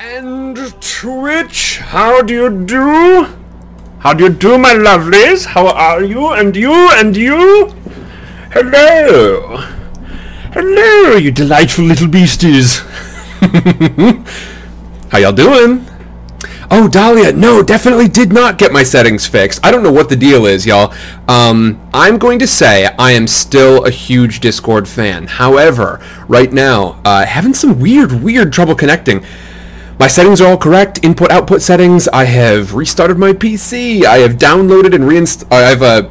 [0.00, 3.26] And Twitch, how do you do?
[3.98, 5.44] How do you do, my lovelies?
[5.44, 6.28] How are you?
[6.34, 6.72] And you?
[6.72, 7.74] And you?
[8.52, 9.56] Hello.
[10.52, 12.78] Hello, you delightful little beasties.
[15.10, 15.84] how y'all doing?
[16.70, 19.58] Oh, Dahlia, no, definitely did not get my settings fixed.
[19.66, 20.94] I don't know what the deal is, y'all.
[21.26, 25.26] Um, I'm going to say I am still a huge Discord fan.
[25.26, 29.24] However, right now, uh, having some weird, weird trouble connecting.
[29.98, 31.04] My settings are all correct.
[31.04, 32.06] Input output settings.
[32.08, 34.04] I have restarted my PC.
[34.04, 35.52] I have downloaded and reinstalled.
[35.52, 36.08] I've uh,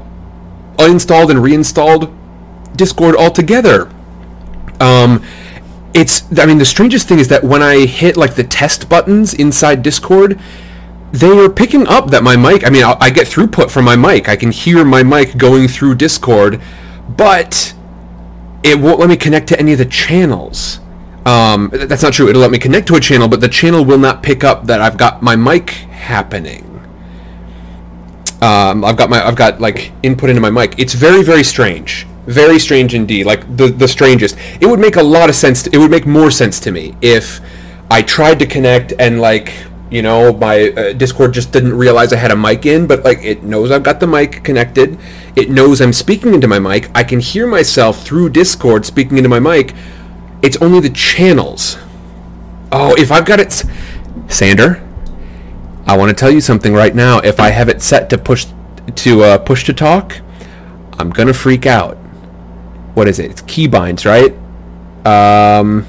[0.75, 2.13] uninstalled and reinstalled
[2.75, 3.89] Discord altogether.
[4.81, 5.23] Um,
[5.93, 6.23] it's.
[6.37, 9.83] I mean, the strangest thing is that when I hit like the test buttons inside
[9.83, 10.37] Discord,
[11.13, 12.67] they are picking up that my mic.
[12.67, 14.27] I mean, I, I get throughput from my mic.
[14.27, 16.61] I can hear my mic going through Discord,
[17.07, 17.73] but
[18.63, 20.81] it won't let me connect to any of the channels.
[21.27, 22.29] Um, that's not true.
[22.29, 24.81] It'll let me connect to a channel, but the channel will not pick up that
[24.81, 26.63] I've got my mic happening.
[28.41, 30.79] Um, I've got my I've got like input into my mic.
[30.79, 33.25] It's very very strange, very strange indeed.
[33.25, 34.37] Like the the strangest.
[34.61, 35.63] It would make a lot of sense.
[35.63, 37.41] To, it would make more sense to me if
[37.91, 39.51] I tried to connect and like
[39.91, 43.19] you know my uh, Discord just didn't realize I had a mic in, but like
[43.21, 44.97] it knows I've got the mic connected.
[45.35, 46.89] It knows I'm speaking into my mic.
[46.95, 49.73] I can hear myself through Discord speaking into my mic.
[50.41, 51.77] It's only the channels.
[52.71, 53.63] Oh, if I've got it,
[54.27, 54.83] Sander.
[55.85, 57.19] I want to tell you something right now.
[57.19, 58.45] If I have it set to push
[58.95, 60.17] to uh, push to talk,
[60.99, 61.95] I'm gonna freak out.
[62.93, 63.31] What is it?
[63.31, 64.33] It's keybinds, right?
[65.07, 65.83] Um,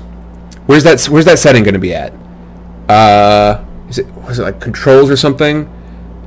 [0.66, 1.04] where's that?
[1.06, 2.12] Where's that setting gonna be at?
[2.88, 5.68] Uh, is it was it like controls or something?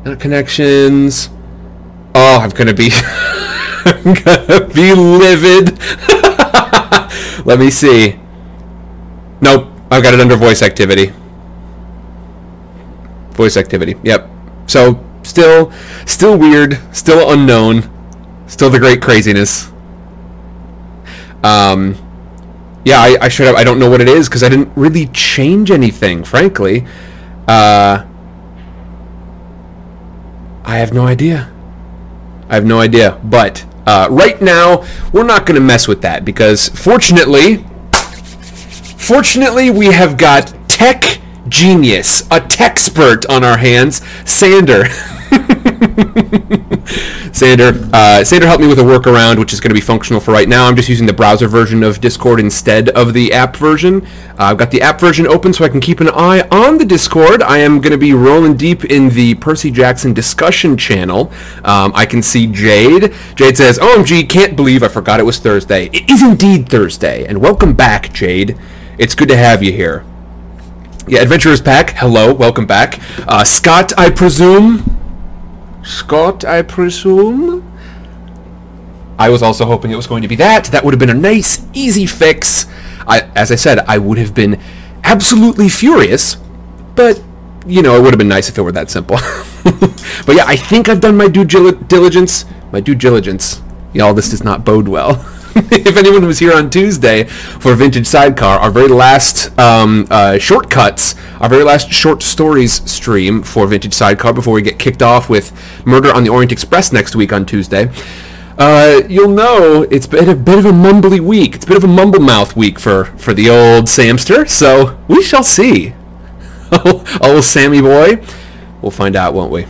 [0.04, 1.30] Not connections.
[2.14, 2.90] Oh, I'm gonna be
[3.86, 5.71] I'm gonna be livid.
[7.52, 8.18] Let me see.
[9.42, 11.12] Nope, I've got it under voice activity.
[13.32, 13.98] Voice activity.
[14.04, 14.30] Yep.
[14.68, 15.70] So still,
[16.06, 17.84] still weird, still unknown,
[18.48, 19.70] still the great craziness.
[21.44, 21.98] Um,
[22.86, 23.58] yeah, I, I should have.
[23.58, 26.88] I don't know what it is because I didn't really change anything, frankly.
[27.50, 28.06] Uh,
[30.64, 31.52] I have no idea.
[32.48, 33.20] I have no idea.
[33.26, 37.66] But uh, right now, we're not going to mess with that because fortunately,
[38.98, 44.86] fortunately, we have got tech genius, a tech expert on our hands, Sander.
[47.32, 50.32] Sander, uh, Sander helped me with a workaround, which is going to be functional for
[50.32, 50.68] right now.
[50.68, 54.06] I'm just using the browser version of Discord instead of the app version.
[54.06, 56.86] Uh, I've got the app version open so I can keep an eye on the
[56.86, 57.42] Discord.
[57.42, 61.32] I am going to be rolling deep in the Percy Jackson discussion channel.
[61.64, 63.14] Um, I can see Jade.
[63.36, 65.90] Jade says, "OMG, can't believe I forgot it was Thursday.
[65.94, 68.58] It is indeed Thursday, and welcome back, Jade.
[68.98, 70.04] It's good to have you here."
[71.08, 71.92] Yeah, Adventurers Pack.
[71.92, 73.00] Hello, welcome back.
[73.28, 75.01] Uh, Scott, I presume.
[75.84, 77.68] Scott, I presume.
[79.18, 80.66] I was also hoping it was going to be that.
[80.66, 82.66] That would have been a nice, easy fix.
[83.08, 84.60] I, as I said, I would have been
[85.04, 86.38] absolutely furious,
[86.96, 87.22] but
[87.68, 89.18] you know, it would have been nice if it were that simple.
[90.26, 92.46] but yeah, I think I've done my due gil- diligence.
[92.72, 93.62] My due diligence.
[93.94, 95.24] Y'all, this does not bode well.
[95.56, 101.16] if anyone was here on Tuesday for Vintage Sidecar, our very last um, uh, shortcuts,
[101.42, 105.52] our very last short stories stream for Vintage Sidecar before we get kicked off with
[105.86, 107.92] Murder on the Orient Express next week on Tuesday,
[108.58, 111.56] uh, you'll know it's been a bit of a mumbly week.
[111.56, 115.22] It's a bit of a mumble mouth week for, for the old Samster, so we
[115.22, 115.94] shall see.
[117.22, 118.24] old Sammy boy.
[118.82, 119.66] We'll find out, won't we?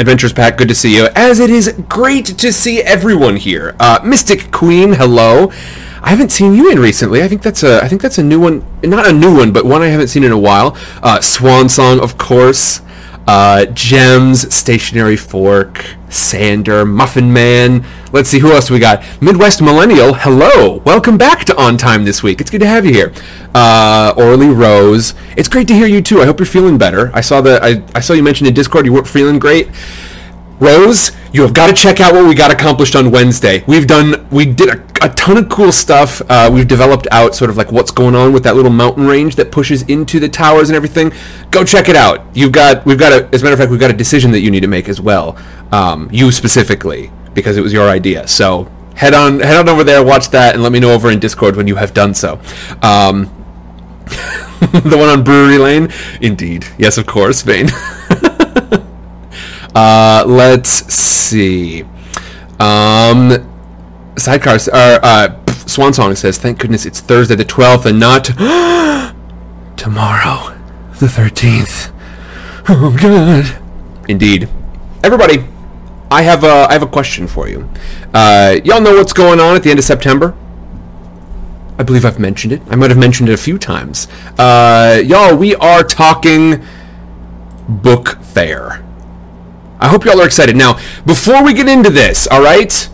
[0.00, 1.08] Adventures Pack, good to see you.
[1.14, 3.76] As it is great to see everyone here.
[3.78, 5.52] Uh, Mystic Queen, hello.
[6.02, 7.22] I haven't seen you in recently.
[7.22, 8.64] I think that's a I think that's a new one.
[8.82, 10.74] Not a new one, but one I haven't seen in a while.
[11.02, 12.80] Uh, Swan Song, of course.
[13.26, 17.84] Uh, Gems, Stationary Fork, Sander, Muffin Man.
[18.12, 19.04] Let's see who else we got.
[19.20, 20.78] Midwest Millennial, hello.
[20.78, 22.40] Welcome back to On Time this week.
[22.40, 23.12] It's good to have you here.
[23.54, 25.14] Uh, Orly Rose.
[25.36, 26.20] It's great to hear you too.
[26.20, 27.10] I hope you're feeling better.
[27.14, 29.68] I saw that I, I saw you mentioned in Discord you weren't feeling great.
[30.60, 33.64] Rose, you have got to check out what we got accomplished on Wednesday.
[33.66, 36.20] We've done, we did a, a ton of cool stuff.
[36.28, 39.36] Uh, we've developed out sort of like what's going on with that little mountain range
[39.36, 41.12] that pushes into the towers and everything.
[41.50, 42.26] Go check it out.
[42.36, 44.40] You've got, we've got a, as a matter of fact, we've got a decision that
[44.40, 45.38] you need to make as well.
[45.72, 48.28] Um, you specifically, because it was your idea.
[48.28, 51.20] So head on, head on over there, watch that, and let me know over in
[51.20, 52.38] Discord when you have done so.
[52.82, 53.34] Um,
[54.60, 55.88] the one on Brewery Lane,
[56.20, 57.68] indeed, yes, of course, Vane.
[59.74, 61.82] Uh, let's see.
[62.58, 63.30] Um,
[64.16, 68.24] sidecars or uh, Swan Song says, "Thank goodness it's Thursday the 12th and not
[69.76, 70.56] tomorrow."
[71.00, 71.92] the 13th.
[72.72, 73.58] Oh, God.
[74.08, 74.48] Indeed.
[75.02, 75.42] Everybody,
[76.08, 77.68] I have a, I have a question for you.
[78.14, 80.36] Uh, y'all know what's going on at the end of September?
[81.78, 82.62] I believe I've mentioned it.
[82.68, 84.06] I might have mentioned it a few times.
[84.38, 86.62] Uh, y'all, we are talking
[87.66, 88.84] book fair.
[89.80, 90.56] I hope y'all are excited.
[90.56, 92.88] Now, before we get into this, all right?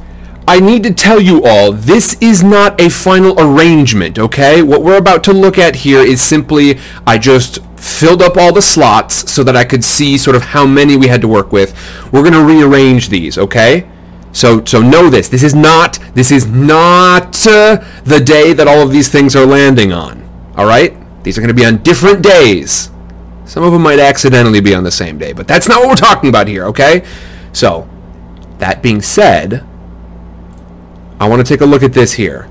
[0.48, 4.62] I need to tell you all, this is not a final arrangement, okay?
[4.62, 8.62] What we're about to look at here is simply, I just filled up all the
[8.62, 11.74] slots so that I could see sort of how many we had to work with.
[12.12, 13.90] We're going to rearrange these, okay?
[14.30, 15.28] So, so know this.
[15.28, 19.46] This is not, this is not uh, the day that all of these things are
[19.46, 20.22] landing on,
[20.56, 20.94] all right?
[21.24, 22.90] These are going to be on different days.
[23.46, 25.94] Some of them might accidentally be on the same day, but that's not what we're
[25.94, 27.06] talking about here, okay?
[27.52, 27.88] So,
[28.58, 29.64] that being said,
[31.20, 32.48] I want to take a look at this here.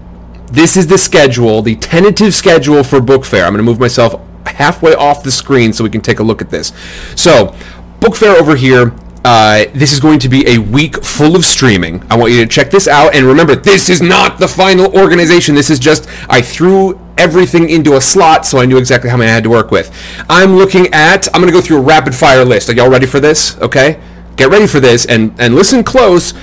[0.47, 3.45] This is the schedule, the tentative schedule for Book Fair.
[3.45, 6.41] I'm going to move myself halfway off the screen so we can take a look
[6.41, 6.71] at this.
[7.15, 7.53] So,
[7.99, 8.95] Book Fair over here,
[9.25, 12.05] uh, this is going to be a week full of streaming.
[12.09, 13.15] I want you to check this out.
[13.15, 15.55] And remember, this is not the final organization.
[15.55, 19.29] This is just, I threw everything into a slot so I knew exactly how many
[19.29, 19.91] I had to work with.
[20.29, 22.69] I'm looking at, I'm going to go through a rapid fire list.
[22.69, 23.57] Are y'all ready for this?
[23.59, 23.99] Okay?
[24.35, 26.33] Get ready for this and, and listen close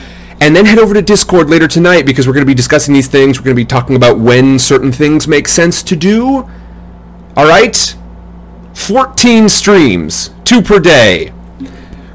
[0.41, 3.07] and then head over to Discord later tonight because we're going to be discussing these
[3.07, 3.39] things.
[3.39, 6.49] We're going to be talking about when certain things make sense to do.
[7.37, 7.97] All right?
[8.75, 11.33] 14 streams, two per day.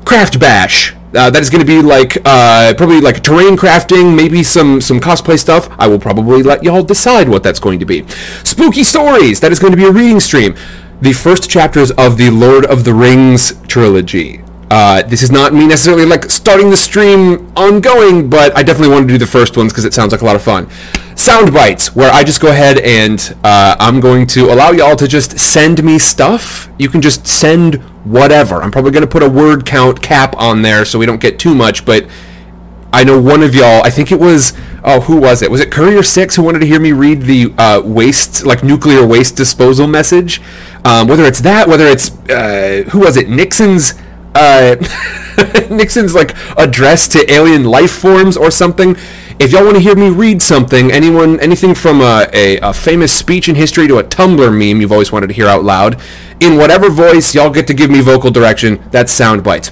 [0.03, 0.96] Craft Bash.
[1.15, 4.99] Uh, that is going to be like uh, probably like terrain crafting, maybe some some
[4.99, 5.69] cosplay stuff.
[5.79, 8.05] I will probably let y'all decide what that's going to be.
[8.43, 9.39] Spooky stories.
[9.39, 10.55] That is going to be a reading stream.
[11.01, 14.41] The first chapters of the Lord of the Rings trilogy.
[14.69, 19.07] Uh, this is not me necessarily like starting the stream ongoing, but I definitely want
[19.07, 20.69] to do the first ones because it sounds like a lot of fun.
[21.15, 25.07] Sound bites, where I just go ahead and uh, I'm going to allow y'all to
[25.07, 26.69] just send me stuff.
[26.77, 28.61] You can just send whatever.
[28.61, 31.39] I'm probably going to put a word count cap on there so we don't get
[31.39, 32.07] too much, but
[32.93, 35.51] I know one of y'all, I think it was, oh, who was it?
[35.51, 39.05] Was it Courier 6 who wanted to hear me read the uh, waste, like nuclear
[39.05, 40.41] waste disposal message?
[40.85, 43.29] Um, whether it's that, whether it's, uh, who was it?
[43.29, 43.93] Nixon's
[44.37, 44.75] uh,
[45.69, 48.95] Nixon's like address to alien life forms or something.
[49.39, 53.11] If y'all want to hear me read something, anyone, anything from a, a, a, famous
[53.11, 56.01] speech in history to a Tumblr meme you've always wanted to hear out loud,
[56.39, 58.83] in whatever voice, y'all get to give me vocal direction.
[58.91, 59.71] That's sound bites.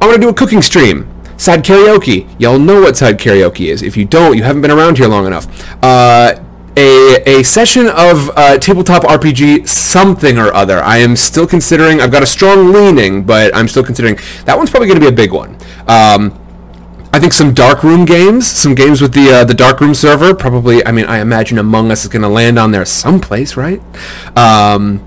[0.00, 1.10] I want to do a cooking stream.
[1.36, 2.28] Side karaoke.
[2.38, 3.82] Y'all know what side karaoke is.
[3.82, 5.46] If you don't, you haven't been around here long enough.
[5.82, 6.40] Uh,
[6.76, 10.78] a, a session of uh, tabletop RPG something or other.
[10.80, 12.00] I am still considering.
[12.00, 14.18] I've got a strong leaning, but I'm still considering.
[14.44, 15.56] That one's probably going to be a big one.
[15.86, 16.40] Um,
[17.12, 20.34] I think some dark room games, some games with the uh, the dark room server.
[20.34, 20.84] Probably.
[20.84, 23.80] I mean, I imagine Among Us is going to land on there someplace, right?
[24.36, 25.06] Um,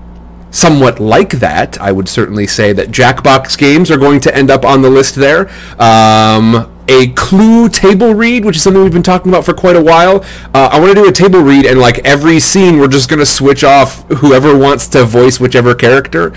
[0.50, 4.64] somewhat like that, I would certainly say that Jackbox games are going to end up
[4.64, 5.48] on the list there.
[5.80, 9.82] Um, a clue table read, which is something we've been talking about for quite a
[9.82, 10.24] while.
[10.54, 13.18] Uh, I want to do a table read, and like every scene, we're just going
[13.18, 16.32] to switch off whoever wants to voice whichever character.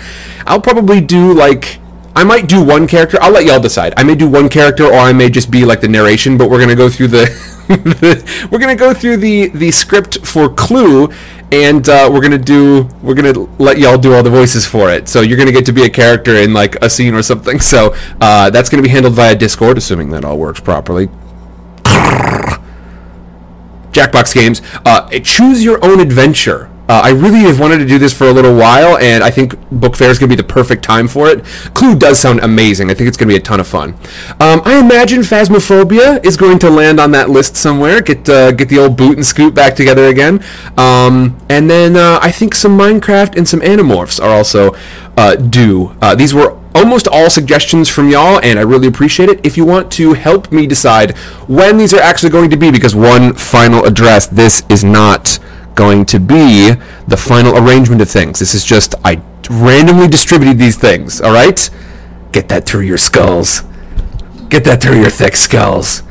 [0.46, 1.78] I'll probably do like.
[2.14, 3.16] I might do one character.
[3.22, 3.94] I'll let y'all decide.
[3.96, 6.36] I may do one character, or I may just be like the narration.
[6.36, 11.10] But we're gonna go through the we're gonna go through the the script for Clue,
[11.52, 15.06] and uh, we're gonna do we're gonna let y'all do all the voices for it.
[15.06, 17.60] So you're gonna get to be a character in like a scene or something.
[17.60, 21.08] So uh, that's gonna be handled via Discord, assuming that all works properly.
[23.92, 24.62] Jackbox games.
[24.86, 26.71] Uh, choose your own adventure.
[26.88, 29.54] Uh, I really have wanted to do this for a little while, and I think
[29.70, 31.44] Book Fair is going to be the perfect time for it.
[31.74, 32.90] Clue does sound amazing.
[32.90, 33.94] I think it's going to be a ton of fun.
[34.40, 38.02] Um, I imagine Phasmophobia is going to land on that list somewhere.
[38.02, 40.44] Get uh, get the old boot and scoot back together again.
[40.76, 44.74] Um, and then uh, I think some Minecraft and some Animorphs are also
[45.16, 45.96] uh, due.
[46.02, 49.44] Uh, these were almost all suggestions from y'all, and I really appreciate it.
[49.44, 52.94] If you want to help me decide when these are actually going to be, because
[52.94, 55.38] one final address, this is not
[55.74, 56.72] going to be
[57.08, 58.38] the final arrangement of things.
[58.38, 61.70] This is just, I randomly distributed these things, all right?
[62.32, 63.62] Get that through your skulls.
[64.48, 66.02] Get that through your thick skulls.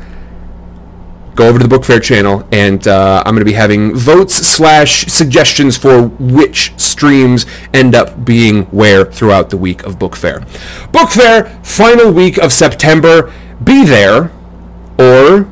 [1.36, 4.36] Go over to the Book Fair channel, and uh, I'm going to be having votes
[4.36, 10.46] slash suggestions for which streams end up being where throughout the week of Book Fair.
[10.92, 13.32] Book Fair, final week of September.
[13.64, 14.32] Be there,
[15.00, 15.50] or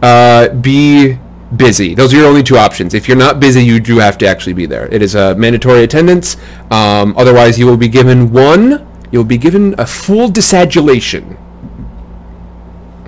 [0.00, 1.18] uh, be
[1.56, 1.94] busy.
[1.94, 2.94] Those are your only two options.
[2.94, 4.86] If you're not busy, you do have to actually be there.
[4.92, 6.36] It is a mandatory attendance.
[6.70, 8.86] Um, otherwise, you will be given one.
[9.10, 11.36] You'll be given a full disadulation.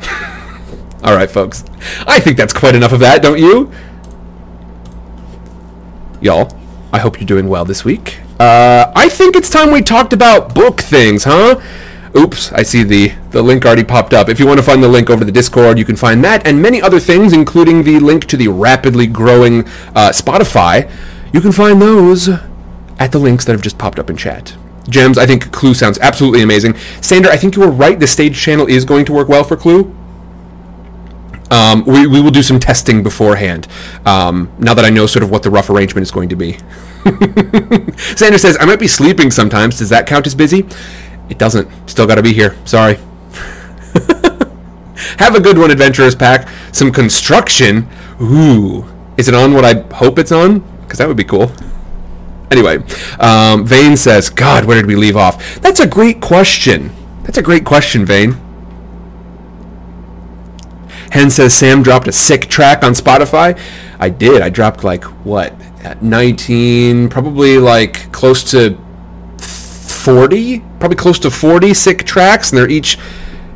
[1.03, 1.65] All right, folks.
[2.07, 3.71] I think that's quite enough of that, don't you?
[6.21, 6.51] Y'all,
[6.93, 10.55] I hope you're doing well this week, Uh, I think it's time we talked about
[10.55, 11.61] book things, huh?
[12.16, 14.28] Oops, I see the, the link already popped up.
[14.28, 16.47] If you want to find the link over to the Discord, you can find that
[16.47, 19.66] and many other things, including the link to the rapidly growing
[19.97, 20.88] uh, Spotify.
[21.33, 22.28] You can find those
[23.00, 24.56] at the links that have just popped up in chat.
[24.88, 26.76] Gems, I think Clue sounds absolutely amazing.
[27.00, 27.99] Sander, I think you were right.
[27.99, 29.92] The stage channel is going to work well for Clue.
[31.50, 33.66] Um, we, we will do some testing beforehand.
[34.06, 36.52] Um, now that I know sort of what the rough arrangement is going to be.
[38.16, 39.78] Sander says, I might be sleeping sometimes.
[39.78, 40.66] Does that count as busy?
[41.28, 41.69] It doesn't.
[41.88, 42.57] Still got to be here.
[42.64, 42.95] Sorry.
[45.19, 46.49] Have a good one, Adventurers Pack.
[46.73, 47.88] Some construction.
[48.21, 48.85] Ooh.
[49.16, 50.61] Is it on what I hope it's on?
[50.83, 51.50] Because that would be cool.
[52.50, 52.78] Anyway,
[53.21, 55.61] um, Vane says, God, where did we leave off?
[55.61, 56.93] That's a great question.
[57.23, 58.37] That's a great question, Vane.
[61.11, 63.59] Hen says Sam dropped a sick track on Spotify.
[63.99, 64.43] I did.
[64.43, 65.52] I dropped like what?
[65.83, 68.76] At 19, probably like close to
[69.38, 72.99] 40, probably close to 40 sick tracks and they're each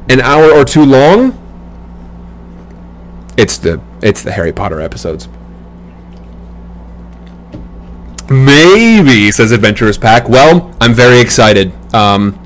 [0.09, 1.37] an hour or two long.
[3.37, 5.29] It's the it's the Harry Potter episodes.
[8.31, 10.31] Maybe, says Adventurers Pack.
[10.31, 11.71] Well, I'm very excited.
[11.95, 12.39] Um,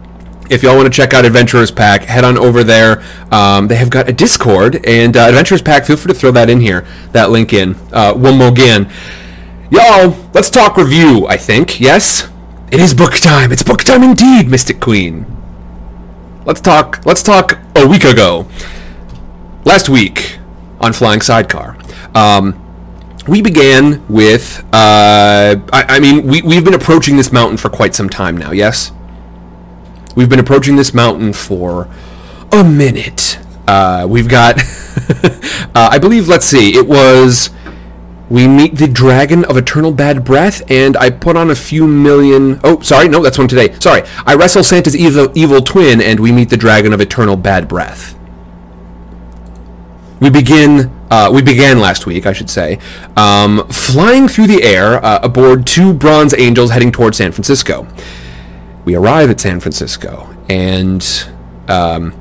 [0.50, 3.04] if y'all want to check out Adventurers Pack, head on over there.
[3.30, 6.50] Um, they have got a Discord, and uh, Adventurers Pack, feel free to throw that
[6.50, 7.76] in here, that link in.
[7.92, 8.92] Uh, one more again.
[9.70, 11.78] Y'all, let's talk review, I think.
[11.78, 12.31] Yes?
[12.72, 13.52] It is book time.
[13.52, 15.26] It's book time indeed, Mystic Queen.
[16.46, 18.48] Let's talk, let's talk a week ago.
[19.66, 20.38] Last week
[20.80, 21.76] on Flying Sidecar.
[22.14, 22.58] Um,
[23.28, 27.94] we began with, uh, I, I mean, we, we've been approaching this mountain for quite
[27.94, 28.90] some time now, yes?
[30.16, 31.90] We've been approaching this mountain for
[32.52, 33.38] a minute.
[33.68, 34.58] Uh, we've got,
[35.74, 37.50] uh, I believe, let's see, it was,
[38.32, 42.58] we meet the Dragon of Eternal Bad Breath, and I put on a few million,
[42.64, 43.78] oh, sorry, no, that's one today.
[43.78, 47.68] Sorry, I wrestle Santa's evil, evil twin, and we meet the Dragon of Eternal Bad
[47.68, 48.18] Breath.
[50.22, 52.78] We begin uh, we began last week, I should say,
[53.18, 57.86] um, flying through the air uh, aboard two bronze angels heading towards San Francisco.
[58.86, 61.06] We arrive at San Francisco, and
[61.68, 62.14] um,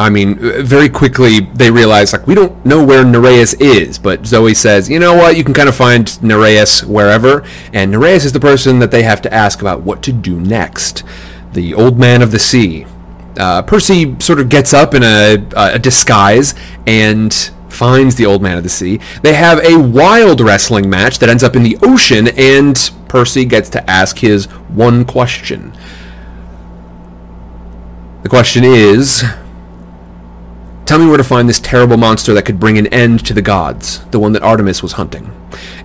[0.00, 4.54] I mean, very quickly they realize like we don't know where Nereus is, but Zoe
[4.54, 8.40] says, you know what, you can kind of find Nereus wherever, and Nereus is the
[8.40, 11.04] person that they have to ask about what to do next.
[11.52, 12.86] The old man of the sea.
[13.38, 16.54] Uh, Percy sort of gets up in a, a disguise
[16.86, 17.34] and
[17.68, 19.00] finds the Old Man of the Sea.
[19.22, 23.68] They have a wild wrestling match that ends up in the ocean, and Percy gets
[23.70, 25.72] to ask his one question.
[28.22, 29.24] The question is
[30.90, 33.40] Tell me where to find this terrible monster that could bring an end to the
[33.40, 35.30] gods, the one that Artemis was hunting.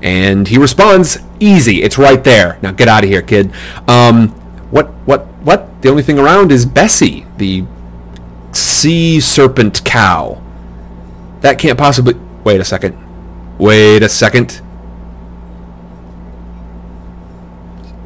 [0.01, 2.57] And he responds, Easy, it's right there.
[2.63, 3.53] Now get out of here, kid.
[3.87, 4.29] Um,
[4.71, 5.83] what, what, what?
[5.83, 7.65] The only thing around is Bessie, the
[8.51, 10.41] sea serpent cow.
[11.41, 12.15] That can't possibly...
[12.43, 12.97] Wait a second.
[13.59, 14.59] Wait a second.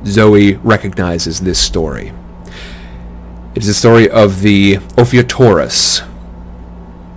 [0.06, 2.12] Zoe recognizes this story.
[3.56, 6.08] It is the story of the Ophiotaurus.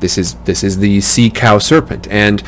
[0.03, 2.43] This is this is the sea cow serpent, and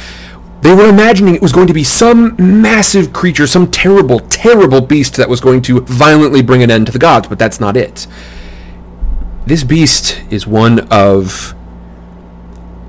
[0.60, 5.14] they were imagining it was going to be some massive creature, some terrible, terrible beast
[5.16, 8.06] that was going to violently bring an end to the gods, but that's not it.
[9.46, 11.54] This beast is one of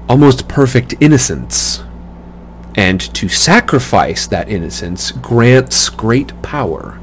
[0.07, 1.83] almost perfect innocence.
[2.75, 6.97] And to sacrifice that innocence grants great power.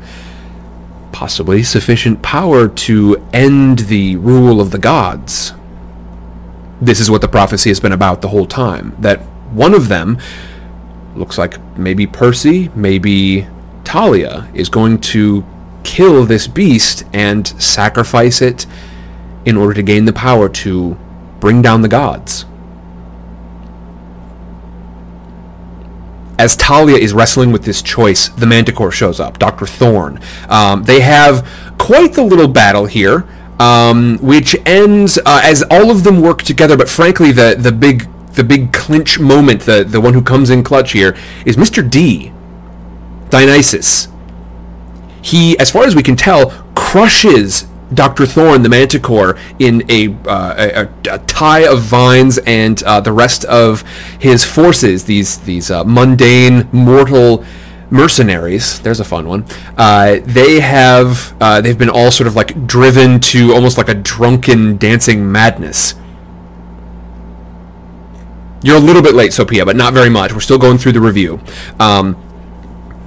[1.12, 5.52] Possibly sufficient power to end the rule of the gods.
[6.82, 8.96] This is what the prophecy has been about the whole time.
[8.98, 9.20] That
[9.52, 10.18] one of them,
[11.14, 13.46] looks like maybe Percy, maybe
[13.84, 15.46] Talia, is going to
[15.84, 18.66] kill this beast and sacrifice it
[19.44, 20.98] in order to gain the power to
[21.38, 22.46] bring down the gods.
[26.42, 29.64] as Talia is wrestling with this choice, the Manticore shows up, Dr.
[29.64, 30.18] Thorn.
[30.48, 31.48] Um, they have
[31.78, 33.28] quite the little battle here,
[33.62, 38.08] um, which ends uh, as all of them work together, but frankly, the, the big
[38.32, 41.14] the big clinch moment, the, the one who comes in clutch here,
[41.44, 41.88] is Mr.
[41.88, 42.32] D,
[43.28, 44.08] Dionysus.
[45.20, 48.24] He, as far as we can tell, crushes Dr.
[48.24, 53.44] Thorn, the Manticore, in a, uh, a, a, tie of vines and uh, the rest
[53.44, 53.82] of
[54.18, 57.44] his forces, these these uh, mundane, mortal
[57.92, 58.80] mercenaries.
[58.80, 59.44] There's a fun one.
[59.76, 63.94] Uh, they have uh, they've been all sort of like driven to almost like a
[63.94, 65.94] drunken dancing madness.
[68.64, 70.32] You're a little bit late, Sophia, but not very much.
[70.32, 71.40] We're still going through the review.
[71.80, 72.16] Um,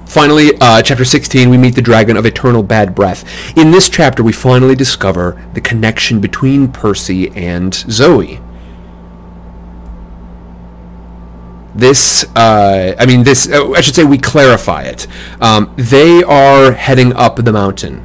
[0.06, 3.56] finally, uh, chapter 16, we meet the dragon of eternal bad breath.
[3.56, 8.38] In this chapter, we finally discover the connection between Percy and Zoe.
[11.76, 15.06] This, uh, I mean, this, uh, I should say, we clarify it.
[15.40, 18.02] Um, they are heading up the mountain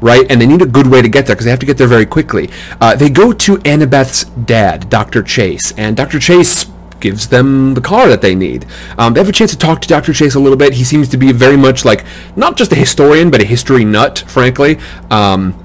[0.00, 0.30] right?
[0.30, 1.86] And they need a good way to get there because they have to get there
[1.86, 2.50] very quickly.
[2.78, 5.22] Uh, they go to Annabeth's dad, Dr.
[5.22, 6.18] Chase, and Dr.
[6.20, 6.66] Chase
[7.00, 8.66] gives them the car that they need.
[8.98, 10.12] Um, they have a chance to talk to Dr.
[10.12, 10.74] Chase a little bit.
[10.74, 12.04] He seems to be very much like
[12.36, 14.78] not just a historian, but a history nut, frankly.
[15.10, 15.58] Um,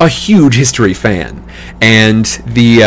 [0.00, 1.44] a huge history fan,
[1.80, 2.82] and the.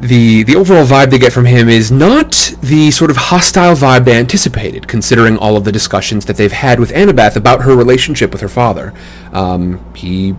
[0.00, 4.04] The the overall vibe they get from him is not the sort of hostile vibe
[4.04, 8.30] they anticipated, considering all of the discussions that they've had with Annabeth about her relationship
[8.30, 8.92] with her father.
[9.32, 10.36] Um, he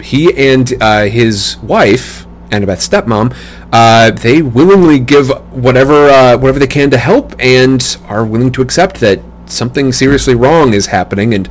[0.00, 3.36] he and uh, his wife, Annabeth's stepmom,
[3.72, 8.62] uh, they willingly give whatever uh, whatever they can to help, and are willing to
[8.62, 11.46] accept that something seriously wrong is happening, and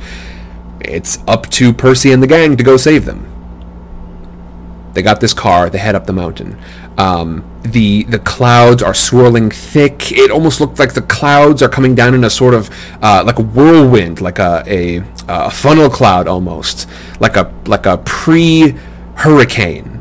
[0.80, 3.30] it's up to Percy and the gang to go save them.
[4.94, 5.68] They got this car.
[5.68, 6.56] They head up the mountain.
[6.96, 10.12] Um, the the clouds are swirling thick.
[10.12, 12.70] It almost looks like the clouds are coming down in a sort of
[13.02, 16.88] uh, like a whirlwind, like a, a, a funnel cloud almost,
[17.20, 18.76] like a like a pre
[19.16, 20.00] hurricane.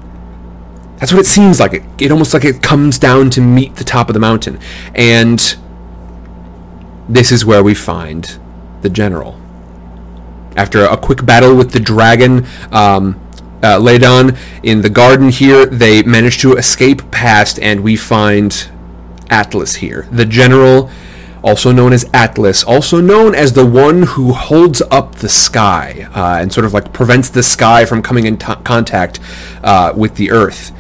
[0.98, 1.74] That's what it seems like.
[1.74, 4.60] It, it almost like it comes down to meet the top of the mountain,
[4.94, 5.56] and
[7.10, 8.40] this is where we find
[8.82, 9.40] the general.
[10.56, 13.20] After a quick battle with the dragon, um,
[13.63, 15.65] uh, Ladon in the garden here.
[15.65, 18.70] They manage to escape past, and we find
[19.29, 20.91] Atlas here, the general,
[21.43, 26.41] also known as Atlas, also known as the one who holds up the sky uh,
[26.41, 29.20] and sort of like prevents the sky from coming in t- contact
[29.63, 30.72] uh, with the earth.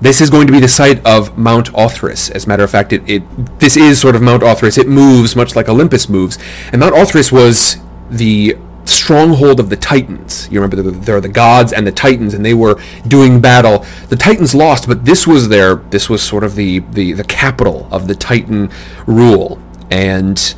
[0.00, 2.30] This is going to be the site of Mount Othrys.
[2.30, 4.78] As a matter of fact, it, it this is sort of Mount Othrys.
[4.78, 6.38] It moves much like Olympus moves,
[6.70, 7.78] and Mount Othrys was
[8.10, 8.56] the
[8.88, 10.48] stronghold of the Titans.
[10.50, 13.84] You remember there are the gods and the Titans, and they were doing battle.
[14.08, 17.88] The Titans lost, but this was their this was sort of the the, the capital
[17.90, 18.70] of the Titan
[19.06, 20.54] rule, and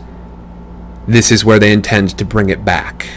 [1.06, 3.08] this is where they intend to bring it back.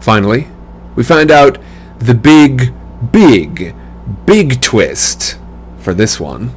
[0.00, 0.48] Finally,
[0.96, 1.58] we find out
[1.98, 2.72] the big,
[3.12, 3.74] big,
[4.26, 5.38] big twist
[5.78, 6.52] for this one.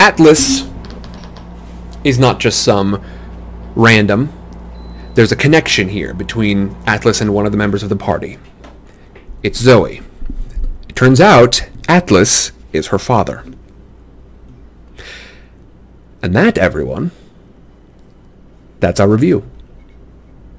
[0.00, 0.68] Atlas
[2.04, 3.02] is not just some
[3.76, 4.32] random.
[5.14, 8.38] There's a connection here between Atlas and one of the members of the party.
[9.42, 10.02] It's Zoe.
[10.88, 13.44] It turns out Atlas is her father.
[16.22, 17.12] And that, everyone,
[18.80, 19.48] that's our review.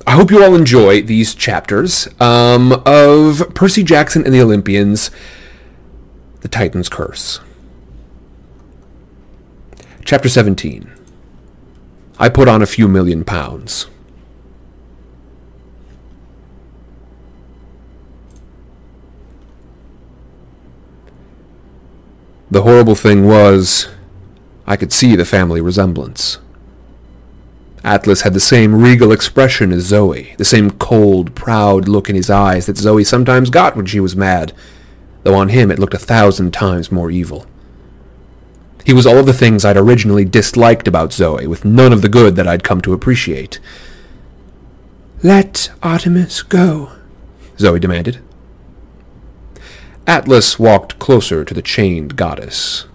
[0.05, 5.11] I hope you all enjoy these chapters um, of Percy Jackson and the Olympians,
[6.41, 7.41] The Titan's Curse.
[10.05, 10.96] Chapter 17
[12.19, 13.87] I put on a few million pounds.
[22.49, 23.89] The horrible thing was,
[24.65, 26.39] I could see the family resemblance.
[27.83, 32.29] Atlas had the same regal expression as Zoe, the same cold, proud look in his
[32.29, 34.53] eyes that Zoe sometimes got when she was mad,
[35.23, 37.45] though on him it looked a thousand times more evil.
[38.87, 42.07] He was all of the things I'd originally disliked about Zoe, with none of the
[42.07, 43.59] good that I'd come to appreciate.
[45.21, 46.93] Let Artemis go,
[47.59, 48.19] Zoe demanded.
[50.07, 52.85] Atlas walked closer to the chained goddess.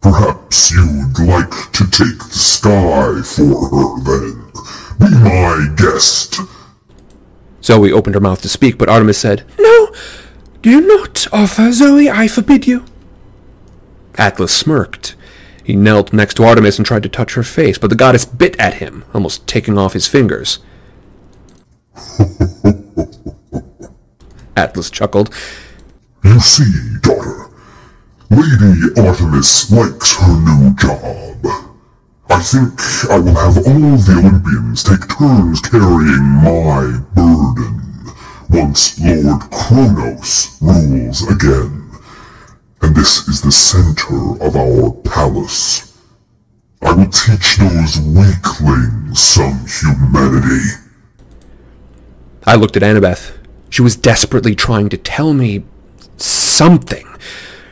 [0.00, 4.52] Perhaps you'd like to take the sky for her, then.
[5.00, 6.38] Be my guest.
[7.60, 9.92] Zoe opened her mouth to speak, but Artemis said, No!
[10.62, 12.84] Do you not offer, Zoe, I forbid you.
[14.16, 15.14] Atlas smirked.
[15.62, 18.58] He knelt next to Artemis and tried to touch her face, but the goddess bit
[18.58, 20.58] at him, almost taking off his fingers.
[24.56, 25.32] Atlas chuckled.
[26.24, 26.64] You see,
[27.02, 27.50] daughter,
[28.30, 31.36] Lady Artemis likes her new job.
[32.30, 37.87] I think I will have all the Olympians take turns carrying my burden
[38.50, 41.90] once Lord Kronos rules again.
[42.80, 45.96] And this is the center of our palace.
[46.80, 50.84] I will teach those weaklings some humanity.
[52.46, 53.36] I looked at Annabeth.
[53.68, 55.64] She was desperately trying to tell me
[56.16, 57.06] something.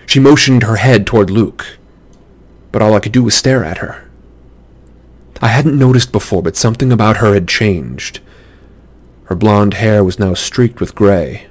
[0.06, 1.78] She motioned her head toward Luke,
[2.72, 4.08] but all I could do was stare at her.
[5.40, 8.20] I hadn't noticed before, but something about her had changed.
[9.26, 11.48] Her blonde hair was now streaked with gray.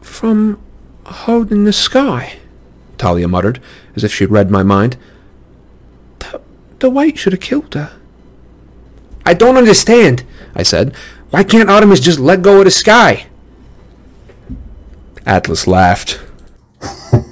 [0.00, 0.60] From
[1.04, 2.38] holding the sky,
[2.96, 3.60] Talia muttered,
[3.96, 4.96] as if she'd read my mind.
[6.20, 6.40] The,
[6.78, 7.90] the weight should have killed her.
[9.24, 10.22] I don't understand,
[10.54, 10.94] I said.
[11.30, 13.26] Why can't Artemis just let go of the sky?
[15.26, 16.20] Atlas laughed.
[16.80, 17.24] How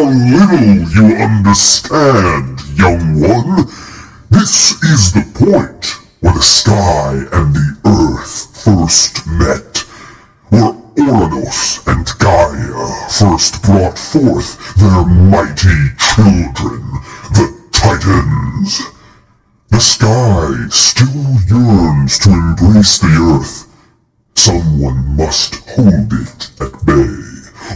[0.00, 3.66] little you understand, young one.
[4.42, 5.86] This is the point
[6.18, 9.78] where the sky and the earth first met,
[10.50, 16.82] where Ouranos and Gaia first brought forth their mighty children,
[17.38, 18.82] the Titans.
[19.70, 23.68] The sky still yearns to embrace the earth.
[24.34, 27.21] Someone must hold it at bay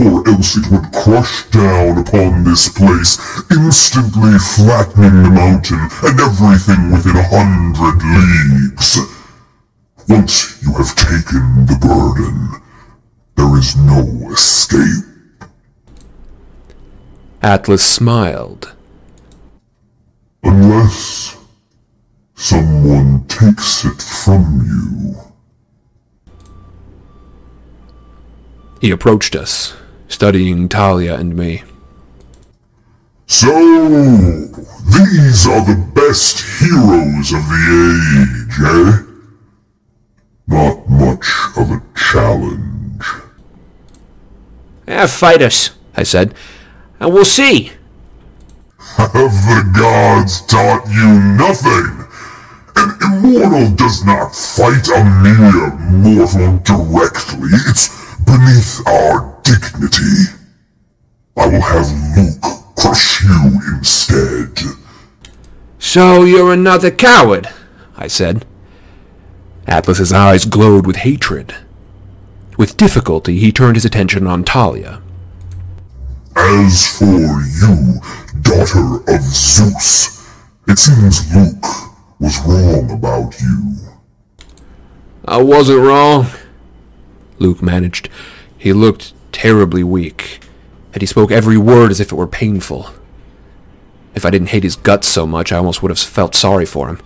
[0.01, 3.19] or else it would crush down upon this place,
[3.51, 8.99] instantly flattening the mountain and everything within a hundred leagues.
[10.09, 12.61] Once you have taken the burden,
[13.37, 15.05] there is no escape.
[17.43, 18.75] Atlas smiled.
[20.43, 21.37] Unless
[22.35, 25.15] someone takes it from you.
[28.81, 29.75] He approached us,
[30.09, 31.63] studying Talia and me.
[33.27, 39.03] So, these are the best heroes of the age, eh?
[40.47, 43.03] Not much of a challenge.
[44.87, 46.35] Eh, fight us, I said,
[47.01, 47.73] and we'll see.
[48.79, 52.07] Have the gods taught you nothing?
[52.77, 57.51] An immortal does not fight a mere mortal directly.
[57.67, 57.89] It's
[58.25, 60.35] beneath our dignity.
[61.37, 62.43] I will have Luke
[62.77, 64.59] crush you instead.
[65.79, 67.49] So you're another coward,
[67.97, 68.45] I said.
[69.67, 71.55] Atlas's eyes glowed with hatred.
[72.57, 75.03] With difficulty, he turned his attention on Talia.
[76.35, 78.01] As for you,
[78.43, 80.27] daughter of Zeus,
[80.67, 81.65] it seems Luke
[82.19, 83.77] was wrong about you.
[85.25, 86.27] I wasn't wrong,
[87.39, 88.09] Luke managed.
[88.57, 90.41] He looked terribly weak,
[90.95, 92.89] and he spoke every word as if it were painful.
[94.15, 96.89] If I didn't hate his guts so much, I almost would have felt sorry for
[96.89, 97.03] him.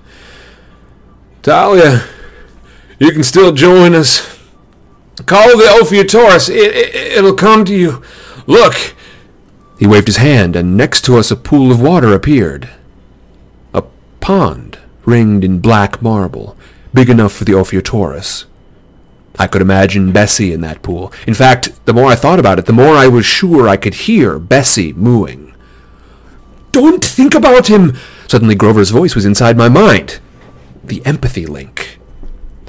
[1.42, 2.04] Talia,
[3.00, 4.38] you can still join us.
[5.26, 6.48] Call the Ophiotaurus.
[6.48, 8.00] It, it, it'll come to you.
[8.46, 8.94] Look!
[9.76, 12.70] He waved his hand, and next to us a pool of water appeared.
[13.74, 13.82] A
[14.20, 16.56] pond, ringed in black marble,
[16.94, 18.44] big enough for the Ophiotaurus.
[19.40, 21.14] I could imagine Bessie in that pool.
[21.26, 23.94] In fact, the more I thought about it, the more I was sure I could
[23.94, 25.54] hear Bessie mooing.
[26.72, 27.96] Don't think about him!
[28.28, 30.20] Suddenly Grover's voice was inside my mind.
[30.84, 31.98] The empathy link.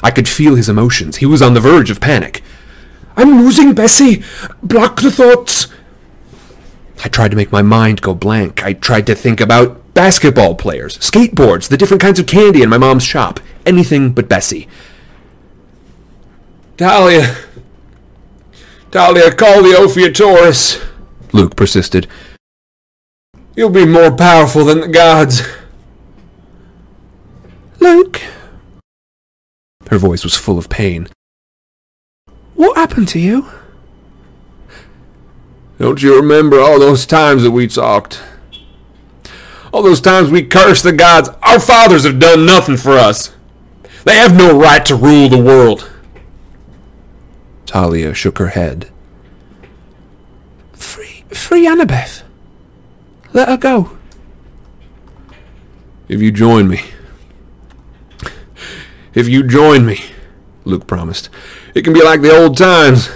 [0.01, 1.17] I could feel his emotions.
[1.17, 2.41] He was on the verge of panic.
[3.17, 4.23] I'm losing Bessie!
[4.63, 5.67] Block the thoughts!
[7.03, 8.63] I tried to make my mind go blank.
[8.63, 12.77] I tried to think about basketball players, skateboards, the different kinds of candy in my
[12.77, 13.41] mom's shop.
[13.65, 14.69] Anything but Bessie.
[16.81, 17.35] Talia!
[18.89, 20.83] Talia, call the Ophiotaurus!
[21.31, 22.07] Luke persisted.
[23.55, 25.43] You'll be more powerful than the gods.
[27.79, 28.19] Luke,
[29.91, 31.07] Her voice was full of pain.
[32.55, 33.45] what happened to you?
[35.77, 38.23] Don't you remember all those times that we talked?
[39.71, 41.29] All those times we cursed the gods.
[41.43, 43.35] Our fathers have done nothing for us.
[44.03, 45.90] They have no right to rule the world.
[47.71, 48.91] Talia shook her head.
[50.73, 52.23] Free, free Annabeth.
[53.31, 53.97] Let her go.
[56.09, 56.81] If you join me.
[59.13, 60.03] If you join me,
[60.65, 61.29] Luke promised.
[61.73, 63.09] It can be like the old times.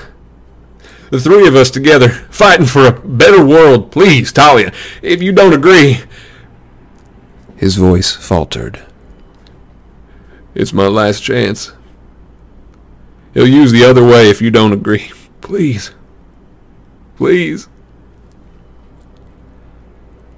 [1.09, 3.91] The three of us together, fighting for a better world.
[3.91, 5.99] Please, Talia, if you don't agree.
[7.57, 8.85] His voice faltered.
[10.53, 11.73] It's my last chance.
[13.35, 15.11] He'll use the other way if you don't agree.
[15.41, 15.91] Please.
[17.17, 17.67] Please.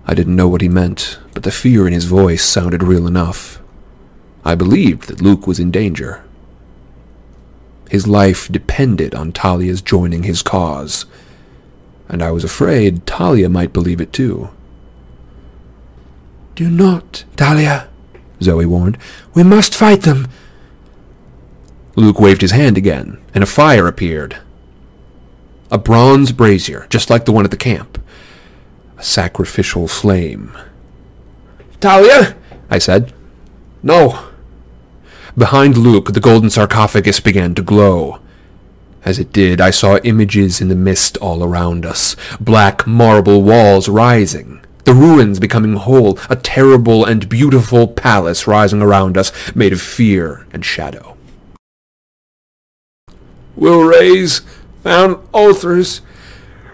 [0.05, 3.61] I didn't know what he meant, but the fear in his voice sounded real enough.
[4.43, 6.23] I believed that Luke was in danger.
[7.89, 11.05] His life depended on Talia's joining his cause,
[12.09, 14.49] and I was afraid Talia might believe it too.
[16.55, 17.89] Do not, Talia,
[18.41, 18.97] Zoe warned.
[19.35, 20.27] We must fight them.
[21.97, 24.37] Luke waved his hand again, and a fire appeared.
[25.71, 27.99] A bronze brazier, just like the one at the camp.
[28.99, 30.55] A sacrificial flame.
[31.79, 32.37] Talia,
[32.69, 33.13] I said.
[33.81, 34.27] No.
[35.35, 38.19] Behind Luke, the golden sarcophagus began to glow.
[39.03, 43.89] As it did, I saw images in the mist all around us, black marble walls
[43.89, 49.81] rising, the ruins becoming whole, a terrible and beautiful palace rising around us, made of
[49.81, 51.16] fear and shadow.
[53.57, 54.41] We'll raise
[54.85, 56.01] Mount Othrys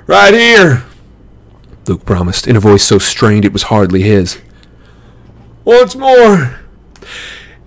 [0.06, 0.84] right here,
[1.88, 4.40] Luke promised, in a voice so strained it was hardly his.
[5.64, 6.60] Once more,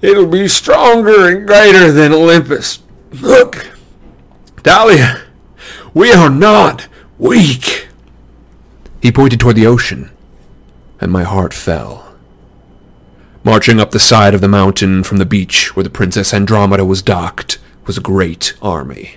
[0.02, 2.80] it'll be stronger and greater than Olympus.
[3.10, 3.70] Look,
[4.58, 5.22] Thalia,
[5.94, 6.86] we are not
[7.18, 7.88] weak.
[9.00, 10.10] He pointed toward the ocean,
[11.00, 12.14] and my heart fell.
[13.44, 17.00] Marching up the side of the mountain from the beach where the Princess Andromeda was
[17.00, 19.16] docked was a great army.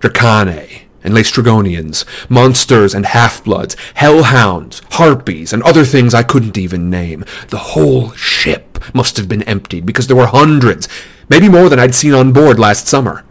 [0.00, 7.24] Dracaenae and Laestrygonians, monsters and half-bloods, hellhounds, harpies, and other things I couldn't even name.
[7.48, 10.88] The whole ship must have been emptied because there were hundreds,
[11.28, 13.24] maybe more than I'd seen on board last summer.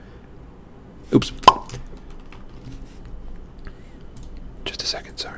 [1.13, 1.32] Oops.
[4.63, 5.35] Just a second, sorry.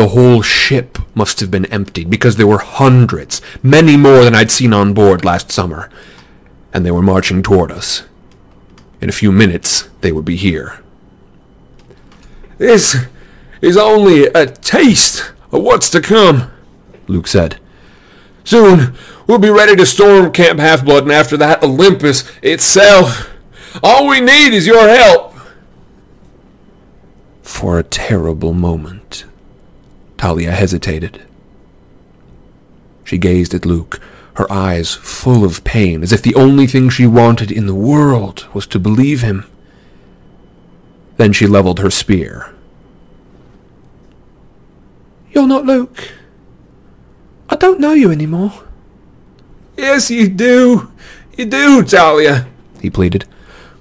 [0.00, 4.50] The whole ship must have been emptied because there were hundreds, many more than I'd
[4.50, 5.90] seen on board last summer,
[6.72, 8.04] and they were marching toward us.
[9.02, 10.82] In a few minutes, they would be here.
[12.56, 12.96] This
[13.60, 16.50] is only a taste of what's to come,
[17.06, 17.60] Luke said.
[18.42, 18.94] Soon,
[19.26, 23.28] we'll be ready to storm Camp Half-Blood, and after that, Olympus itself.
[23.82, 25.34] All we need is your help.
[27.42, 29.26] For a terrible moment,
[30.20, 31.22] Thalia hesitated.
[33.04, 33.98] She gazed at Luke,
[34.34, 38.46] her eyes full of pain, as if the only thing she wanted in the world
[38.52, 39.46] was to believe him.
[41.16, 42.52] Then she leveled her spear.
[45.32, 46.12] You're not Luke.
[47.48, 48.52] I don't know you anymore.
[49.78, 50.92] Yes, you do.
[51.38, 52.46] You do, Talia,
[52.82, 53.24] he pleaded.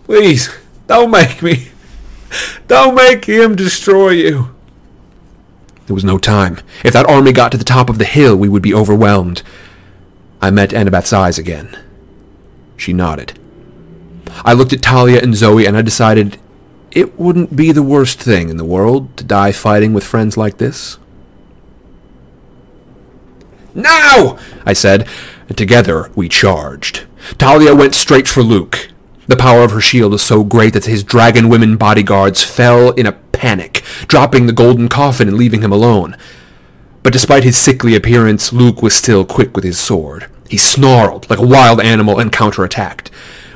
[0.06, 0.50] Please,
[0.88, 1.68] don't make me.
[2.70, 4.56] Don't make him destroy you.
[5.90, 6.60] There was no time.
[6.86, 9.42] If that army got to the top of the hill, we would be overwhelmed.
[10.40, 11.76] I met Annabeth's eyes again.
[12.78, 13.40] She nodded.
[14.46, 16.38] I looked at Talia and Zoe and I decided
[16.92, 20.60] it wouldn't be the worst thing in the world to die fighting with friends like
[20.60, 21.00] this.
[23.74, 24.38] Now!
[24.68, 25.08] I said,
[25.48, 27.08] and together we charged.
[27.40, 28.92] Talia went straight for Luke.
[29.30, 33.06] The power of her shield was so great that his dragon women bodyguards fell in
[33.06, 36.18] a panic, dropping the golden coffin and leaving him alone.
[37.04, 40.26] But despite his sickly appearance, Luke was still quick with his sword.
[40.50, 43.10] He snarled like a wild animal and counterattacked.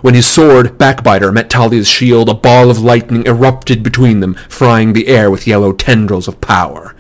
[0.04, 4.94] When his sword, Backbiter, met Talia's shield, a ball of lightning erupted between them, frying
[4.94, 6.96] the air with yellow tendrils of power.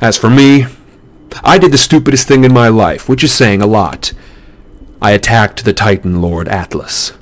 [0.00, 0.66] As for me,
[1.44, 4.12] I did the stupidest thing in my life, which is saying a lot.
[5.00, 7.12] I attacked the Titan Lord Atlas.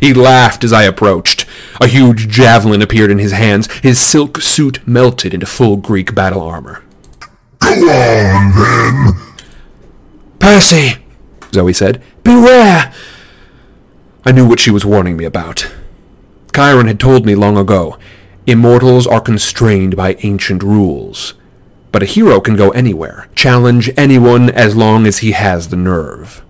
[0.00, 1.46] He laughed as I approached.
[1.80, 3.70] A huge javelin appeared in his hands.
[3.80, 6.82] His silk suit melted into full Greek battle armor.
[7.60, 9.14] Go on, then!
[10.38, 10.96] Percy,
[11.52, 12.92] Zoe said, beware!
[14.24, 15.70] I knew what she was warning me about.
[16.54, 17.98] Chiron had told me long ago,
[18.46, 21.34] immortals are constrained by ancient rules.
[21.92, 26.42] But a hero can go anywhere, challenge anyone as long as he has the nerve.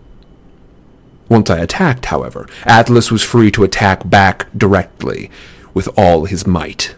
[1.28, 5.30] Once I attacked, however, Atlas was free to attack back directly,
[5.72, 6.94] with all his might.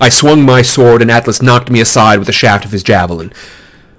[0.00, 3.32] I swung my sword and Atlas knocked me aside with the shaft of his javelin.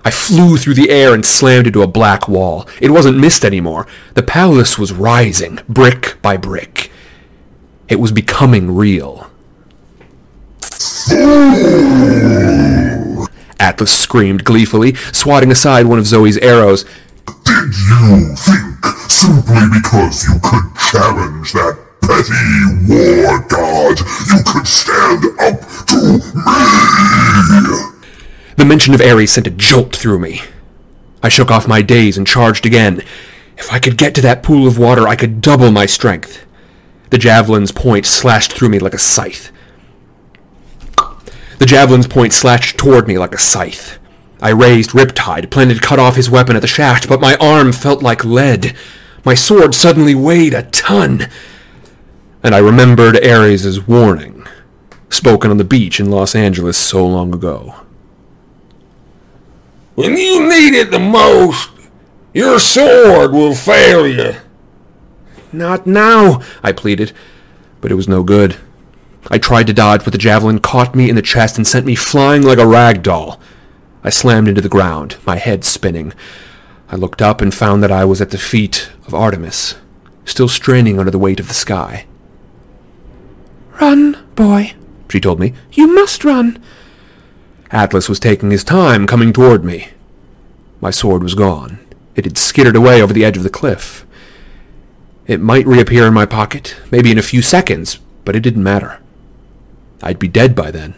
[0.04, 2.68] I flew through the air and slammed into a black wall.
[2.82, 3.88] It wasn't mist anymore.
[4.16, 6.92] The palace was rising, brick by brick.
[7.88, 9.30] It was becoming real.
[13.60, 16.86] Atlas screamed gleefully, swatting aside one of Zoe's arrows.
[17.46, 22.44] Did you think simply because you could challenge that petty
[22.90, 27.94] war god, you could stand up to me?
[28.58, 30.42] The mention of Ares sent a jolt through me.
[31.22, 33.02] I shook off my daze and charged again.
[33.58, 36.46] If I could get to that pool of water, I could double my strength.
[37.10, 39.52] The javelin's point slashed through me like a scythe.
[41.60, 44.00] The javelin's point slashed toward me like a scythe.
[44.42, 47.72] I raised Riptide, planning to cut off his weapon at the shaft, but my arm
[47.72, 48.76] felt like lead.
[49.24, 51.28] My sword suddenly weighed a ton.
[52.44, 54.46] And I remembered Ares' warning,
[55.10, 57.76] spoken on the beach in Los Angeles so long ago.
[59.96, 61.70] When you need it the most,
[62.34, 64.36] your sword will fail you.
[65.54, 67.14] Not now, I pleaded,
[67.80, 68.58] but it was no good.
[69.32, 71.96] I tried to dodge, but the javelin caught me in the chest and sent me
[71.96, 73.40] flying like a rag doll.
[74.04, 76.14] I slammed into the ground, my head spinning.
[76.90, 79.76] I looked up and found that I was at the feet of Artemis,
[80.26, 82.06] still straining under the weight of the sky.
[83.82, 84.74] Run, boy,
[85.10, 85.54] She told me.
[85.72, 86.62] you must run.
[87.72, 89.90] Atlas was taking his time, coming toward me.
[90.82, 91.80] My sword was gone.
[92.16, 94.06] It had skittered away over the edge of the cliff.
[95.26, 99.00] It might reappear in my pocket, maybe in a few seconds, but it didn't matter.
[100.04, 100.96] I'd be dead by then.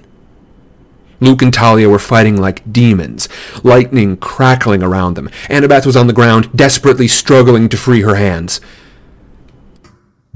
[1.19, 3.29] Luke and Thalia were fighting like demons,
[3.63, 5.29] lightning crackling around them.
[5.49, 8.59] Annabeth was on the ground, desperately struggling to free her hands.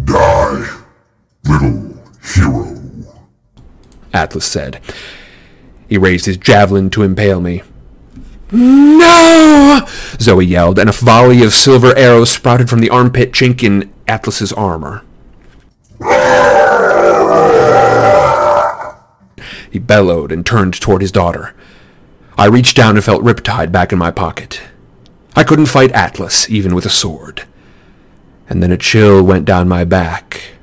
[0.03, 0.79] Die,
[1.43, 2.01] little
[2.33, 2.75] hero.
[4.13, 4.79] Atlas said.
[5.89, 7.63] He raised his javelin to impale me.
[8.51, 9.85] No!
[10.19, 14.53] Zoe yelled, and a volley of silver arrows sprouted from the armpit chink in Atlas's
[14.53, 15.03] armor.
[16.01, 16.58] Ah!
[19.69, 21.53] He bellowed and turned toward his daughter.
[22.37, 24.61] I reached down and felt Riptide back in my pocket.
[25.35, 27.43] I couldn't fight Atlas, even with a sword.
[28.49, 30.53] And then a chill went down my back.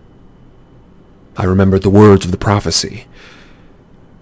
[1.37, 3.07] I remembered the words of the prophecy.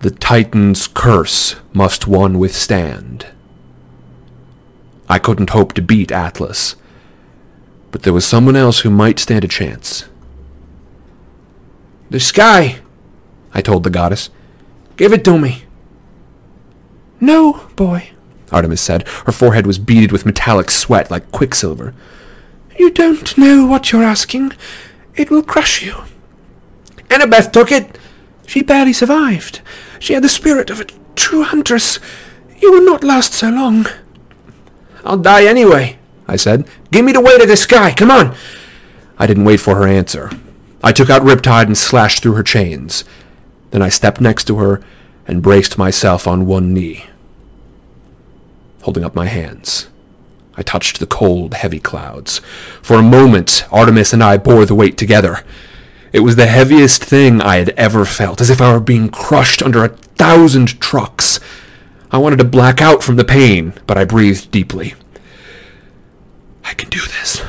[0.00, 3.26] The Titan's curse must one withstand.
[5.08, 6.76] I couldn't hope to beat Atlas,
[7.90, 10.06] but there was someone else who might stand a chance.
[12.10, 12.80] The sky,
[13.52, 14.28] I told the goddess.
[14.96, 15.64] Give it to me.
[17.20, 18.10] No, boy,
[18.52, 19.06] Artemis said.
[19.26, 21.94] Her forehead was beaded with metallic sweat like quicksilver.
[22.78, 24.52] you don't know what you're asking.
[25.16, 26.04] It will crush you.
[27.08, 27.98] Annabeth took it.
[28.46, 29.60] She barely survived.
[29.98, 31.98] She had the spirit of a true huntress.
[32.60, 33.86] You will not last so long.
[35.04, 36.68] I'll die anyway, I said.
[36.90, 37.92] Give me the weight of the sky.
[37.92, 38.34] Come on.
[39.18, 40.30] I didn't wait for her answer.
[40.82, 43.04] I took out Riptide and slashed through her chains.
[43.74, 44.80] Then I stepped next to her
[45.26, 47.06] and braced myself on one knee.
[48.82, 49.88] Holding up my hands,
[50.56, 52.40] I touched the cold, heavy clouds.
[52.82, 55.42] For a moment, Artemis and I bore the weight together.
[56.12, 59.60] It was the heaviest thing I had ever felt, as if I were being crushed
[59.60, 61.40] under a thousand trucks.
[62.12, 64.94] I wanted to black out from the pain, but I breathed deeply.
[66.62, 67.42] I can do this.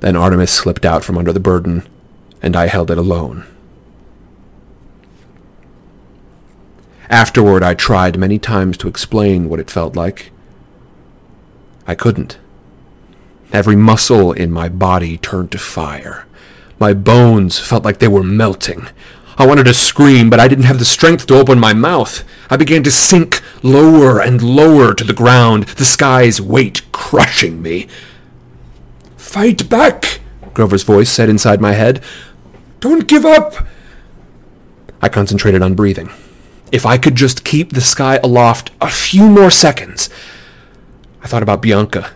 [0.00, 1.86] Then Artemis slipped out from under the burden,
[2.40, 3.46] and I held it alone.
[7.08, 10.32] Afterward, I tried many times to explain what it felt like.
[11.86, 12.38] I couldn't.
[13.52, 16.26] Every muscle in my body turned to fire.
[16.78, 18.88] My bones felt like they were melting.
[19.38, 22.24] I wanted to scream, but I didn't have the strength to open my mouth.
[22.50, 27.86] I began to sink lower and lower to the ground, the sky's weight crushing me.
[29.16, 30.20] Fight back,
[30.54, 32.02] Grover's voice said inside my head.
[32.80, 33.66] Don't give up.
[35.02, 36.10] I concentrated on breathing.
[36.72, 40.10] If I could just keep the sky aloft a few more seconds.
[41.22, 42.10] I thought about Bianca,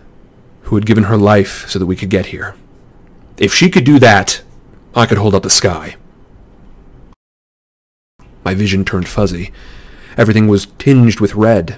[0.63, 2.55] who had given her life so that we could get here.
[3.37, 4.41] If she could do that,
[4.93, 5.95] I could hold up the sky.
[8.43, 9.51] My vision turned fuzzy.
[10.17, 11.77] Everything was tinged with red.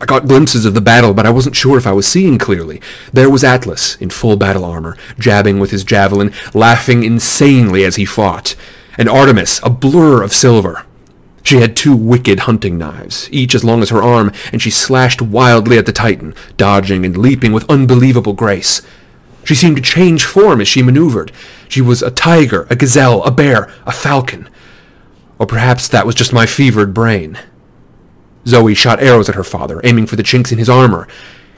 [0.00, 2.80] I got glimpses of the battle, but I wasn't sure if I was seeing clearly.
[3.12, 8.04] There was Atlas, in full battle armor, jabbing with his javelin, laughing insanely as he
[8.04, 8.56] fought,
[8.98, 10.84] and Artemis, a blur of silver.
[11.44, 15.20] She had two wicked hunting knives, each as long as her arm, and she slashed
[15.20, 18.80] wildly at the Titan, dodging and leaping with unbelievable grace.
[19.44, 21.30] She seemed to change form as she maneuvered.
[21.68, 24.48] She was a tiger, a gazelle, a bear, a falcon.
[25.38, 27.38] Or perhaps that was just my fevered brain.
[28.46, 31.06] Zoe shot arrows at her father, aiming for the chinks in his armor.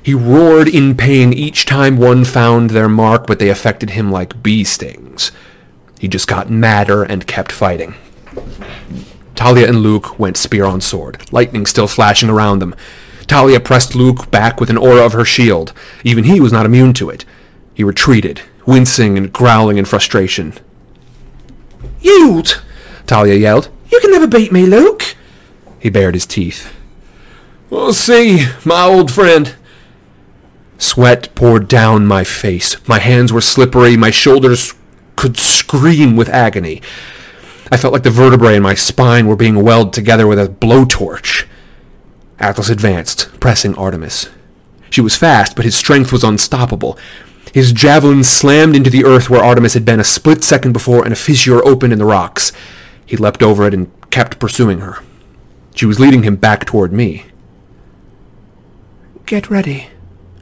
[0.03, 4.43] He roared in pain each time one found their mark, but they affected him like
[4.43, 5.31] bee stings.
[6.01, 7.95] He just got madder and kept fighting.
[9.37, 12.75] Thalia and Luke went spear on sword, lightning still flashing around them.
[13.29, 15.73] Thalia pressed Luke back with an aura of her shield.
[16.05, 17.25] Even he was not immune to it.
[17.75, 20.55] He retreated, wincing and growling in frustration.
[22.01, 22.63] Yield!
[23.07, 23.69] Thalia yelled.
[23.91, 25.15] You can never beat me, Luke.
[25.79, 26.73] He bared his teeth.
[27.69, 29.55] We'll see, my old friend.
[30.79, 32.77] Sweat poured down my face.
[32.89, 33.97] My hands were slippery.
[33.97, 34.75] My shoulders
[35.17, 36.83] could scream with agony.
[37.71, 41.47] I felt like the vertebrae in my spine were being welded together with a blowtorch.
[42.39, 44.29] Atlas advanced, pressing Artemis.
[44.91, 46.99] She was fast, but his strength was unstoppable.
[47.53, 51.13] His javelin slammed into the earth where Artemis had been a split second before, and
[51.13, 52.53] a fissure opened in the rocks.
[53.05, 54.99] He leapt over it and kept pursuing her.
[55.75, 57.25] She was leading him back toward me.
[59.27, 59.89] Get ready.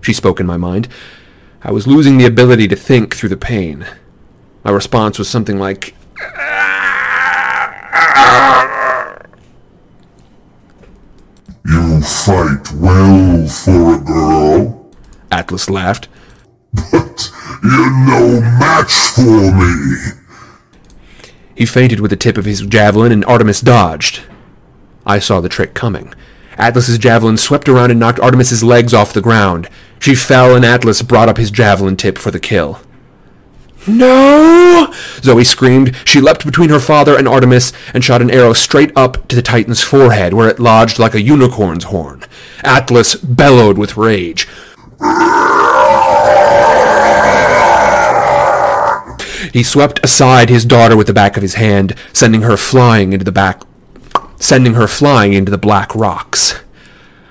[0.02, 0.88] She spoke in my mind.
[1.62, 3.86] I was losing the ability to think through the pain.
[4.62, 5.94] My response was something like!
[11.66, 14.90] You fight well for a girl,
[15.30, 16.08] Atlas laughed.
[16.72, 17.30] but
[17.62, 20.20] you're no match for me.
[21.54, 24.22] He feinted with the tip of his javelin, and Artemis dodged.
[25.06, 26.12] I saw the trick coming.
[26.58, 29.68] Atlas's javelin swept around and knocked Artemis's legs off the ground.
[30.00, 32.80] She fell, and Atlas brought up his javelin tip for the kill.
[33.86, 34.92] No!
[35.20, 35.94] Zoe screamed.
[36.04, 39.42] She leapt between her father and Artemis and shot an arrow straight up to the
[39.42, 42.24] Titan's forehead, where it lodged like a unicorn's horn.
[42.62, 44.48] Atlas bellowed with rage.
[49.52, 53.24] He swept aside his daughter with the back of his hand, sending her flying into
[53.24, 53.62] the back
[54.44, 56.60] sending her flying into the black rocks.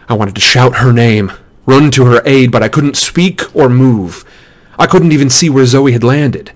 [0.10, 1.32] I wanted to shout her name,
[1.66, 4.26] run to her aid, but I couldn't speak or move.
[4.78, 6.52] I couldn't even see where Zoe had landed.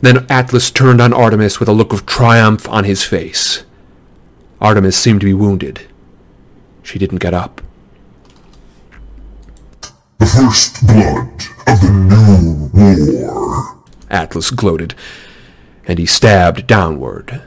[0.00, 3.64] Then Atlas turned on Artemis with a look of triumph on his face.
[4.60, 5.86] Artemis seemed to be wounded.
[6.82, 7.60] She didn't get up.
[10.18, 13.78] The first blood of the new war.
[14.10, 14.94] Atlas gloated,
[15.86, 17.42] and he stabbed downward.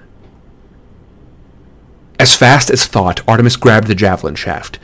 [2.20, 4.80] As fast as thought, Artemis grabbed the javelin shaft.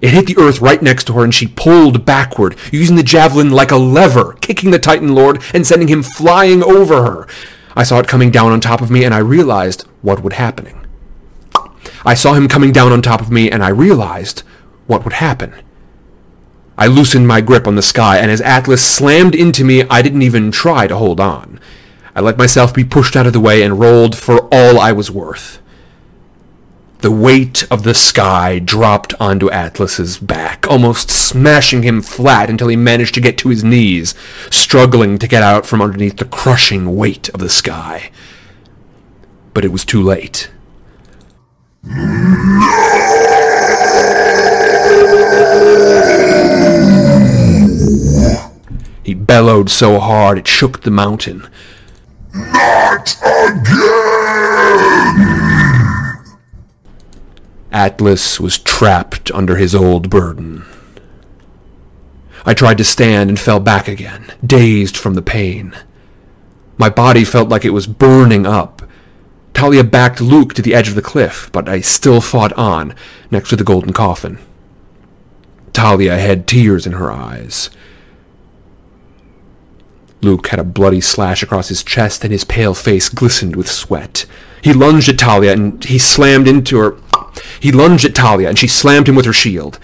[0.00, 3.50] It hit the earth right next to her, and she pulled backward, using the javelin
[3.50, 7.26] like a lever, kicking the Titan Lord and sending him flying over her.
[7.76, 10.86] I saw it coming down on top of me, and I realized what would happening.
[12.04, 14.40] I saw him coming down on top of me, and I realized
[14.86, 15.54] what would happen.
[16.78, 20.22] I loosened my grip on the sky, and as Atlas slammed into me, I didn't
[20.22, 21.60] even try to hold on.
[22.14, 25.10] I let myself be pushed out of the way and rolled for all I was
[25.10, 25.60] worth.
[27.00, 32.76] The weight of the sky dropped onto Atlas's back, almost smashing him flat until he
[32.76, 34.14] managed to get to his knees,
[34.50, 38.10] struggling to get out from underneath the crushing weight of the sky.
[39.54, 40.50] But it was too late.
[49.02, 51.48] He bellowed so hard it shook the mountain.
[52.34, 55.39] Not again!
[57.72, 60.64] Atlas was trapped under his old burden.
[62.44, 65.76] I tried to stand and fell back again, dazed from the pain.
[66.78, 68.82] My body felt like it was burning up.
[69.54, 72.94] Thalia backed Luke to the edge of the cliff, but I still fought on,
[73.30, 74.38] next to the golden coffin.
[75.74, 77.70] Thalia had tears in her eyes.
[80.22, 84.24] Luke had a bloody slash across his chest, and his pale face glistened with sweat.
[84.62, 86.96] He lunged at Thalia, and he slammed into her.
[87.60, 89.78] He lunged at Thalia, and she slammed him with her shield.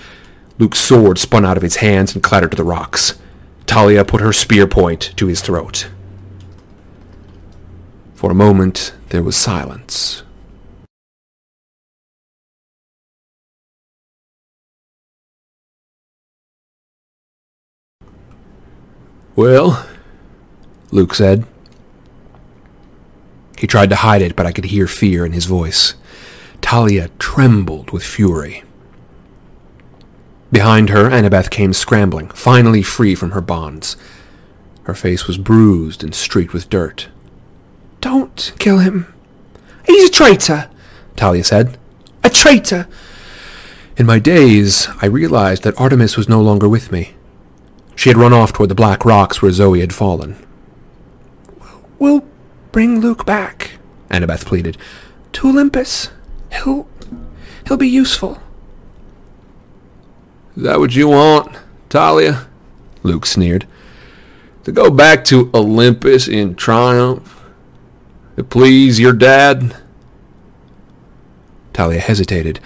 [0.58, 3.18] Luke's sword spun out of his hands and clattered to the rocks.
[3.66, 5.88] Thalia put her spear point to his throat.
[8.14, 10.22] For a moment, there was silence.
[19.34, 19.86] Well,
[20.90, 21.44] Luke said.
[23.58, 25.94] He tried to hide it, but I could hear fear in his voice.
[26.62, 28.62] Thalia trembled with fury.
[30.52, 33.96] Behind her, Annabeth came scrambling, finally free from her bonds.
[34.84, 37.08] Her face was bruised and streaked with dirt.
[38.00, 39.12] Don't kill him.
[39.86, 40.68] He's a traitor,
[41.16, 41.78] Thalia said.
[42.22, 42.86] a traitor.
[43.96, 47.14] In my daze, I realized that Artemis was no longer with me.
[47.94, 50.36] She had run off toward the black rocks where Zoe had fallen.
[51.98, 52.24] We'll
[52.76, 53.70] bring Luke back
[54.10, 54.76] Annabeth pleaded.
[55.32, 56.10] to Olympus.
[56.52, 56.86] He'll
[57.66, 58.38] he'll be useful.
[60.54, 61.56] Is that what you want,
[61.88, 62.46] Thalia?
[63.02, 63.66] Luke sneered.
[64.64, 67.42] To go back to Olympus in triumph?
[68.36, 69.74] To please your dad?
[71.72, 72.60] Thalia hesitated,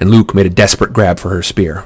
[0.00, 1.84] and Luke made a desperate grab for her spear.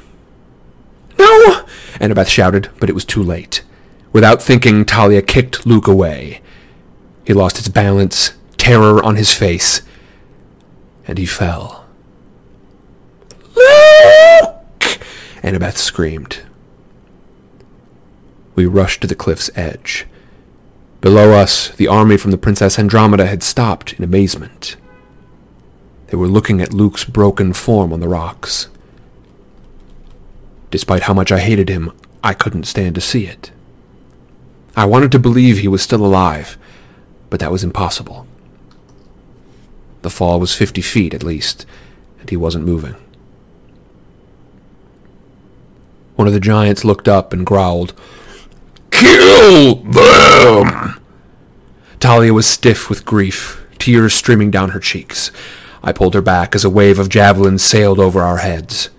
[1.19, 1.67] No!
[2.01, 3.63] Annabeth shouted, but it was too late.
[4.11, 6.41] Without thinking, Thalia kicked Luke away.
[7.27, 9.83] He lost his balance, terror on his face,
[11.07, 11.85] and he fell.
[13.57, 15.01] Luke!
[15.43, 16.41] Annabeth screamed.
[18.55, 20.07] We rushed to the cliff's edge.
[21.01, 24.77] Below us, the army from the Princess Andromeda had stopped in amazement.
[26.07, 28.69] They were looking at Luke's broken form on the rocks.
[30.71, 33.51] Despite how much I hated him, I couldn't stand to see it.
[34.77, 36.57] I wanted to believe he was still alive,
[37.31, 38.27] but that was impossible.
[40.03, 41.67] The fall was fifty feet at least,
[42.21, 42.97] and he wasn't moving.
[46.17, 47.93] One of the giants looked up and growled,
[48.91, 51.01] Kill them!
[52.01, 55.31] Thalia was stiff with grief, tears streaming down her cheeks.
[55.83, 58.91] I pulled her back as a wave of javelins sailed over our heads.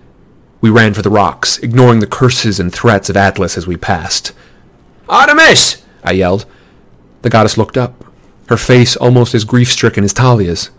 [0.60, 4.32] We ran for the rocks, ignoring the curses and threats of Atlas as we passed.
[5.08, 5.84] Artemis!
[6.04, 6.46] I yelled.
[7.22, 8.04] The goddess looked up,
[8.48, 10.70] her face almost as grief-stricken as Thalia's.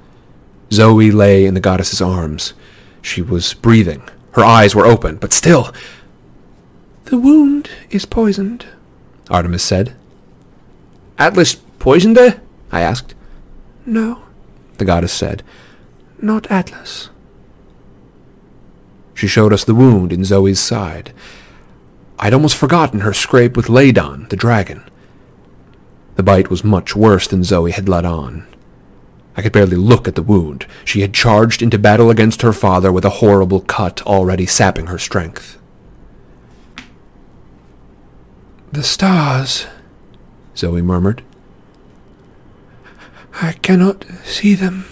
[0.72, 2.54] Zoe lay in the goddess's arms.
[3.02, 4.02] She was breathing.
[4.34, 5.74] Her eyes were open, but still.
[7.06, 8.66] The wound is poisoned,
[9.30, 9.96] Artemis said.
[11.18, 12.40] Atlas poisoned her?
[12.72, 13.16] I asked.
[13.86, 14.22] No,
[14.78, 15.42] The goddess said.
[16.22, 17.10] not Atlas.
[19.16, 21.12] She showed us the wound in Zoe's side.
[22.20, 24.84] I'd almost forgotten her scrape with Ladon, the dragon.
[26.20, 28.46] The bite was much worse than Zoe had let on.
[29.38, 30.68] I could barely look at the wound.
[30.84, 34.98] She had charged into battle against her father with a horrible cut already sapping her
[34.98, 35.58] strength.
[38.74, 39.68] The stars,
[40.58, 41.24] Zoe murmured.
[43.42, 44.84] I cannot see them.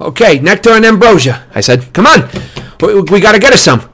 [0.00, 1.92] Okay, nectar and ambrosia, I said.
[1.92, 2.30] Come on!
[2.80, 3.90] We, we gotta get us some!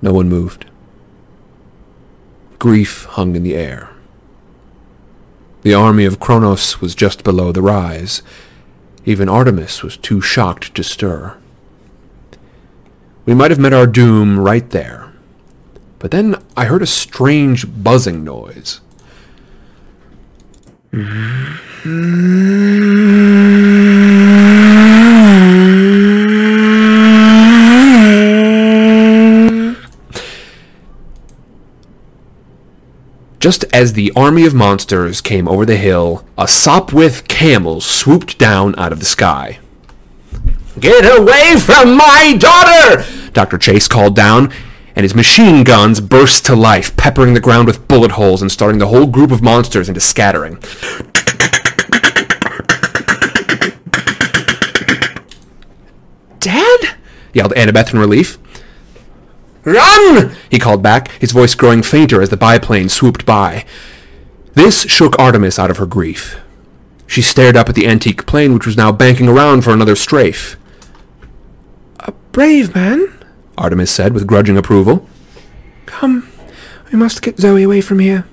[0.00, 0.65] No one moved.
[2.58, 3.90] Grief hung in the air.
[5.62, 8.22] The army of Kronos was just below the rise.
[9.04, 11.36] Even Artemis was too shocked to stir.
[13.24, 15.12] We might have met our doom right there.
[15.98, 18.80] But then I heard a strange buzzing noise.
[33.38, 38.78] Just as the army of monsters came over the hill, a Sopwith camel swooped down
[38.78, 39.58] out of the sky.
[40.80, 43.04] Get away from my daughter!
[43.32, 43.58] Dr.
[43.58, 44.52] Chase called down,
[44.94, 48.78] and his machine guns burst to life, peppering the ground with bullet holes and starting
[48.78, 50.54] the whole group of monsters into scattering.
[56.40, 56.96] Dad?
[57.34, 58.38] yelled Annabeth in relief.
[59.66, 60.34] Run!
[60.48, 63.66] he called back, his voice growing fainter as the biplane swooped by.
[64.54, 66.40] This shook Artemis out of her grief.
[67.08, 70.56] She stared up at the antique plane which was now banking around for another strafe.
[72.00, 73.12] A brave man.
[73.58, 75.08] Artemis said with grudging approval.
[75.84, 76.30] Come,
[76.92, 78.24] we must get Zoe away from here.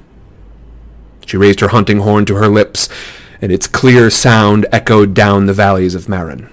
[1.25, 2.89] She raised her hunting horn to her lips,
[3.41, 6.47] and its clear sound echoed down the valleys of Marin.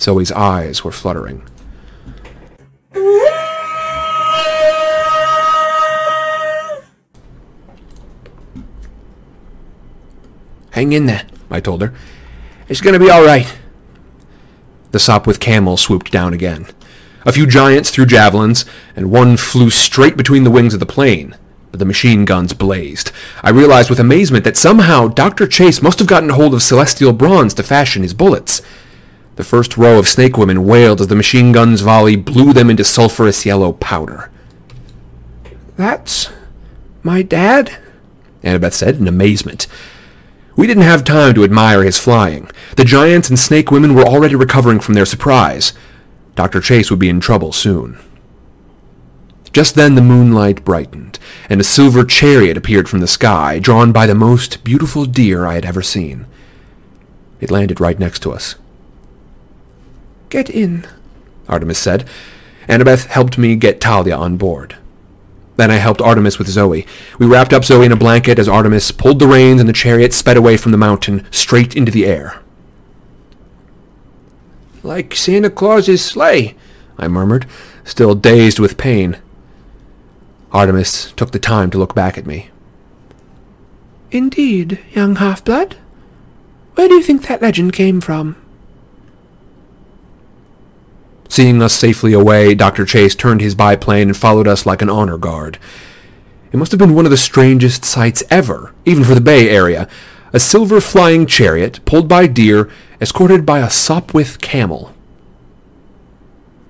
[0.00, 1.42] Zoe's eyes were fluttering.
[10.80, 11.92] Hang in there, I told her.
[12.66, 13.54] It's going to be all right.
[14.92, 16.68] The Sopwith camel swooped down again.
[17.26, 18.64] A few giants threw javelins,
[18.96, 21.36] and one flew straight between the wings of the plane.
[21.70, 23.12] But the machine guns blazed.
[23.42, 25.46] I realized with amazement that somehow Dr.
[25.46, 28.62] Chase must have gotten hold of celestial bronze to fashion his bullets.
[29.36, 32.84] The first row of snake women wailed as the machine gun's volley blew them into
[32.84, 34.30] sulphurous yellow powder.
[35.76, 36.30] That's
[37.02, 37.76] my dad?
[38.42, 39.66] Annabeth said in amazement.
[40.60, 42.50] We didn't have time to admire his flying.
[42.76, 45.72] The giants and snake women were already recovering from their surprise.
[46.34, 46.60] Dr.
[46.60, 47.98] Chase would be in trouble soon.
[49.54, 54.06] Just then the moonlight brightened, and a silver chariot appeared from the sky, drawn by
[54.06, 56.26] the most beautiful deer I had ever seen.
[57.40, 58.56] It landed right next to us.
[60.28, 60.86] Get in.
[61.48, 62.06] Artemis said.
[62.68, 64.76] Annabeth helped me get Thalia on board.
[65.60, 66.86] Then I helped Artemis with Zoe.
[67.18, 70.14] We wrapped up Zoe in a blanket as Artemis pulled the reins and the chariot
[70.14, 72.40] sped away from the mountain, straight into the air.
[74.82, 76.56] Like Santa Claus's sleigh,
[76.96, 77.44] I murmured,
[77.84, 79.18] still dazed with pain.
[80.50, 82.48] Artemis took the time to look back at me.
[84.10, 85.76] Indeed, young half-blood.
[86.74, 88.34] Where do you think that legend came from?
[91.30, 92.84] Seeing us safely away, Dr.
[92.84, 95.58] Chase turned his biplane and followed us like an honor guard.
[96.50, 99.88] It must have been one of the strangest sights ever, even for the Bay Area.
[100.32, 102.68] A silver flying chariot, pulled by deer,
[103.00, 104.92] escorted by a Sopwith camel.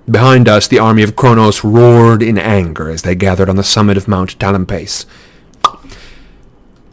[0.09, 3.97] Behind us, the army of Kronos roared in anger as they gathered on the summit
[3.97, 5.07] of Mount Talampes.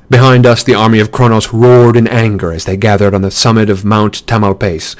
[0.08, 3.68] Behind us, the army of Kronos roared in anger as they gathered on the summit
[3.68, 4.96] of Mount Tamalpais.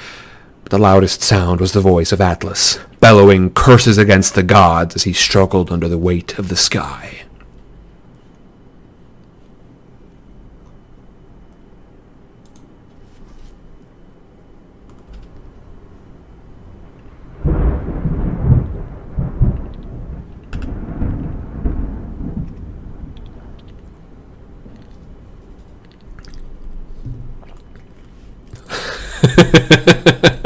[0.68, 5.04] But the loudest sound was the voice of Atlas, bellowing curses against the gods as
[5.04, 7.22] he struggled under the weight of the sky.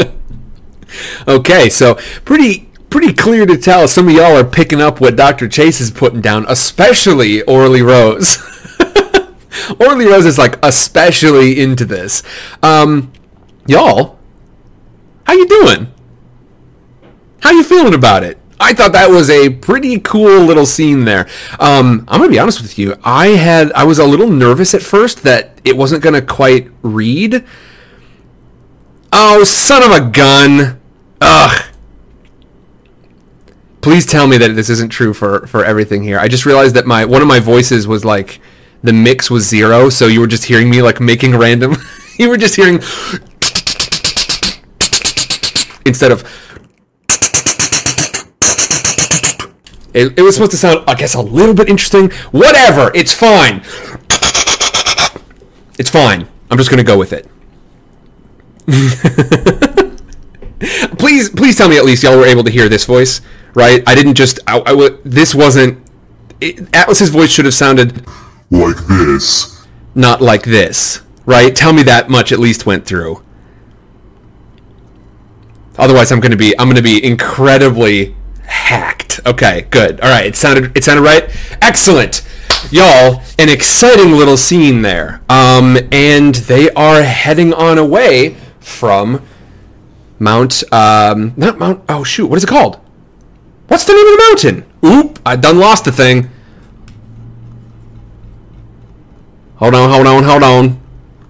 [1.26, 1.94] Okay, so
[2.24, 5.48] pretty pretty clear to tell some of y'all are picking up what Dr.
[5.48, 8.38] Chase is putting down, especially Orly Rose.
[9.80, 12.22] Orly Rose is like especially into this.
[12.62, 13.12] Um,
[13.66, 14.18] y'all,
[15.24, 15.92] how you doing?
[17.40, 18.38] How you feeling about it?
[18.60, 21.26] I thought that was a pretty cool little scene there.
[21.58, 22.96] Um, I'm gonna be honest with you.
[23.02, 27.44] I had I was a little nervous at first that it wasn't gonna quite read.
[29.12, 30.80] Oh, son of a gun!
[31.24, 31.64] Ugh.
[33.80, 36.18] Please tell me that this isn't true for for everything here.
[36.18, 38.40] I just realized that my one of my voices was like
[38.82, 41.76] the mix was zero, so you were just hearing me like making random.
[42.18, 42.76] you were just hearing
[45.86, 46.22] instead of.
[49.94, 52.10] It, it was supposed to sound, I guess, a little bit interesting.
[52.30, 53.62] Whatever, it's fine.
[55.78, 56.26] It's fine.
[56.50, 57.28] I'm just gonna go with it.
[60.98, 63.20] please, please tell me at least y'all were able to hear this voice,
[63.54, 63.82] right?
[63.86, 64.38] I didn't just.
[64.46, 65.78] I, I this wasn't.
[66.40, 68.04] It, Atlas's voice should have sounded
[68.50, 69.66] Like this.
[69.94, 71.54] not like this, right?
[71.54, 73.22] Tell me that much at least went through.
[75.78, 79.20] Otherwise, I'm gonna be I'm gonna be incredibly hacked.
[79.26, 80.00] Okay, good.
[80.00, 81.28] All right, it sounded it sounded right.
[81.62, 82.26] Excellent,
[82.70, 83.22] y'all.
[83.38, 85.22] An exciting little scene there.
[85.28, 89.22] Um, and they are heading on away from
[90.22, 91.82] Mount um not Mount.
[91.88, 92.78] Oh shoot, what is it called?
[93.66, 94.72] What's the name of the mountain?
[94.84, 96.30] Oop, I done lost the thing.
[99.56, 100.80] Hold on, hold on, hold on.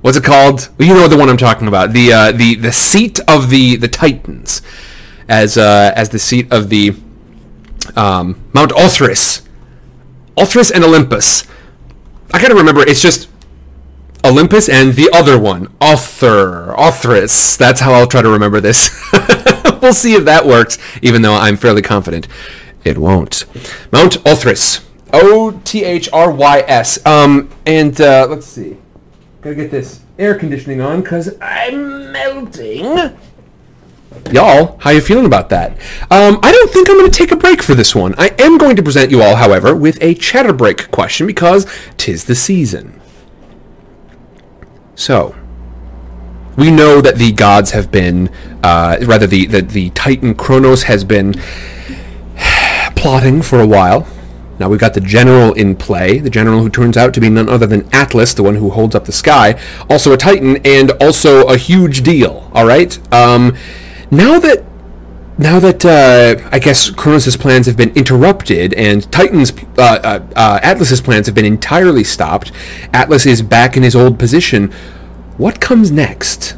[0.03, 0.68] What's it called?
[0.76, 1.93] Well, you know the one I'm talking about.
[1.93, 4.61] The uh, the the seat of the the Titans,
[5.26, 6.95] as uh, as the seat of the
[7.97, 9.40] um, Mount Othrys,
[10.36, 11.45] Othrys and Olympus.
[12.34, 12.82] I gotta remember.
[12.82, 13.28] It's just
[14.24, 17.56] Olympus and the other one, Author, Othrys.
[17.56, 18.90] That's how I'll try to remember this.
[19.82, 22.28] we'll see if that works, even though I'm fairly confident
[22.84, 23.44] it won't.
[23.92, 24.84] Mount Othrys.
[25.12, 27.04] O T H R Y S.
[27.06, 28.76] Um, and uh, let's see.
[29.40, 33.16] Gotta get this air conditioning on because I'm melting.
[34.30, 35.72] Y'all, how you feeling about that?
[36.10, 38.14] Um, I don't think I'm going to take a break for this one.
[38.18, 41.66] I am going to present you all, however, with a chatter break question because
[41.96, 43.00] tis the season.
[44.95, 45.34] So,
[46.57, 48.28] we know that the gods have been,
[48.62, 51.34] uh, rather, the, the, the Titan Kronos has been
[52.97, 54.07] plotting for a while.
[54.59, 57.49] Now we've got the general in play, the general who turns out to be none
[57.49, 61.49] other than Atlas, the one who holds up the sky, also a Titan, and also
[61.49, 62.49] a huge deal.
[62.53, 62.97] All right.
[63.12, 63.57] Um,
[64.11, 64.64] now that
[65.39, 70.61] now that uh, I guess Kronos' plans have been interrupted and Titan's uh, uh, uh,
[70.62, 72.53] Atlas's plans have been entirely stopped,
[72.93, 74.70] Atlas is back in his old position.
[75.39, 76.51] What comes next?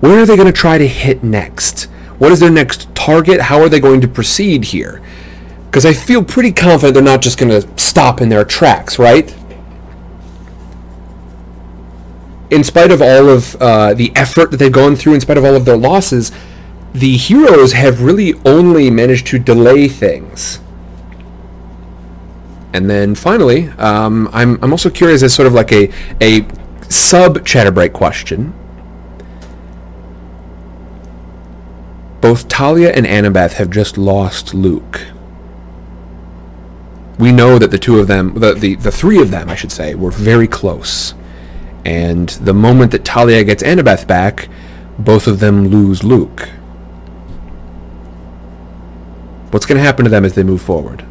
[0.00, 1.84] Where are they going to try to hit next?
[2.18, 3.40] What is their next target?
[3.40, 5.02] How are they going to proceed here?
[5.66, 9.34] Because I feel pretty confident they're not just going to stop in their tracks, right?
[12.50, 15.44] In spite of all of uh, the effort that they've gone through, in spite of
[15.44, 16.30] all of their losses,
[16.94, 20.60] the heroes have really only managed to delay things.
[22.72, 26.46] And then finally, um, I'm, I'm also curious as sort of like a, a
[26.88, 28.54] sub chatterbreak question.
[32.20, 35.02] Both Thalia and Annabeth have just lost Luke.
[37.18, 39.72] We know that the two of them, the, the, the three of them, I should
[39.72, 41.14] say, were very close.
[41.84, 44.48] And the moment that Thalia gets Annabeth back,
[44.98, 46.48] both of them lose Luke.
[49.54, 51.06] What's going to happen to them as they move forward?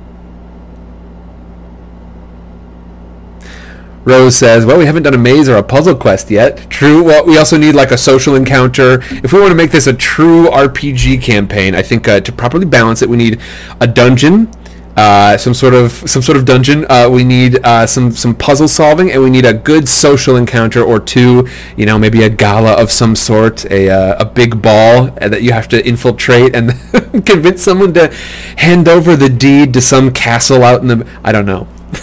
[4.04, 6.70] Rose says, well, we haven't done a maze or a puzzle quest yet.
[6.70, 7.02] True.
[7.02, 9.02] Well, we also need like a social encounter.
[9.12, 12.66] If we want to make this a true RPG campaign, I think uh, to properly
[12.66, 13.40] balance it, we need
[13.80, 14.52] a dungeon,
[14.96, 16.86] uh, some sort of some sort of dungeon.
[16.90, 20.84] Uh, we need uh, some some puzzle solving, and we need a good social encounter
[20.84, 21.48] or two.
[21.76, 25.52] You know, maybe a gala of some sort, a uh, a big ball that you
[25.52, 26.72] have to infiltrate and
[27.26, 28.14] convince someone to
[28.58, 31.08] hand over the deed to some castle out in the.
[31.24, 31.68] I don't know.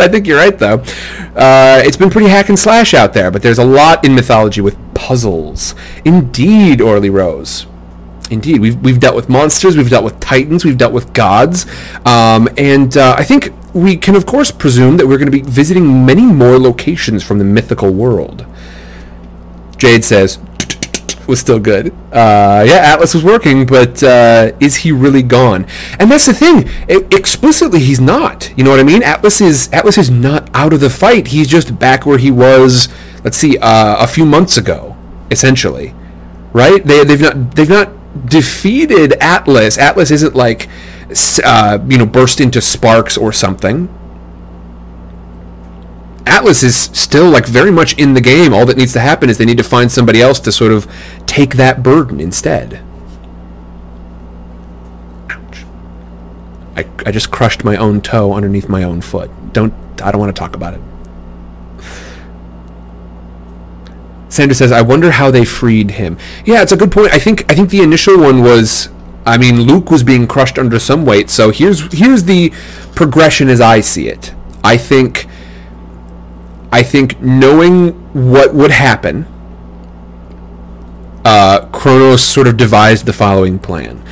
[0.00, 0.84] I think you're right, though.
[1.34, 4.60] Uh, it's been pretty hack and slash out there, but there's a lot in mythology
[4.60, 5.74] with puzzles.
[6.04, 7.66] Indeed, Orly Rose.
[8.30, 11.66] Indeed, we've we've dealt with monsters, we've dealt with titans, we've dealt with gods,
[12.04, 15.42] um, and uh, I think we can, of course, presume that we're going to be
[15.42, 18.44] visiting many more locations from the mythical world.
[19.76, 20.38] Jade says,
[21.28, 21.88] was still good.
[22.10, 25.66] Uh, yeah, Atlas was working, but uh, is he really gone?
[25.98, 26.68] And that's the thing.
[26.88, 28.52] Explicitly, he's not.
[28.56, 29.02] You know what I mean?
[29.02, 31.28] Atlas is Atlas is not out of the fight.
[31.28, 32.88] He's just back where he was.
[33.24, 34.96] Let's see, uh, a few months ago.
[35.30, 35.94] essentially,
[36.52, 36.84] right?
[36.84, 37.90] They they've not they've not
[38.26, 39.78] defeated Atlas.
[39.78, 40.68] Atlas isn't like
[41.44, 43.88] uh, you know burst into sparks or something.
[46.26, 48.52] Atlas is still like very much in the game.
[48.52, 50.86] All that needs to happen is they need to find somebody else to sort of
[51.26, 52.82] take that burden instead.
[55.30, 55.64] Ouch.
[56.76, 59.30] I, I just crushed my own toe underneath my own foot.
[59.52, 60.80] Don't I don't want to talk about it.
[64.28, 67.12] Sandra says, "I wonder how they freed him." Yeah, it's a good point.
[67.12, 68.90] I think I think the initial one was,
[69.24, 71.30] I mean, Luke was being crushed under some weight.
[71.30, 72.52] So here's here's the
[72.94, 74.34] progression as I see it.
[74.62, 75.26] I think,
[76.70, 79.26] I think knowing what would happen,
[81.24, 84.02] uh, Kronos sort of devised the following plan.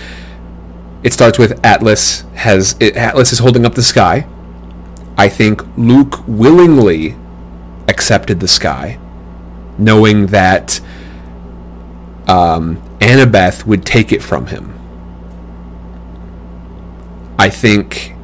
[1.02, 4.26] It starts with Atlas has it, Atlas is holding up the sky.
[5.18, 7.16] I think Luke willingly
[7.88, 8.98] accepted the sky
[9.78, 10.80] knowing that
[12.26, 14.72] um, Annabeth would take it from him.
[17.38, 18.14] I think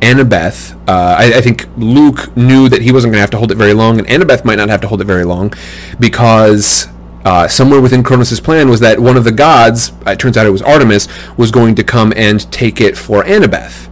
[0.00, 3.50] Annabeth, uh, I, I, think Luke knew that he wasn't going to have to hold
[3.50, 5.54] it very long, and Annabeth might not have to hold it very long
[5.98, 6.88] because
[7.24, 10.50] uh, somewhere within Kronos' plan was that one of the gods, it turns out it
[10.50, 13.88] was Artemis, was going to come and take it for Annabeth.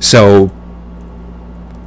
[0.00, 0.52] So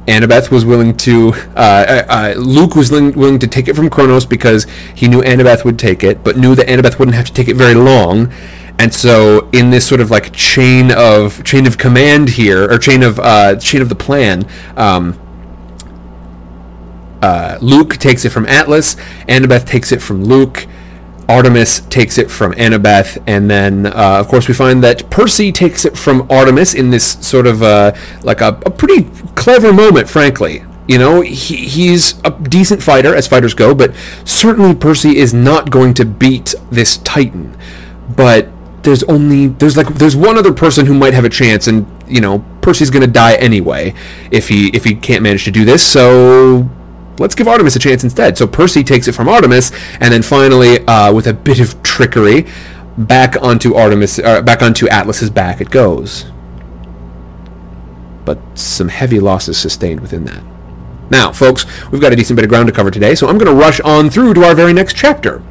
[0.06, 4.26] Annabeth was willing to, uh, uh, uh, Luke was willing, to take it from Kronos
[4.26, 7.48] because he knew Annabeth would take it, but knew that Annabeth wouldn't have to take
[7.48, 8.32] it very long.
[8.78, 13.02] And so, in this sort of like chain of chain of command here, or chain
[13.02, 14.44] of uh, chain of the plan,
[14.76, 15.18] um,
[17.20, 18.96] uh, Luke takes it from Atlas,
[19.28, 20.66] Annabeth takes it from Luke,
[21.32, 25.86] Artemis takes it from Annabeth, and then uh, of course we find that Percy takes
[25.86, 29.04] it from Artemis in this sort of uh, like a, a, pretty
[29.34, 30.62] clever moment, frankly.
[30.86, 33.94] You know, he, he's a decent fighter as fighters go, but
[34.26, 37.56] certainly Percy is not going to beat this Titan.
[38.14, 38.50] But
[38.82, 42.20] there's only there's like there's one other person who might have a chance, and you
[42.20, 43.94] know Percy's going to die anyway
[44.30, 45.82] if he if he can't manage to do this.
[45.82, 46.68] So
[47.18, 48.36] let's give Artemis a chance instead.
[48.38, 52.46] So Percy takes it from Artemis, and then finally, uh, with a bit of trickery,
[52.96, 56.26] back onto Artemis, uh, back onto Atlas's back it goes.
[58.24, 60.42] But some heavy losses sustained within that.
[61.10, 63.54] Now, folks, we've got a decent bit of ground to cover today, so I'm going
[63.54, 65.42] to rush on through to our very next chapter.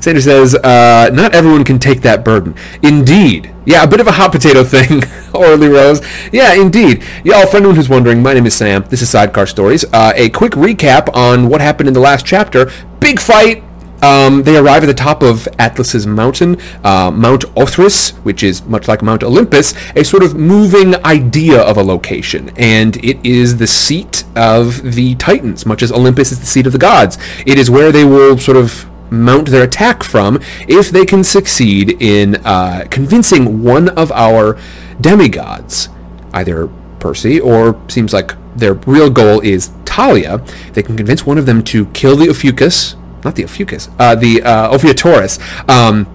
[0.00, 2.54] Sanders says, uh, not everyone can take that burden.
[2.82, 3.54] Indeed.
[3.66, 5.02] Yeah, a bit of a hot potato thing,
[5.34, 6.00] Orly Rose.
[6.32, 7.04] Yeah, indeed.
[7.22, 8.84] Y'all, for anyone who's wondering, my name is Sam.
[8.88, 9.84] This is Sidecar Stories.
[9.92, 12.70] Uh, a quick recap on what happened in the last chapter.
[12.98, 13.62] Big fight,
[14.02, 18.88] um, they arrive at the top of Atlas's mountain, uh, Mount Othrys, which is much
[18.88, 22.50] like Mount Olympus, a sort of moving idea of a location.
[22.56, 26.72] And it is the seat of the Titans, much as Olympus is the seat of
[26.72, 27.18] the gods.
[27.46, 32.00] It is where they will sort of mount their attack from if they can succeed
[32.00, 34.58] in uh, convincing one of our
[35.00, 35.88] demigods,
[36.32, 40.38] either Percy or seems like their real goal is Thalia.
[40.72, 42.94] They can convince one of them to kill the Ophiuchus,
[43.24, 45.38] not the Ophiuchus, uh, the uh, Ophiotaurus,
[45.68, 46.06] um,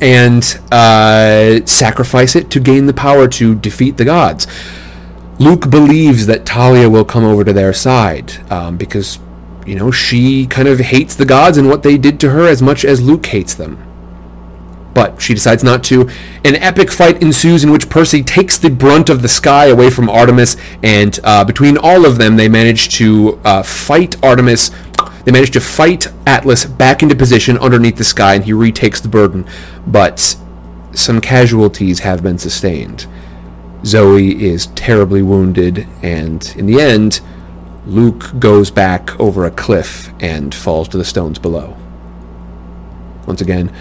[0.00, 4.46] and uh, sacrifice it to gain the power to defeat the gods.
[5.38, 9.18] Luke believes that Thalia will come over to their side um, because
[9.68, 12.62] you know, she kind of hates the gods and what they did to her as
[12.62, 13.84] much as Luke hates them.
[14.94, 16.08] But she decides not to.
[16.42, 20.08] An epic fight ensues in which Percy takes the brunt of the sky away from
[20.08, 24.70] Artemis, and uh, between all of them, they manage to uh, fight Artemis.
[25.24, 29.08] They manage to fight Atlas back into position underneath the sky, and he retakes the
[29.08, 29.46] burden.
[29.86, 30.36] But
[30.92, 33.06] some casualties have been sustained.
[33.84, 37.20] Zoe is terribly wounded, and in the end,
[37.88, 41.74] Luke goes back over a cliff and falls to the stones below.
[43.26, 43.72] Once again,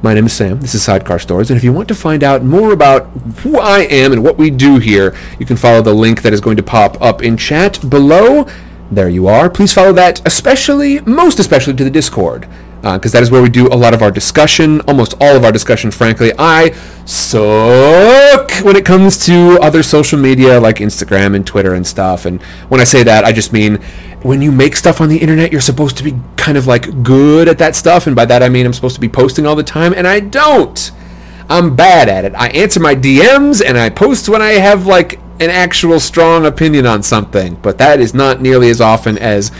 [0.00, 0.62] my name is Sam.
[0.62, 3.04] This is Sidecar Stories, and if you want to find out more about
[3.40, 6.40] who I am and what we do here, you can follow the link that is
[6.40, 8.46] going to pop up in chat below.
[8.90, 9.50] There you are.
[9.50, 12.48] Please follow that, especially, most especially to the Discord
[12.84, 15.42] because uh, that is where we do a lot of our discussion, almost all of
[15.42, 16.32] our discussion, frankly.
[16.38, 16.72] I
[17.06, 22.26] suck when it comes to other social media like Instagram and Twitter and stuff.
[22.26, 23.76] And when I say that, I just mean
[24.22, 27.48] when you make stuff on the internet, you're supposed to be kind of like good
[27.48, 28.06] at that stuff.
[28.06, 30.20] And by that, I mean I'm supposed to be posting all the time, and I
[30.20, 30.90] don't.
[31.48, 32.34] I'm bad at it.
[32.34, 36.84] I answer my DMs and I post when I have like an actual strong opinion
[36.84, 39.50] on something, but that is not nearly as often as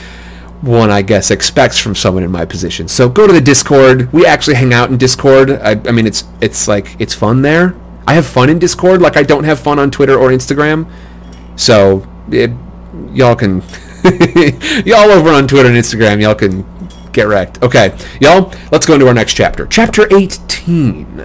[0.65, 2.89] one I guess expects from someone in my position.
[2.89, 4.12] So go to the Discord.
[4.12, 5.51] We actually hang out in Discord.
[5.51, 7.75] I, I mean, it's it's like it's fun there.
[8.07, 10.91] I have fun in Discord, like I don't have fun on Twitter or Instagram.
[11.57, 12.51] So it,
[13.12, 13.62] y'all can
[14.85, 16.65] y'all over on Twitter and Instagram, y'all can
[17.15, 17.62] Get wrecked.
[17.62, 19.69] Okay, y'all, let's go into our next chapter.
[19.69, 21.21] Chapter 18.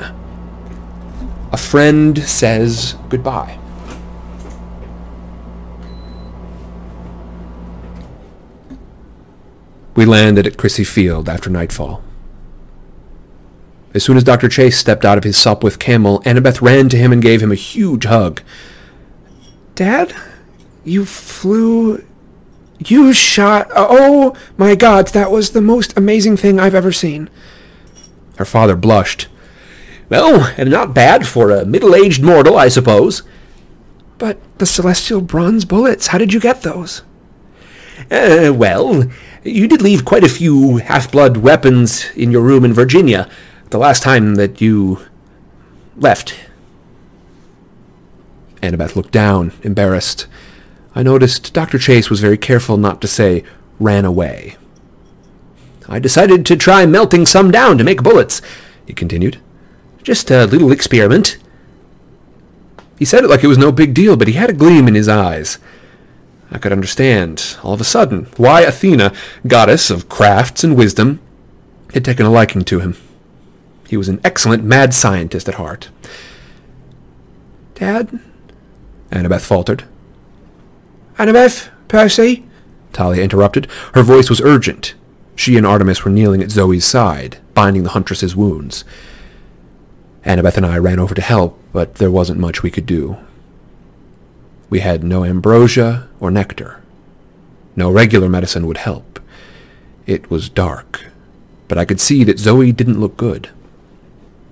[1.52, 3.58] A friend says goodbye.
[10.00, 12.02] We landed at Crissy Field after nightfall.
[13.94, 14.48] As soon as Dr.
[14.48, 17.56] Chase stepped out of his Sopwith camel, Annabeth ran to him and gave him a
[17.56, 18.42] huge hug.
[19.76, 20.16] Dad,
[20.86, 22.06] you flew.
[22.78, 23.68] You shot.
[23.76, 27.30] Oh my god, that was the most amazing thing I've ever seen.
[28.38, 29.28] Her father blushed.
[30.08, 33.24] Well, and not bad for a middle-aged mortal, I suppose.
[34.18, 37.04] But the celestial bronze bullets, how did you get those?
[38.10, 39.10] Uh, well,
[39.44, 43.30] you did leave quite a few half-blood weapons in your room in Virginia
[43.70, 45.00] the last time that you
[45.96, 46.36] left.
[48.62, 50.28] Annabeth looked down, embarrassed.
[50.96, 51.78] I noticed Dr.
[51.78, 53.44] Chase was very careful not to say,
[53.80, 54.58] ran away.
[55.88, 58.42] I decided to try melting some down to make bullets,
[58.86, 59.40] he continued.
[60.04, 61.38] Just a little experiment.
[62.98, 64.96] He said it like it was no big deal, but he had a gleam in
[64.96, 65.58] his eyes.
[66.52, 69.14] I could understand, all of a sudden, why Athena,
[69.46, 71.20] goddess of crafts and wisdom,
[71.94, 72.98] had taken a liking to him.
[73.88, 75.90] He was an excellent mad scientist at heart.
[77.76, 78.20] Dad?
[79.12, 79.84] Annabeth faltered.
[81.18, 81.70] Annabeth?
[81.88, 82.46] Percy?
[82.94, 83.68] Thalia interrupted.
[83.94, 84.96] Her voice was urgent.
[85.36, 88.84] She and Artemis were kneeling at Zoe's side, binding the huntress's wounds.
[90.26, 93.18] Annabeth and I ran over to help, but there wasn't much we could do.
[94.70, 96.82] We had no ambrosia or nectar.
[97.76, 99.20] No regular medicine would help.
[100.06, 101.06] It was dark,
[101.68, 103.50] but I could see that Zoe didn't look good.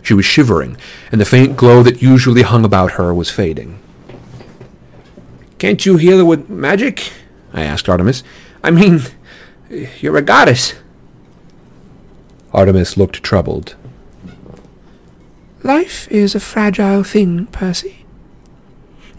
[0.02, 0.78] She was shivering,
[1.12, 3.80] and the faint glow that usually hung about her was fading.
[5.58, 7.12] Can't you heal with magic?
[7.54, 8.24] I asked Artemis.
[8.64, 9.02] I mean,
[10.00, 10.76] you're a goddess.
[12.54, 13.76] Artemis looked troubled.
[15.64, 18.06] Life is a fragile thing, Percy.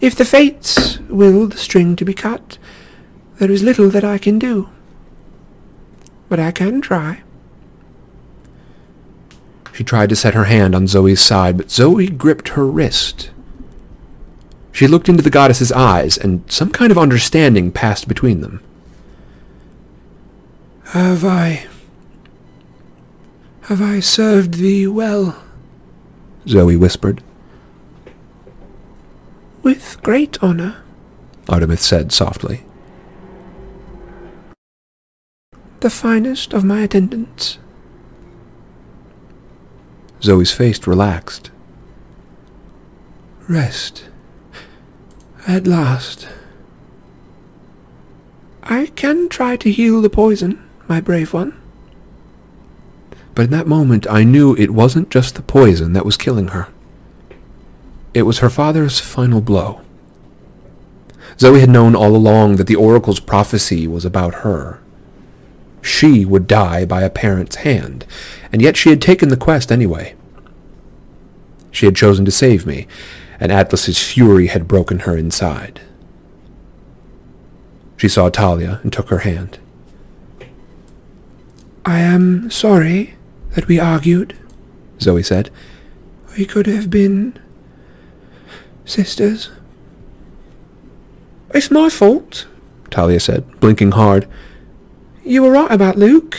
[0.01, 2.57] If the fates will the string to be cut,
[3.37, 4.69] there is little that I can do.
[6.29, 7.21] But I can try.
[9.73, 13.31] She tried to set her hand on Zoe's side, but Zoe gripped her wrist.
[14.71, 18.61] She looked into the goddess's eyes, and some kind of understanding passed between them.
[20.91, 21.65] Have I...
[23.63, 25.43] Have I served thee well?
[26.47, 27.21] Zoe whispered.
[29.61, 30.83] With great honor,
[31.47, 32.63] Artemis said softly.
[35.81, 37.57] The finest of my attendants.
[40.21, 41.51] Zoe's face relaxed.
[43.47, 44.05] Rest.
[45.47, 46.27] At last.
[48.63, 51.59] I can try to heal the poison, my brave one.
[53.33, 56.67] But in that moment I knew it wasn't just the poison that was killing her.
[58.13, 59.81] It was her father's final blow.
[61.39, 64.81] Zoe had known all along that the oracle's prophecy was about her.
[65.81, 68.05] She would die by a parent's hand,
[68.51, 70.15] and yet she had taken the quest anyway.
[71.71, 72.87] She had chosen to save me,
[73.39, 75.79] and Atlas's fury had broken her inside.
[77.95, 79.59] She saw Thalia and took her hand.
[81.85, 83.15] I am sorry
[83.51, 84.35] that we argued,
[85.01, 85.49] Zoe said.
[86.37, 87.37] We could have been
[88.89, 89.49] sisters.
[91.53, 92.47] It's my fault,
[92.91, 94.27] Thalia said, blinking hard.
[95.23, 96.37] You were right about Luke,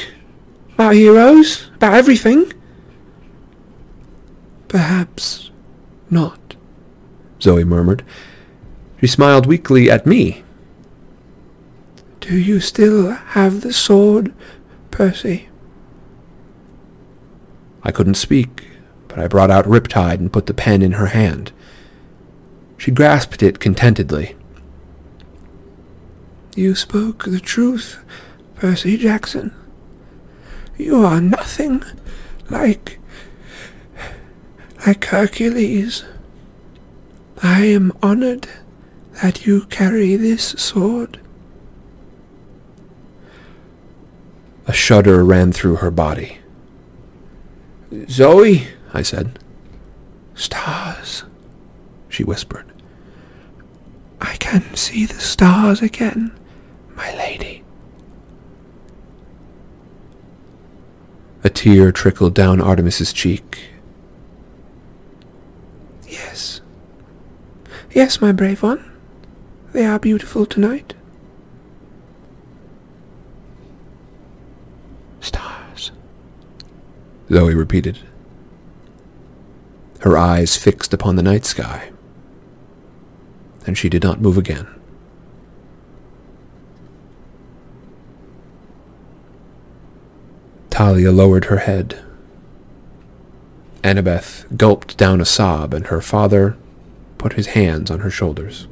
[0.74, 2.52] about heroes, about everything.
[4.68, 5.50] Perhaps
[6.10, 6.54] not,
[7.42, 8.04] Zoe murmured.
[9.00, 10.44] She smiled weakly at me.
[12.20, 14.32] Do you still have the sword,
[14.90, 15.48] Percy?
[17.82, 18.68] I couldn't speak,
[19.08, 21.50] but I brought out Riptide and put the pen in her hand.
[22.80, 24.36] She grasped it contentedly.
[26.56, 28.02] You spoke the truth,
[28.54, 29.54] Percy Jackson.
[30.78, 31.84] You are nothing
[32.48, 32.98] like
[34.86, 36.06] like Hercules.
[37.42, 38.48] I am honored
[39.22, 41.20] that you carry this sword.
[44.66, 46.38] A shudder ran through her body.
[48.08, 49.38] Zoe, I said.
[50.34, 51.24] Stars,
[52.08, 52.69] she whispered.
[54.20, 56.32] I can see the stars again,
[56.94, 57.64] my lady.
[61.42, 63.70] A tear trickled down Artemis's cheek.
[66.06, 66.60] Yes.
[67.92, 68.84] Yes, my brave one.
[69.72, 70.94] They are beautiful tonight.
[75.20, 75.92] Stars.
[77.30, 78.00] Zoe repeated,
[80.00, 81.90] her eyes fixed upon the night sky,
[83.66, 84.66] and she did not move again.
[90.70, 92.02] Thalia lowered her head.
[93.82, 96.56] Annabeth gulped down a sob, and her father
[97.18, 98.66] put his hands on her shoulders.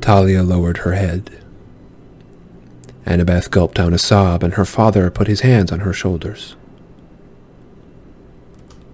[0.00, 1.45] Thalia lowered her head.
[3.06, 6.56] Annabeth gulped down a sob, and her father put his hands on her shoulders.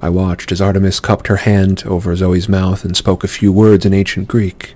[0.02, 3.86] I watched as Artemis cupped her hand over Zoe's mouth and spoke a few words
[3.86, 4.74] in ancient Greek.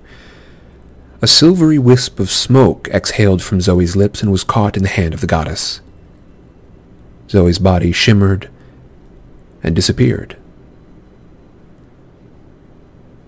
[1.20, 5.12] A silvery wisp of smoke exhaled from Zoe's lips and was caught in the hand
[5.12, 5.80] of the goddess.
[7.28, 8.48] Zoe's body shimmered
[9.62, 10.36] and disappeared.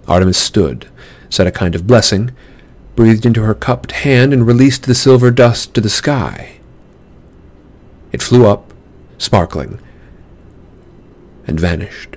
[0.06, 0.88] Artemis stood,
[1.28, 2.30] said a kind of blessing,
[2.98, 6.58] breathed into her cupped hand, and released the silver dust to the sky.
[8.10, 8.74] It flew up,
[9.18, 9.78] sparkling,
[11.46, 12.16] and vanished.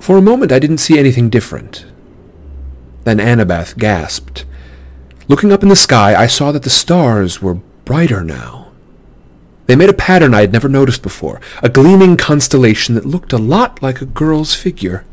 [0.00, 1.84] For a moment I didn't see anything different.
[3.04, 4.46] Then Annabeth gasped.
[5.28, 8.72] Looking up in the sky, I saw that the stars were brighter now.
[9.66, 13.38] They made a pattern I had never noticed before, a gleaming constellation that looked a
[13.38, 15.04] lot like a girl's figure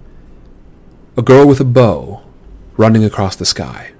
[1.19, 2.21] a girl with a bow
[2.77, 3.91] running across the sky.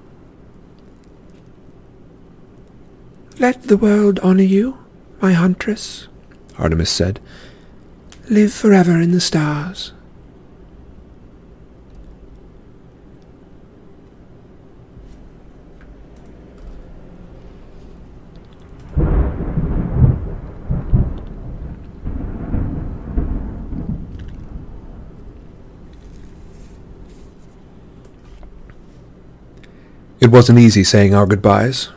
[3.38, 4.78] Let the world honor you,
[5.20, 6.08] my huntress,
[6.56, 7.20] Artemis said.
[8.30, 9.92] Live forever in the stars.
[30.20, 31.88] It wasn't easy saying our goodbyes.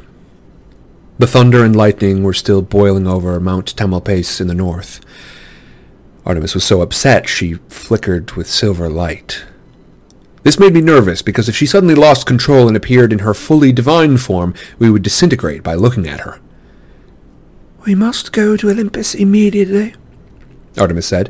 [1.20, 5.02] The thunder and lightning were still boiling over Mount Tamalpais in the north.
[6.26, 9.44] Artemis was so upset she flickered with silver light.
[10.44, 13.74] This made me nervous because if she suddenly lost control and appeared in her fully
[13.74, 16.40] divine form, we would disintegrate by looking at her.
[17.86, 19.96] We must go to Olympus immediately,
[20.78, 21.30] Artemis said.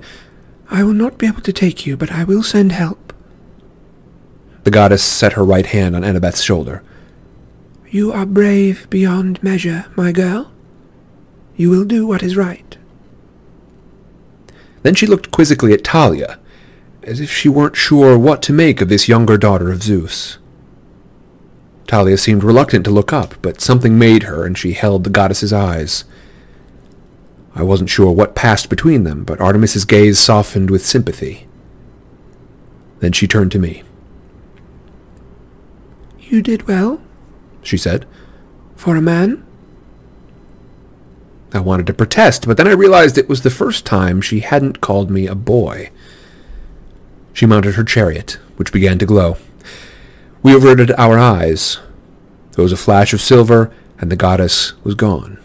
[0.70, 3.03] I will not be able to take you, but I will send help.
[4.64, 6.84] The goddess set her right hand on Annabeth's shoulder.
[7.90, 10.52] You are brave beyond measure, my girl.
[11.56, 12.78] You will do what is right.
[14.82, 16.40] Then she looked quizzically at Thalia,
[17.04, 20.38] as if she weren't sure what to make of this younger daughter of Zeus.
[21.88, 25.54] Thalia seemed reluctant to look up, but something made her, and she held the goddess's
[25.54, 26.06] eyes.
[27.54, 31.48] I wasn't sure what passed between them, but Artemis's gaze softened with sympathy.
[33.00, 33.84] Then she turned to me.
[36.34, 37.00] You did well,
[37.62, 38.08] she said.
[38.76, 39.46] For a man?
[41.54, 44.82] I wanted to protest, but then I realized it was the first time she hadn't
[44.82, 45.92] called me a boy.
[47.34, 49.38] She mounted her chariot, which began to glow.
[50.42, 51.78] We averted our eyes.
[52.54, 55.38] There was a flash of silver, and the goddess was gone.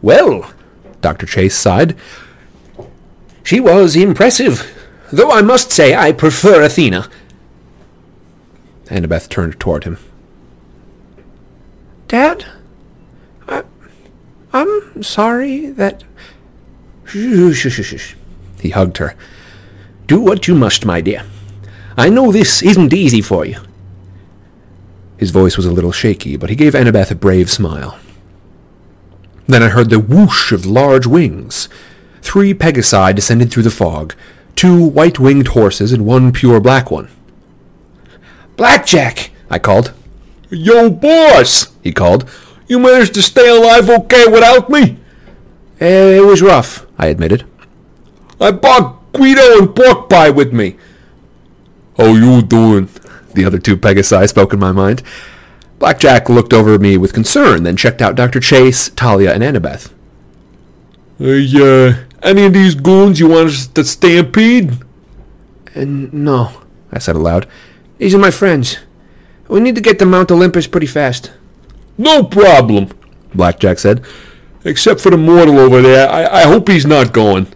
[0.00, 0.50] Well,
[1.02, 1.26] Dr.
[1.26, 1.94] Chase sighed,
[3.42, 4.74] she was impressive,
[5.12, 7.10] though I must say I prefer Athena.
[8.86, 9.98] Annabeth turned toward him.
[12.08, 12.44] Dad,
[13.48, 13.64] I,
[14.52, 16.04] I'm sorry that...
[17.04, 18.14] Shh, shh, shh.
[18.60, 19.14] He hugged her.
[20.06, 21.24] Do what you must, my dear.
[21.96, 23.60] I know this isn't easy for you.
[25.16, 27.98] His voice was a little shaky, but he gave Annabeth a brave smile.
[29.46, 31.68] Then I heard the whoosh of large wings.
[32.20, 34.14] Three Pegasi descended through the fog,
[34.56, 37.08] two white-winged horses and one pure black one.
[38.56, 39.30] Blackjack!
[39.50, 39.92] I called.
[40.50, 41.74] Yo, boss!
[41.82, 42.28] he called.
[42.66, 44.98] You managed to stay alive okay without me?
[45.80, 47.44] Eh, it was rough, I admitted.
[48.40, 50.76] I brought Guido and pork pie with me.
[51.96, 52.88] How you doing?
[53.34, 55.02] The other two Pegasi spoke in my mind.
[55.78, 58.40] Blackjack looked over at me with concern, then checked out Dr.
[58.40, 59.92] Chase, Thalia, and Annabeth.
[61.18, 64.72] Hey, uh, any of these goons you want us to stampede?
[65.76, 67.46] Uh, no, I said aloud.
[67.98, 68.78] These are my friends.
[69.48, 71.32] We need to get to Mount Olympus pretty fast.
[71.96, 72.88] No problem,
[73.34, 74.04] Blackjack said.
[74.64, 77.46] Except for the mortal over there, I, I hope he's not going.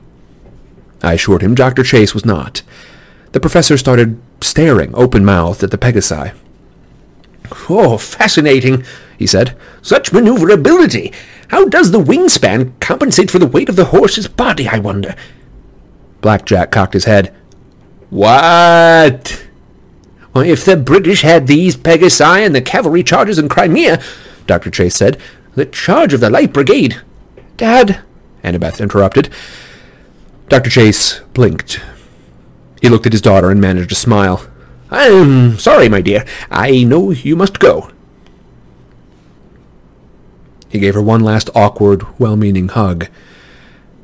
[1.03, 1.83] I assured him Dr.
[1.83, 2.63] Chase was not.
[3.33, 6.35] The professor started staring, open-mouthed, at the Pegasi.
[7.69, 8.85] Oh, fascinating,
[9.19, 9.57] he said.
[9.81, 11.13] Such maneuverability.
[11.49, 15.17] How does the wingspan compensate for the weight of the horse's body, I wonder?
[16.21, 17.35] Blackjack cocked his head.
[18.11, 19.48] What?
[20.45, 24.03] If the British had these Pegasi and the cavalry charges in Crimea,
[24.47, 24.71] Dr.
[24.71, 25.21] Chase said,
[25.55, 27.01] the charge of the Light Brigade.
[27.57, 28.01] Dad,
[28.45, 29.29] Annabeth interrupted.
[30.49, 30.71] Dr.
[30.71, 31.81] Chase blinked.
[32.81, 34.47] He looked at his daughter and managed a smile.
[34.91, 36.25] I'm sorry, my dear.
[36.51, 37.91] I know you must go.
[40.69, 43.09] He gave her one last awkward, well-meaning hug.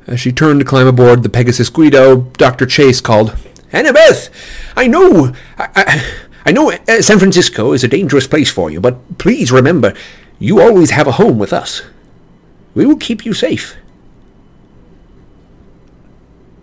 [0.07, 2.65] As she turned to climb aboard the Pegasus Guido, Dr.
[2.65, 3.35] Chase called,
[3.71, 4.29] Annabeth,
[4.75, 6.05] I know, I, I,
[6.45, 9.93] I know uh, San Francisco is a dangerous place for you, but please remember,
[10.37, 11.81] you always have a home with us.
[12.75, 13.75] We will keep you safe.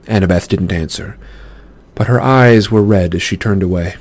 [0.05, 1.19] Annabeth didn't answer,
[1.95, 3.97] but her eyes were red as she turned away.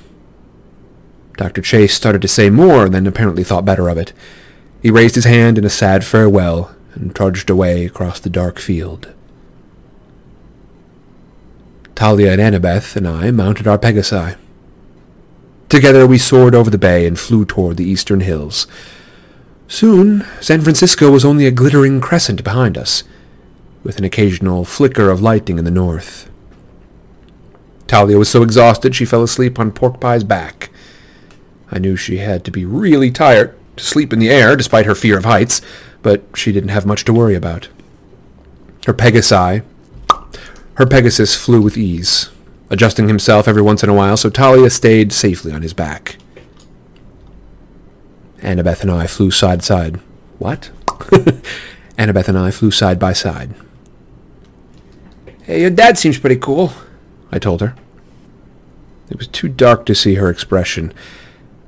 [1.38, 1.62] Dr.
[1.62, 4.14] Chase started to say more, then apparently thought better of it.
[4.82, 9.14] He raised his hand in a sad farewell and trudged away across the dark field.
[11.96, 14.38] Thalia and Annabeth and I mounted our Pegasi.
[15.72, 18.67] Together we soared over the bay and flew toward the eastern hills.
[19.69, 23.05] Soon, San Francisco was only a glittering crescent behind us,
[23.82, 26.30] with an occasional flicker of lightning in the north.
[27.88, 30.72] Thalia was so exhausted she fell asleep on Pork Pie's back.
[31.72, 34.93] I knew she had to be really tired to sleep in the air despite her
[34.93, 35.61] fear of heights,
[36.01, 37.69] but she didn't have much to worry about.
[38.86, 39.63] Her Pegasi,
[40.74, 42.30] her Pegasus flew with ease,
[42.72, 46.17] adjusting himself every once in a while so Thalia stayed safely on his back.
[48.39, 49.97] Annabeth and I flew side side.
[50.39, 50.72] What?
[51.97, 53.53] Annabeth and I flew side by side.
[55.43, 56.74] Hey, your dad seems pretty cool,
[57.32, 57.76] I told her.
[59.09, 60.93] It was too dark to see her expression.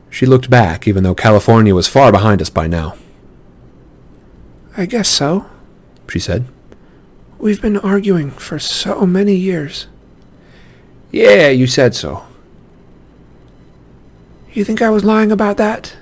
[0.09, 2.95] She looked back, even though California was far behind us by now.
[4.77, 5.45] I guess so,
[6.09, 6.45] she said.
[7.37, 9.87] We've been arguing for so many years.
[11.13, 12.25] Yeah, you said so.
[14.51, 15.95] You think I was lying about that?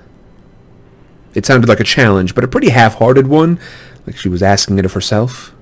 [1.34, 3.60] It sounded like a challenge, but a pretty half-hearted one,
[4.06, 5.54] like she was asking it of herself.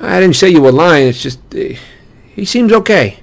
[0.00, 1.38] I didn't say you were lying, it's just...
[1.54, 1.74] Uh,
[2.34, 3.20] he seems okay.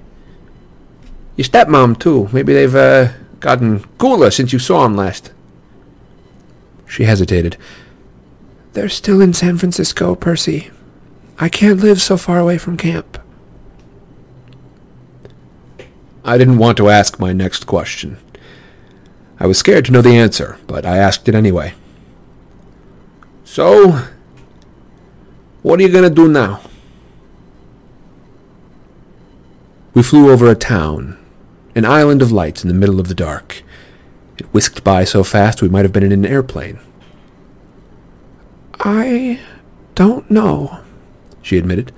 [1.35, 2.29] Your stepmom, too.
[2.31, 3.09] Maybe they've, uh,
[3.39, 5.31] gotten cooler since you saw him last.
[6.87, 7.57] She hesitated.
[8.73, 10.69] They're still in San Francisco, Percy.
[11.39, 13.19] I can't live so far away from camp.
[16.27, 18.17] I didn't want to ask my next question.
[19.39, 21.73] I was scared to know the answer, but I asked it anyway.
[23.45, 24.03] So,
[25.61, 26.59] what are you going to do now?
[29.93, 31.17] We flew over a town,
[31.75, 33.63] an island of lights in the middle of the dark.
[34.37, 36.79] It whisked by so fast we might have been in an airplane.
[38.81, 39.39] I
[39.95, 40.81] don't know,
[41.41, 41.93] she admitted.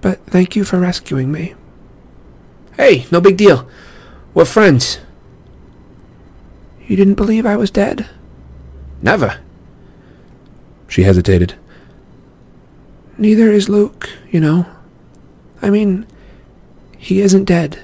[0.00, 1.54] But thank you for rescuing me.
[2.76, 3.68] Hey, no big deal.
[4.34, 4.98] We're friends.
[6.86, 8.08] You didn't believe I was dead?
[9.00, 9.40] Never.
[10.88, 11.54] She hesitated.
[13.18, 14.66] Neither is Luke, you know.
[15.60, 16.06] I mean,
[16.98, 17.82] he isn't dead.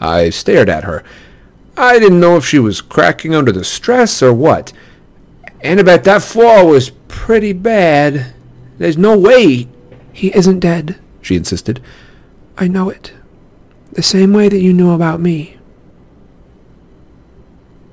[0.00, 1.04] I stared at her.
[1.76, 4.72] I didn't know if she was cracking under the stress or what.
[5.62, 8.34] Annabeth, that fall was pretty bad.
[8.78, 9.68] There's no way.
[10.12, 11.80] He isn't dead, she insisted.
[12.56, 13.12] I know it.
[13.92, 15.56] The same way that you knew about me.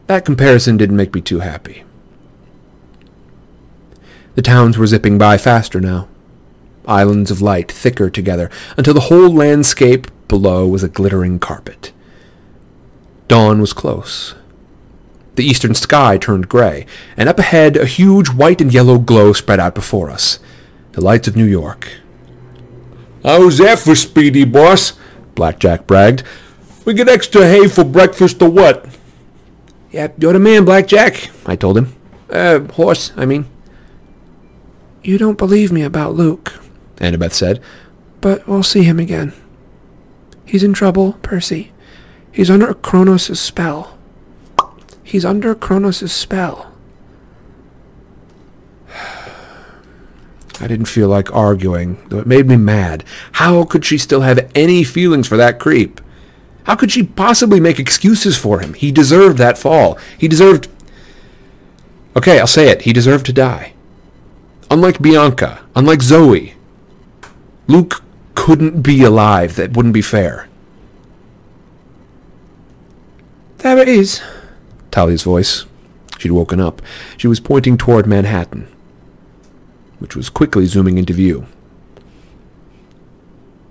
[0.08, 1.84] That comparison didn't make me too happy.
[4.36, 6.08] The towns were zipping by faster now.
[6.88, 11.92] Islands of light thicker together, until the whole landscape below was a glittering carpet.
[13.28, 14.34] Dawn was close.
[15.36, 19.60] The eastern sky turned gray, and up ahead a huge white and yellow glow spread
[19.60, 20.40] out before us.
[20.94, 21.88] The lights of New York.
[23.24, 24.94] How's that for speedy, boss?
[25.36, 26.24] Blackjack bragged.
[26.86, 28.86] We get extra hay for breakfast or what?
[29.92, 31.96] Yep, you're the man, Blackjack, I told him.
[32.30, 33.46] Uh, horse, I mean.
[35.04, 36.54] You don't believe me about Luke,
[36.98, 37.62] Annabeth said.
[38.22, 39.34] But we'll see him again.
[40.46, 41.72] He's in trouble, Percy.
[42.32, 43.98] He's under Kronos' spell.
[45.04, 46.69] He's under Kronos' spell.
[50.62, 53.04] I didn't feel like arguing, though it made me mad.
[53.34, 56.02] How could she still have any feelings for that creep?
[56.66, 58.74] How could she possibly make excuses for him?
[58.74, 59.98] He deserved that fall.
[60.18, 60.68] He deserved...
[62.16, 62.82] Okay, I'll say it.
[62.82, 63.74] He deserved to die.
[64.70, 66.56] Unlike Bianca, unlike Zoe,
[67.68, 68.04] Luke
[68.36, 69.56] couldn't be alive.
[69.56, 70.48] That wouldn't be fair.
[73.60, 74.22] There it is.
[74.92, 75.66] Thalia's voice.
[76.18, 76.82] She'd woken up.
[77.18, 78.68] She was pointing toward Manhattan,
[80.00, 81.46] which was quickly zooming into view.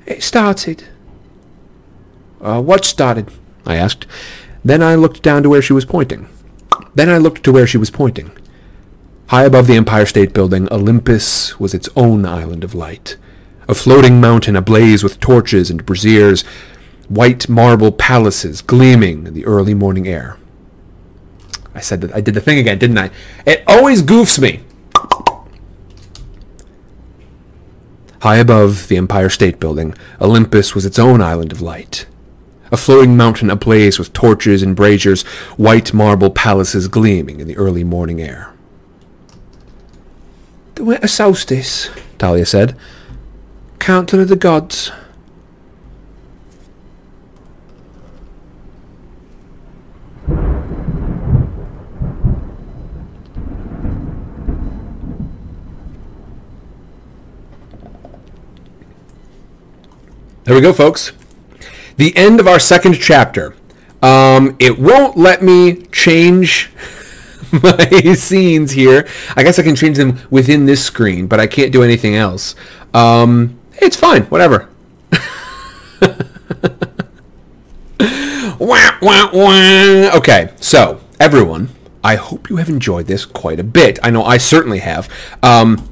[0.07, 0.85] It started.
[2.41, 3.31] Uh, what started?
[3.67, 4.07] I asked.
[4.65, 6.29] Then I looked down to where she was pointing.
[6.95, 8.31] Then I looked to where she was pointing.
[9.29, 13.17] High above the Empire State Building, Olympus was its own island of light.
[13.69, 16.43] A floating mountain ablaze with torches and braziers,
[17.09, 20.39] white marble palaces gleaming in the early morning air.
[21.75, 23.11] I said that I did the thing again, didn't I?
[23.45, 24.61] It always goofs me.
[28.21, 32.07] High above the Empire State Building, Olympus was its own island of light.
[32.73, 35.23] A floating mountain ablaze with torches and braziers,
[35.57, 38.53] white marble palaces gleaming in the early morning air.
[40.75, 41.91] The winter solstice.
[42.19, 42.77] Thalia said.
[43.79, 44.91] Council of the gods.
[60.49, 61.13] There we go, folks.
[61.99, 63.55] The end of our second chapter.
[64.01, 66.73] Um, it won't let me change
[67.63, 69.07] my scenes here.
[69.37, 72.55] I guess I can change them within this screen, but I can't do anything else.
[72.95, 74.71] Um, it's fine, whatever.
[78.59, 80.17] wah, wah, wah.
[80.17, 81.69] Okay, so everyone,
[82.03, 83.99] I hope you have enjoyed this quite a bit.
[84.03, 85.11] I know I certainly have.
[85.43, 85.88] Um,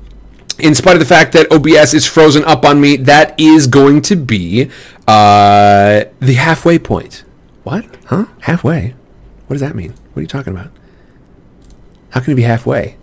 [0.58, 4.02] in spite of the fact that OBS is frozen up on me, that is going
[4.02, 4.70] to be
[5.06, 7.24] uh, the halfway point.
[7.62, 7.84] What?
[8.06, 8.26] Huh?
[8.42, 8.94] Halfway?
[9.46, 9.90] What does that mean?
[10.12, 10.70] What are you talking about?
[12.10, 12.96] How can it be halfway?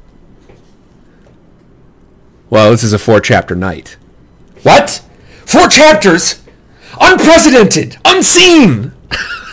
[2.49, 3.97] Well, this is a four chapter night.
[4.63, 5.03] What?
[5.45, 6.41] Four chapters?
[6.99, 7.97] Unprecedented!
[8.05, 8.93] Unseen!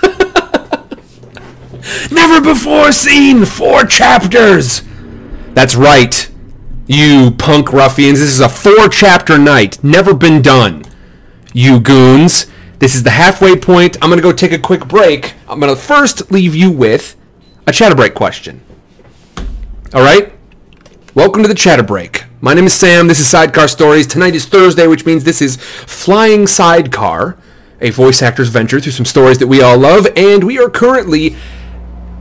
[2.10, 3.44] Never before seen!
[3.44, 4.82] Four chapters!
[5.54, 6.29] That's right.
[6.92, 9.78] You punk ruffians, this is a four chapter night.
[9.84, 10.84] Never been done.
[11.52, 12.46] You goons.
[12.80, 13.96] This is the halfway point.
[14.02, 15.34] I'm going to go take a quick break.
[15.46, 17.14] I'm going to first leave you with
[17.64, 18.60] a chatter break question.
[19.94, 20.32] All right?
[21.14, 22.24] Welcome to the chatter break.
[22.40, 23.06] My name is Sam.
[23.06, 24.08] This is Sidecar Stories.
[24.08, 27.38] Tonight is Thursday, which means this is Flying Sidecar,
[27.80, 31.36] a voice actor's venture through some stories that we all love, and we are currently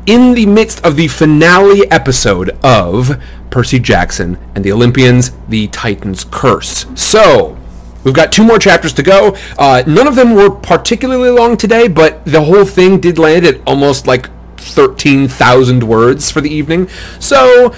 [0.09, 3.21] in the midst of the finale episode of
[3.51, 6.87] Percy Jackson and the Olympians, the Titan's Curse.
[6.95, 7.55] So,
[8.03, 9.37] we've got two more chapters to go.
[9.55, 13.61] Uh, none of them were particularly long today, but the whole thing did land at
[13.67, 16.89] almost like 13,000 words for the evening.
[17.19, 17.75] So,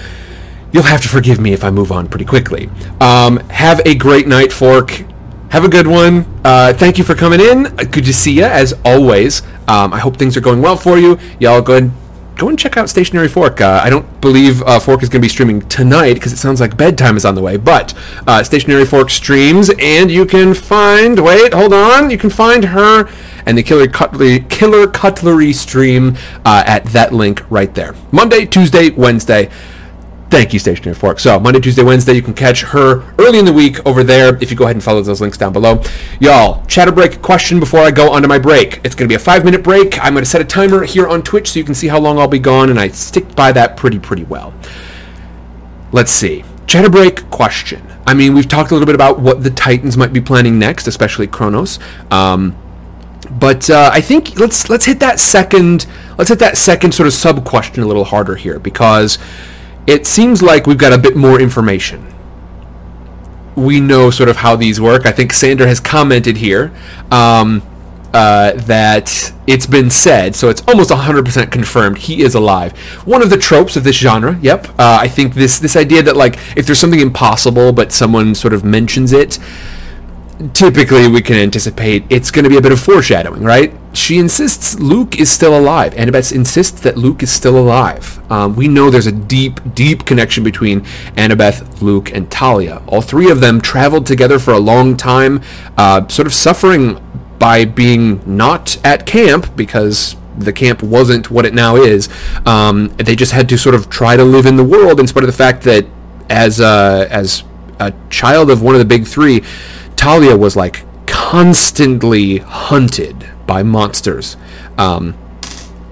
[0.72, 2.70] you'll have to forgive me if I move on pretty quickly.
[2.98, 5.04] Um, have a great night, Fork.
[5.50, 6.24] Have a good one.
[6.42, 7.66] Uh, thank you for coming in.
[7.66, 9.42] Uh, Good to see you, as always.
[9.68, 11.18] Um, I hope things are going well for you.
[11.38, 11.92] Y'all go and
[12.42, 13.60] go and check out Stationary Fork.
[13.60, 16.60] Uh, I don't believe uh, Fork is going to be streaming tonight because it sounds
[16.60, 17.56] like bedtime is on the way.
[17.56, 17.94] But
[18.26, 21.20] uh, Stationary Fork streams, and you can find.
[21.20, 22.10] Wait, hold on.
[22.10, 23.08] You can find her
[23.46, 27.94] and the Killer Cutlery Killer Cutlery stream uh, at that link right there.
[28.10, 29.48] Monday, Tuesday, Wednesday.
[30.32, 31.20] Thank you, Stationary Fork.
[31.20, 34.50] So Monday, Tuesday, Wednesday, you can catch her early in the week over there if
[34.50, 35.82] you go ahead and follow those links down below.
[36.20, 38.80] Y'all, chatter break question before I go onto my break.
[38.82, 40.02] It's going to be a five minute break.
[40.02, 42.18] I'm going to set a timer here on Twitch so you can see how long
[42.18, 44.54] I'll be gone, and I stick by that pretty, pretty well.
[45.92, 46.44] Let's see.
[46.66, 47.86] Chatter break question.
[48.06, 50.86] I mean, we've talked a little bit about what the Titans might be planning next,
[50.86, 51.78] especially Kronos.
[52.10, 52.56] Um,
[53.30, 55.84] but uh, I think let's let's hit that second
[56.16, 59.18] let's hit that second sort of sub question a little harder here because
[59.86, 62.06] it seems like we've got a bit more information.
[63.56, 65.06] We know sort of how these work.
[65.06, 66.72] I think Sander has commented here
[67.10, 67.62] um,
[68.14, 72.76] uh, that it's been said, so it's almost 100% confirmed he is alive.
[73.06, 74.38] One of the tropes of this genre.
[74.40, 74.68] Yep.
[74.70, 78.54] Uh, I think this this idea that like if there's something impossible but someone sort
[78.54, 79.38] of mentions it,
[80.54, 83.72] typically we can anticipate it's going to be a bit of foreshadowing, right?
[83.92, 85.94] She insists Luke is still alive.
[85.94, 88.20] Annabeth insists that Luke is still alive.
[88.30, 90.80] Um, we know there's a deep, deep connection between
[91.16, 92.82] Annabeth, Luke, and Thalia.
[92.86, 95.42] All three of them traveled together for a long time,
[95.76, 97.00] uh, sort of suffering
[97.38, 102.08] by being not at camp because the camp wasn't what it now is.
[102.46, 105.24] Um, they just had to sort of try to live in the world in spite
[105.24, 105.86] of the fact that
[106.30, 107.44] as uh, as
[107.78, 109.42] a child of one of the big three,
[110.02, 114.36] Thalia was like constantly hunted by monsters.
[114.76, 115.16] Um,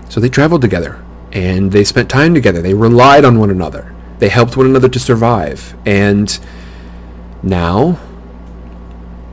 [0.08, 1.00] so they traveled together
[1.30, 2.60] and they spent time together.
[2.60, 3.94] They relied on one another.
[4.18, 5.76] They helped one another to survive.
[5.86, 6.36] And
[7.44, 8.00] now,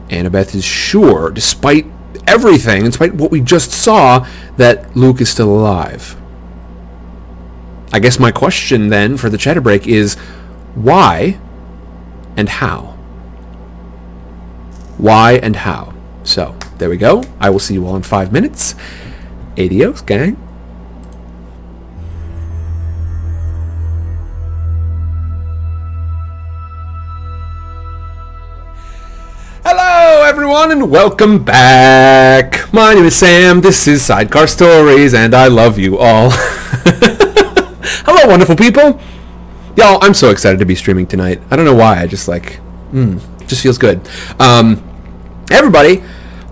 [0.10, 1.88] Annabeth is sure, despite
[2.28, 4.28] everything, despite what we just saw,
[4.58, 6.16] that Luke is still alive.
[7.92, 10.14] I guess my question then for the chatter break is
[10.76, 11.40] why
[12.38, 12.97] and how?
[14.98, 15.94] Why and how?
[16.24, 17.24] So, there we go.
[17.40, 18.74] I will see you all in five minutes.
[19.56, 20.36] Adios, gang.
[29.64, 32.74] Hello, everyone, and welcome back.
[32.74, 33.62] My name is Sam.
[33.62, 36.32] This is Sidecar Stories, and I love you all.
[38.04, 39.00] Hello, wonderful people.
[39.76, 41.40] Y'all, I'm so excited to be streaming tonight.
[41.52, 42.02] I don't know why.
[42.02, 42.60] I just like,
[42.92, 44.02] mm, just feels good.
[44.40, 44.87] Um,
[45.52, 46.04] everybody,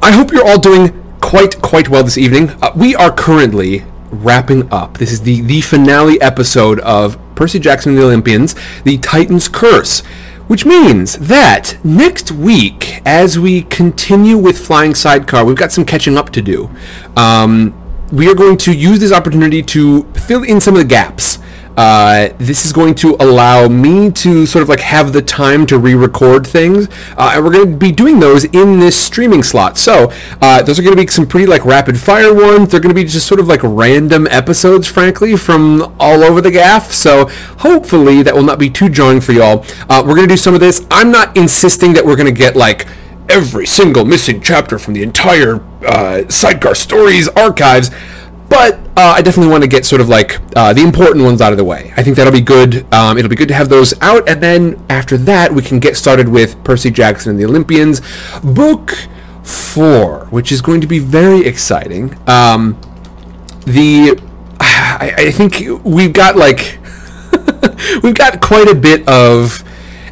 [0.01, 2.49] I hope you're all doing quite, quite well this evening.
[2.61, 4.97] Uh, we are currently wrapping up.
[4.97, 10.01] This is the, the finale episode of Percy Jackson and the Olympians, The Titan's Curse.
[10.47, 16.17] Which means that next week, as we continue with Flying Sidecar, we've got some catching
[16.17, 16.69] up to do.
[17.17, 17.73] Um,
[18.11, 21.39] we are going to use this opportunity to fill in some of the gaps.
[21.77, 25.77] Uh, this is going to allow me to sort of like have the time to
[25.77, 26.88] re-record things,
[27.18, 29.77] uh, and we're going to be doing those in this streaming slot.
[29.77, 30.11] So
[30.41, 32.72] uh, those are going to be some pretty like rapid fire ones.
[32.72, 36.52] They're going to be just sort of like random episodes, frankly, from all over the
[36.52, 36.91] gaff.
[36.91, 37.27] So
[37.60, 39.65] hopefully that will not be too jarring for y'all.
[39.89, 40.85] Uh, we're going to do some of this.
[40.91, 42.88] I'm not insisting that we're going to get like
[43.27, 47.89] every single missing chapter from the entire uh, Sidecar Stories archives.
[48.49, 51.51] But uh, I definitely want to get sort of like uh, the important ones out
[51.51, 51.91] of the way.
[51.97, 52.91] I think that'll be good.
[52.93, 55.97] Um, it'll be good to have those out, and then after that, we can get
[55.97, 58.01] started with Percy Jackson and the Olympians,
[58.43, 58.93] book
[59.43, 62.17] four, which is going to be very exciting.
[62.27, 62.80] Um,
[63.65, 64.19] the
[64.59, 66.80] I, I think we've got like
[68.03, 69.63] we've got quite a bit of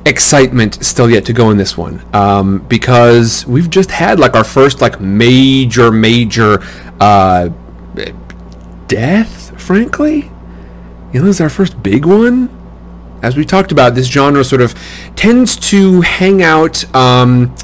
[0.06, 4.44] excitement still yet to go in this one um, because we've just had like our
[4.44, 6.62] first like major major
[7.00, 7.50] uh,
[8.88, 10.32] death frankly
[11.12, 12.50] you know this is our first big one
[13.22, 14.74] as we talked about this genre sort of
[15.16, 17.56] tends to hang out um,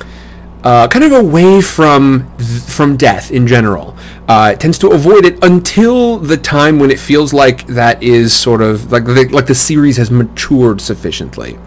[0.64, 3.96] uh, kind of away from from death in general.
[4.28, 8.34] Uh, it tends to avoid it until the time when it feels like that is
[8.34, 11.58] sort of like the, like the series has matured sufficiently.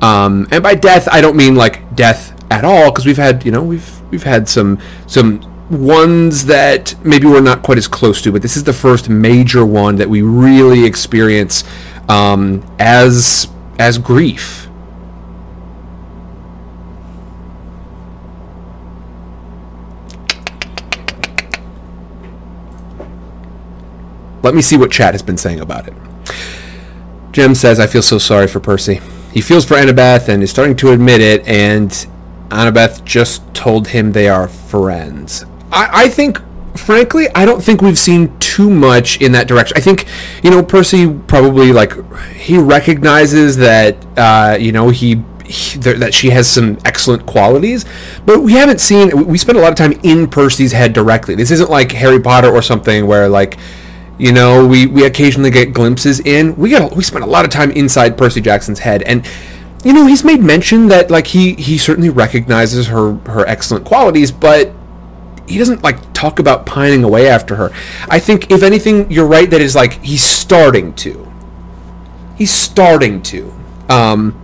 [0.00, 3.50] Um, and by death, I don't mean like death at all, because we've had you
[3.50, 5.40] know we've we've had some some
[5.70, 9.64] ones that maybe we're not quite as close to, but this is the first major
[9.64, 11.64] one that we really experience
[12.08, 14.68] um, as as grief.
[24.42, 25.94] Let me see what chat has been saying about it.
[27.32, 29.00] Jim says, I feel so sorry for Percy.
[29.32, 31.90] He feels for Annabeth and is starting to admit it, and
[32.50, 35.46] Annabeth just told him they are friends.
[35.74, 36.40] I, I think,
[36.76, 39.76] frankly, I don't think we've seen too much in that direction.
[39.76, 40.06] I think,
[40.42, 41.92] you know, Percy probably, like,
[42.34, 47.84] he recognizes that, uh, you know, he he- that she has some excellent qualities,
[48.24, 49.26] but we haven't seen.
[49.26, 51.34] We spend a lot of time in Percy's head directly.
[51.34, 53.58] This isn't like Harry Potter or something where like,
[54.16, 56.56] you know, we, we occasionally get glimpses in.
[56.56, 59.26] We got we spend a lot of time inside Percy Jackson's head, and
[59.84, 64.32] you know he's made mention that like he he certainly recognizes her her excellent qualities,
[64.32, 64.72] but
[65.46, 67.70] he doesn't like talk about pining away after her.
[68.08, 71.30] I think if anything, you're right that is like he's starting to.
[72.36, 73.52] He's starting to.
[73.88, 74.40] Um,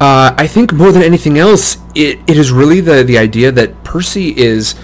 [0.00, 3.84] uh, I think more than anything else, it, it is really the, the idea that
[3.84, 4.74] Percy is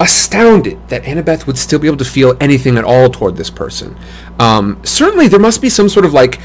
[0.00, 3.96] astounded that Annabeth would still be able to feel anything at all toward this person.
[4.38, 6.40] Um, certainly, there must be some sort of like,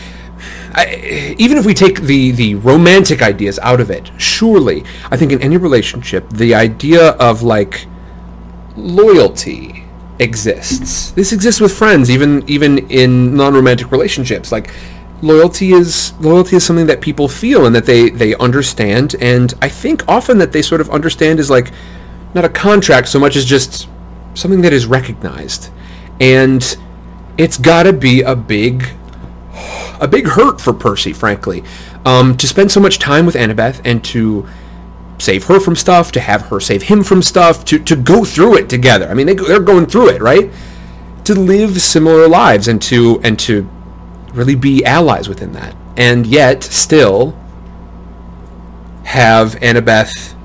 [0.74, 5.32] I, even if we take the, the romantic ideas out of it, surely, I think
[5.32, 7.88] in any relationship, the idea of like
[8.76, 9.84] loyalty
[10.20, 11.12] exists.
[11.12, 14.52] This exists with friends, even even in non-romantic relationships.
[14.52, 14.72] Like
[15.22, 19.16] loyalty is loyalty is something that people feel and that they they understand.
[19.20, 21.72] And I think often that they sort of understand is like
[22.34, 23.88] not a contract so much as just
[24.34, 25.70] something that is recognized.
[26.20, 26.78] And
[27.38, 28.86] it's got to be a big
[30.00, 31.64] a big hurt for Percy, frankly,
[32.06, 34.48] um, to spend so much time with Annabeth and to
[35.20, 38.58] save her from stuff, to have her save him from stuff, to, to go through
[38.58, 39.08] it together.
[39.08, 40.52] I mean, they, they're going through it, right?
[41.26, 43.70] To live similar lives and to and to
[44.34, 47.38] really be allies within that, and yet still
[49.04, 50.36] have Annabeth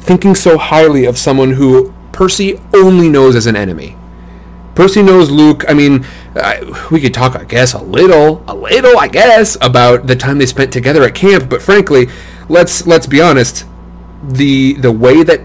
[0.00, 3.96] thinking so highly of someone who Percy only knows as an enemy.
[4.76, 5.64] Percy knows Luke.
[5.68, 10.06] I mean, I, we could talk, I guess, a little, a little, I guess, about
[10.06, 11.48] the time they spent together at camp.
[11.48, 12.08] But frankly,
[12.48, 13.64] let's let's be honest.
[14.22, 15.40] The the way that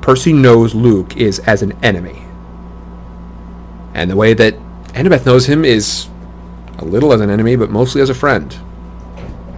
[0.00, 2.22] Percy knows Luke is as an enemy,
[3.94, 4.54] and the way that
[4.94, 6.08] Annabeth knows him is
[6.78, 8.56] a little as an enemy, but mostly as a friend,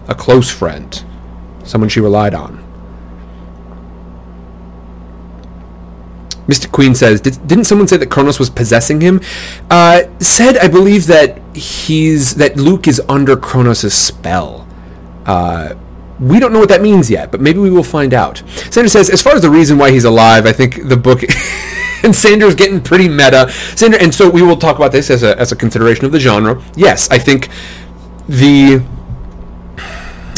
[0.09, 1.05] a close friend,
[1.65, 2.65] someone she relied on.
[6.49, 9.21] Mystic Queen says, Did, didn't someone say that Kronos was possessing him?
[9.71, 14.67] Uh, said, I believe that he's that Luke is under Kronos' spell.
[15.27, 15.75] Uh,
[16.21, 18.43] we don't know what that means yet, but maybe we will find out.
[18.71, 21.23] Sanders says, as far as the reason why he's alive, I think the book.
[22.03, 23.51] and Sanders getting pretty meta.
[23.77, 26.21] Sander, and so we will talk about this as a as a consideration of the
[26.21, 26.63] genre.
[26.77, 27.49] Yes, I think
[28.29, 28.83] the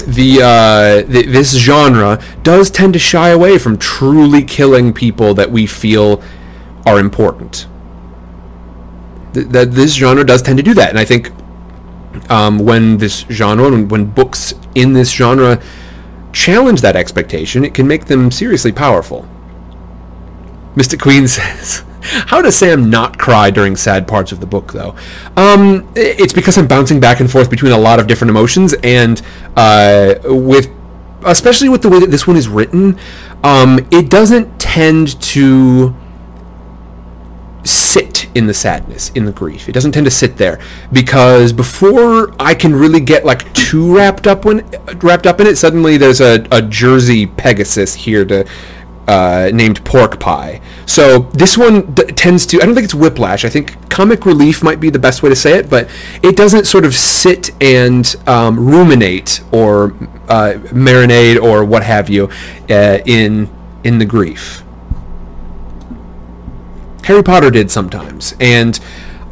[0.06, 5.50] the, uh, th- this genre does tend to shy away from truly killing people that
[5.50, 6.22] we feel
[6.86, 7.68] are important.
[9.34, 11.30] Th- that this genre does tend to do that, and I think
[12.28, 15.62] um, when this genre, when, when books in this genre
[16.32, 19.28] challenge that expectation, it can make them seriously powerful.
[20.76, 24.94] Mystic Queen says, "How does Sam not cry during sad parts of the book, though?"
[25.36, 29.20] Um, it's because I'm bouncing back and forth between a lot of different emotions, and
[29.56, 30.70] uh, with
[31.24, 32.98] especially with the way that this one is written,
[33.44, 35.94] um, it doesn't tend to
[37.64, 39.68] sit in the sadness, in the grief.
[39.68, 40.60] It doesn't tend to sit there
[40.92, 45.56] because before I can really get like too wrapped up when wrapped up in it,
[45.56, 48.46] suddenly there's a, a Jersey Pegasus here to
[49.08, 50.60] uh, named Pork Pie.
[50.86, 52.62] So this one d- tends to.
[52.62, 53.44] I don't think it's whiplash.
[53.44, 55.90] I think comic relief might be the best way to say it, but
[56.22, 59.92] it doesn't sort of sit and um, ruminate or
[60.28, 62.30] uh, marinade or what have you
[62.68, 63.50] uh, in
[63.82, 64.62] in the grief.
[67.10, 68.78] Harry Potter did sometimes, and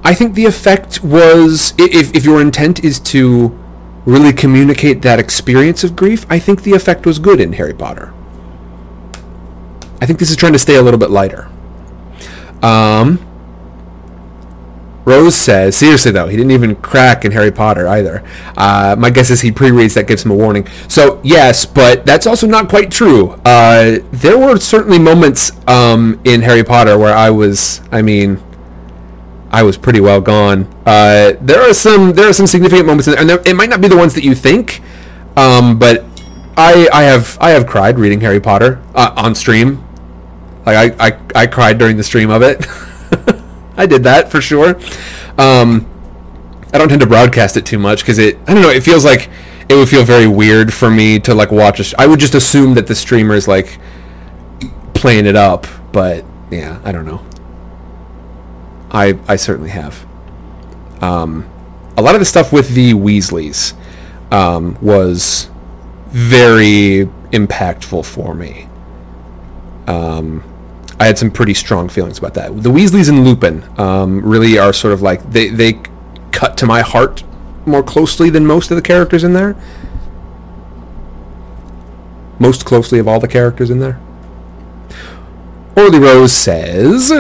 [0.02, 3.56] I think the effect was if if your intent is to
[4.04, 8.12] really communicate that experience of grief, I think the effect was good in Harry Potter.
[10.00, 11.52] I think this is trying to stay a little bit lighter.
[12.64, 13.24] Um,
[15.08, 18.22] Rose says, seriously though, he didn't even crack in Harry Potter either.
[18.56, 20.66] Uh, my guess is he pre-reads that gives him a warning.
[20.86, 23.30] So yes, but that's also not quite true.
[23.44, 28.42] Uh, there were certainly moments um, in Harry Potter where I was, I mean,
[29.50, 30.66] I was pretty well gone.
[30.84, 33.70] Uh, there are some there are some significant moments, in there, and there, it might
[33.70, 34.82] not be the ones that you think,
[35.38, 36.04] um, but
[36.54, 39.82] I I have I have cried reading Harry Potter uh, on stream.
[40.66, 42.66] Like I, I I cried during the stream of it.
[43.78, 44.78] I did that for sure.
[45.38, 45.86] Um,
[46.74, 49.04] I don't tend to broadcast it too much because it I don't know it feels
[49.04, 49.30] like
[49.68, 52.34] it would feel very weird for me to like watch a sh- I would just
[52.34, 53.78] assume that the streamer is like
[54.94, 57.24] playing it up, but yeah, I don't know.
[58.90, 60.04] I I certainly have.
[61.00, 61.48] Um,
[61.96, 63.74] a lot of the stuff with the Weasleys
[64.32, 65.48] um, was
[66.08, 68.68] very impactful for me.
[69.86, 70.42] Um,
[71.00, 72.62] I had some pretty strong feelings about that.
[72.62, 75.80] The Weasleys and Lupin um, really are sort of like they they
[76.32, 77.22] cut to my heart
[77.66, 79.54] more closely than most of the characters in there.
[82.38, 84.00] Most closely of all the characters in there.
[85.76, 87.12] Orly Rose says,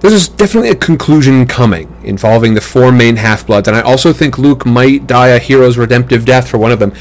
[0.00, 4.64] There's definitely a conclusion coming involving the four main Half-Bloods, and I also think Luke
[4.64, 6.92] might die a hero's redemptive death for one of them.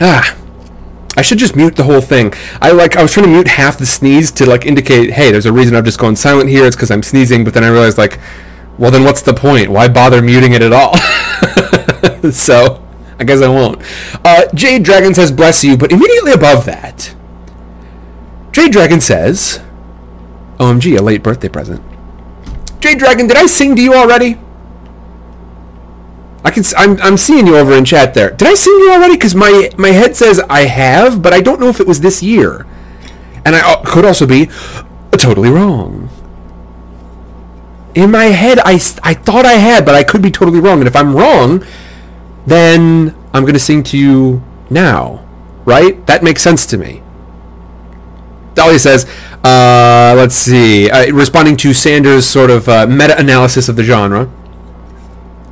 [0.00, 0.36] Ah.
[1.16, 2.32] I should just mute the whole thing.
[2.60, 5.46] I like I was trying to mute half the sneeze to like indicate, hey, there's
[5.46, 6.66] a reason I'm just going silent here.
[6.66, 7.44] It's because I'm sneezing.
[7.44, 8.18] But then I realized like,
[8.78, 9.70] well, then what's the point?
[9.70, 10.96] Why bother muting it at all?
[12.32, 12.84] so
[13.18, 13.80] I guess I won't.
[14.24, 17.14] Uh, Jade Dragon says, bless you, but immediately above that,
[18.52, 19.60] Jade Dragon says,
[20.58, 21.82] OMG, a late birthday present.
[22.80, 24.38] Jade Dragon, did I sing to you already?
[26.44, 26.62] I can.
[26.76, 27.00] I'm.
[27.00, 28.30] I'm seeing you over in chat there.
[28.30, 29.14] Did I sing you already?
[29.14, 32.22] Because my my head says I have, but I don't know if it was this
[32.22, 32.66] year,
[33.46, 34.50] and I uh, could also be
[35.12, 36.10] totally wrong.
[37.94, 40.80] In my head, I I thought I had, but I could be totally wrong.
[40.80, 41.64] And if I'm wrong,
[42.46, 45.26] then I'm gonna sing to you now,
[45.64, 46.04] right?
[46.06, 47.02] That makes sense to me.
[48.54, 49.06] Dahlia says,
[49.42, 54.30] uh, let's see, uh, responding to Sanders' sort of uh, meta-analysis of the genre.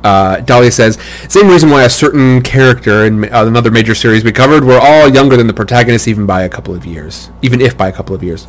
[0.03, 0.99] Uh, Dahlia says,
[1.29, 5.07] same reason why a certain character in uh, another major series we covered were all
[5.07, 7.29] younger than the protagonist even by a couple of years.
[7.41, 8.47] Even if by a couple of years.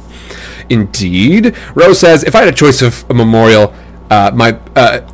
[0.69, 1.57] Indeed.
[1.75, 3.73] Rose says, if I had a choice of a memorial,
[4.11, 5.09] uh, my, uh,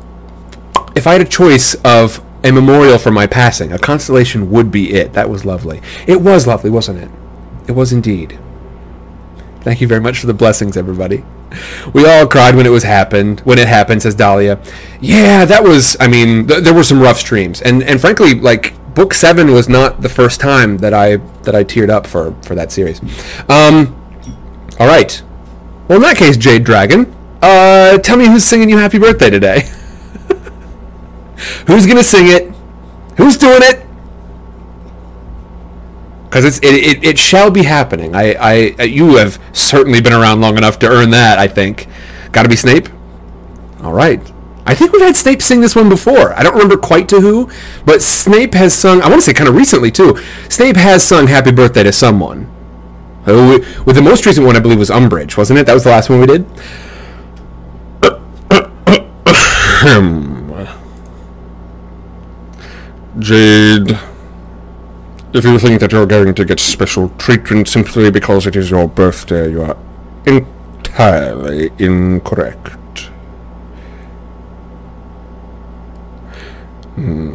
[0.95, 4.93] if I had a choice of a memorial for my passing, a constellation would be
[4.93, 5.13] it.
[5.13, 5.81] That was lovely.
[6.07, 7.11] It was lovely, wasn't it?
[7.67, 8.39] It was indeed.
[9.61, 11.23] Thank you very much for the blessings, everybody.
[11.93, 13.41] We all cried when it was happened.
[13.41, 14.59] When it happened, says Dahlia.
[14.99, 15.95] Yeah, that was.
[15.99, 19.69] I mean, th- there were some rough streams, and and frankly, like book seven was
[19.69, 23.01] not the first time that I that I teared up for for that series.
[23.49, 23.95] Um,
[24.79, 25.21] all right.
[25.87, 29.61] Well, in that case, Jade Dragon, uh, tell me who's singing you happy birthday today.
[31.67, 32.51] who's gonna sing it?
[33.17, 33.85] Who's doing it?
[36.31, 38.15] Because it's it, it, it shall be happening.
[38.15, 41.37] I, I you have certainly been around long enough to earn that.
[41.37, 41.89] I think.
[42.31, 42.87] Got to be Snape.
[43.83, 44.21] All right.
[44.65, 46.33] I think we've had Snape sing this one before.
[46.33, 47.49] I don't remember quite to who,
[47.83, 49.01] but Snape has sung.
[49.01, 50.17] I want to say kind of recently too.
[50.47, 52.49] Snape has sung "Happy Birthday" to someone.
[53.27, 55.65] Uh, with the most recent one, I believe, was Umbridge, wasn't it?
[55.65, 56.45] That was the last one we did.
[63.19, 63.99] Jade,
[65.33, 68.87] if you think that you're going to get special treatment simply because it is your
[68.87, 69.77] birthday, you are
[70.25, 73.09] entirely incorrect.
[76.95, 77.33] Hmm.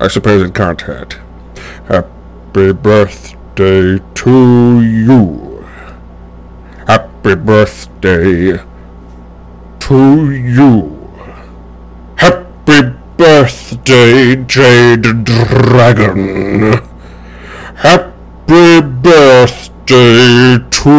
[0.00, 1.18] I suppose it can't hurt.
[1.88, 5.66] Happy birthday to you.
[6.86, 8.58] Happy birthday
[9.80, 10.97] to you.
[13.18, 16.72] Birthday, Jade Dragon.
[17.74, 20.90] Happy birthday to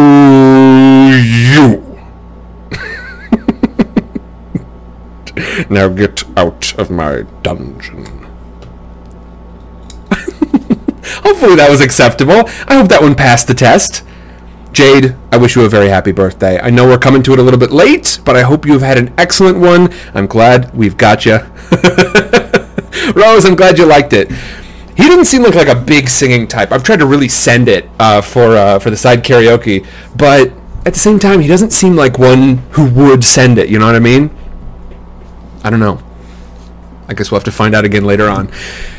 [1.16, 1.98] you.
[5.70, 8.04] now get out of my dungeon.
[11.24, 12.44] Hopefully that was acceptable.
[12.68, 14.04] I hope that one passed the test.
[14.72, 16.60] Jade, I wish you a very happy birthday.
[16.60, 18.98] I know we're coming to it a little bit late, but I hope you've had
[18.98, 19.92] an excellent one.
[20.14, 21.38] I'm glad we've got you.
[23.14, 24.30] Rose, I'm glad you liked it.
[24.96, 26.72] He didn't seem like, like a big singing type.
[26.72, 29.86] I've tried to really send it uh, for uh, for the side karaoke,
[30.16, 30.52] but
[30.86, 33.68] at the same time, he doesn't seem like one who would send it.
[33.68, 34.30] You know what I mean?
[35.64, 36.02] I don't know.
[37.10, 38.52] I guess we'll have to find out again later on.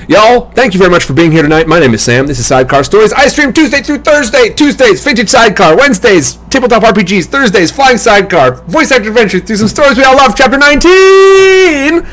[0.09, 1.65] Y'all, thank you very much for being here tonight.
[1.65, 2.27] My name is Sam.
[2.27, 3.13] This is Sidecar Stories.
[3.13, 4.49] I stream Tuesday through Thursday.
[4.49, 5.77] Tuesdays, Vintage Sidecar.
[5.77, 7.27] Wednesdays, Tabletop RPGs.
[7.27, 8.55] Thursdays, Flying Sidecar.
[8.63, 10.35] Voice Actor Adventures through some stories we all love.
[10.35, 12.05] Chapter 19!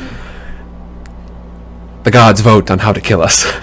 [2.03, 3.43] The gods vote on how to kill us.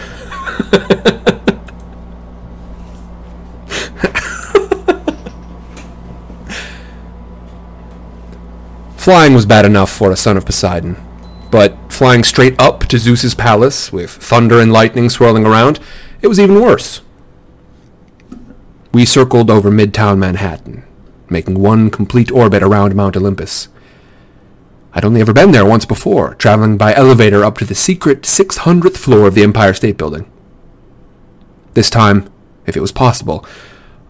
[8.98, 11.05] Flying was bad enough for a son of Poseidon
[11.56, 15.80] but flying straight up to Zeus's palace with thunder and lightning swirling around,
[16.20, 17.00] it was even worse.
[18.92, 20.84] We circled over midtown Manhattan,
[21.30, 23.68] making one complete orbit around Mount Olympus.
[24.92, 28.98] I'd only ever been there once before, traveling by elevator up to the secret 600th
[28.98, 30.30] floor of the Empire State Building.
[31.72, 32.30] This time,
[32.66, 33.46] if it was possible,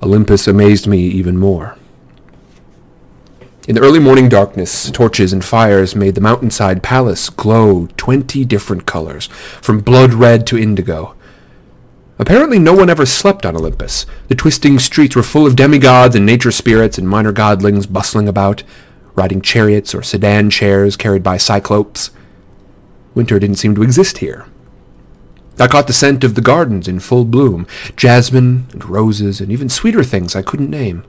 [0.02, 1.78] Olympus amazed me even more.
[3.68, 8.86] In the early morning darkness, torches and fires made the mountainside palace glow twenty different
[8.86, 9.26] colors,
[9.60, 11.16] from blood red to indigo.
[12.16, 14.06] Apparently no one ever slept on Olympus.
[14.28, 18.62] The twisting streets were full of demigods and nature spirits and minor godlings bustling about,
[19.16, 22.12] riding chariots or sedan chairs carried by cyclopes.
[23.16, 24.46] Winter didn't seem to exist here.
[25.58, 27.66] I caught the scent of the gardens in full bloom,
[27.96, 31.04] jasmine and roses and even sweeter things I couldn't name.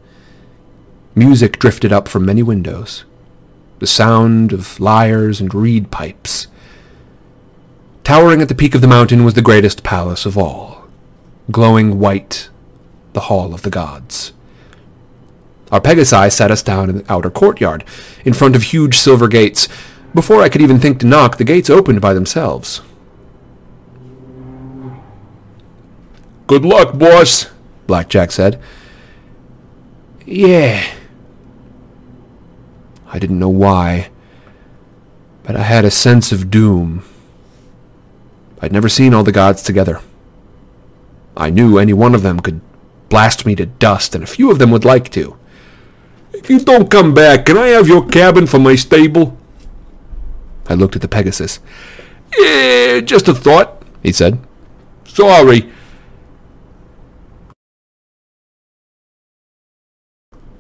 [1.18, 3.04] Music drifted up from many windows.
[3.80, 6.46] The sound of lyres and reed pipes.
[8.04, 10.88] Towering at the peak of the mountain was the greatest palace of all,
[11.50, 12.50] glowing white,
[13.14, 14.32] the Hall of the Gods.
[15.72, 17.84] Our Pegasi sat us down in the outer courtyard,
[18.24, 19.68] in front of huge silver gates.
[20.14, 22.82] Before I could even think to knock, the gates opened by themselves.
[26.46, 27.48] Good luck, boss,
[27.88, 28.62] Blackjack said.
[30.28, 30.86] Yeah,
[33.08, 34.10] I didn't know why,
[35.44, 37.04] but I had a sense of doom.
[38.62, 40.02] I'd never seen all the gods together.
[41.36, 42.62] I knew any one of them could
[43.10, 45.38] blast me to dust, and a few of them would like to.
[46.34, 49.38] If you don't come back, can I have your cabin for my stable?
[50.68, 51.60] I looked at the Pegasus.
[52.38, 54.40] Yeah, just a thought, he said.
[55.06, 55.72] Sorry.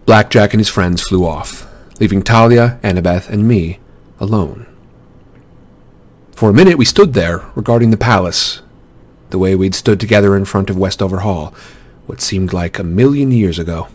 [0.05, 1.67] Blackjack and his friends flew off,
[1.99, 3.79] leaving Thalia, Annabeth, and me
[4.19, 4.65] alone.
[6.31, 8.61] For a minute we stood there, regarding the palace,
[9.31, 11.53] the way we'd stood together in front of Westover Hall,
[12.05, 13.87] what seemed like a million years ago.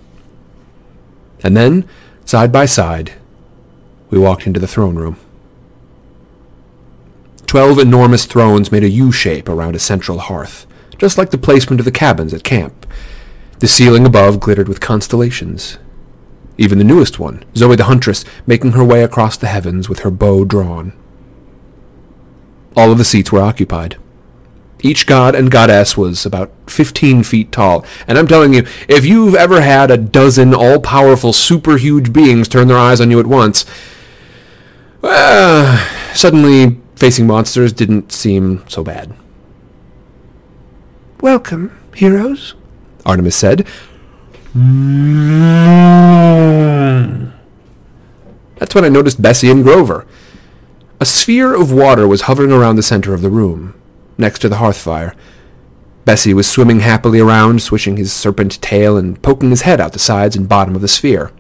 [1.42, 1.88] And then,
[2.24, 3.12] side by side,
[4.10, 5.16] we walked into the throne room.
[7.46, 10.66] Twelve enormous thrones made a U-shape around a central hearth,
[10.98, 12.86] just like the placement of the cabins at camp.
[13.60, 15.78] The ceiling above glittered with constellations.
[16.58, 20.10] Even the newest one, Zoe the Huntress, making her way across the heavens with her
[20.10, 20.92] bow drawn.
[22.76, 23.96] All of the seats were occupied.
[24.80, 29.34] Each god and goddess was about 15 feet tall, and I'm telling you, if you've
[29.34, 33.64] ever had a dozen all-powerful, super-huge beings turn their eyes on you at once,
[35.00, 39.14] well, suddenly facing monsters didn't seem so bad.
[41.20, 42.54] Welcome, heroes.
[43.06, 43.66] Artemis said.
[44.54, 46.12] Mm.
[48.58, 50.06] That's when I noticed Bessie and Grover.
[51.00, 53.74] A sphere of water was hovering around the center of the room,
[54.18, 55.14] next to the hearth fire.
[56.04, 59.98] Bessie was swimming happily around, swishing his serpent tail and poking his head out the
[59.98, 61.32] sides and bottom of the sphere.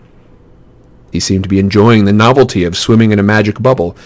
[1.10, 3.96] He seemed to be enjoying the novelty of swimming in a magic bubble.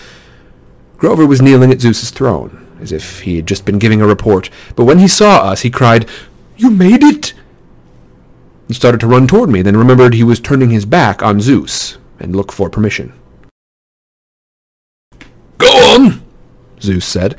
[0.98, 4.50] Grover was kneeling at Zeus's throne, as if he had just been giving a report,
[4.74, 6.08] but when he saw us, he cried,
[6.56, 7.34] You made it!
[8.68, 11.98] He started to run toward me, then remembered he was turning his back on Zeus,
[12.18, 13.12] and looked for permission.
[15.58, 16.22] Go on,
[16.80, 17.36] Zeus said,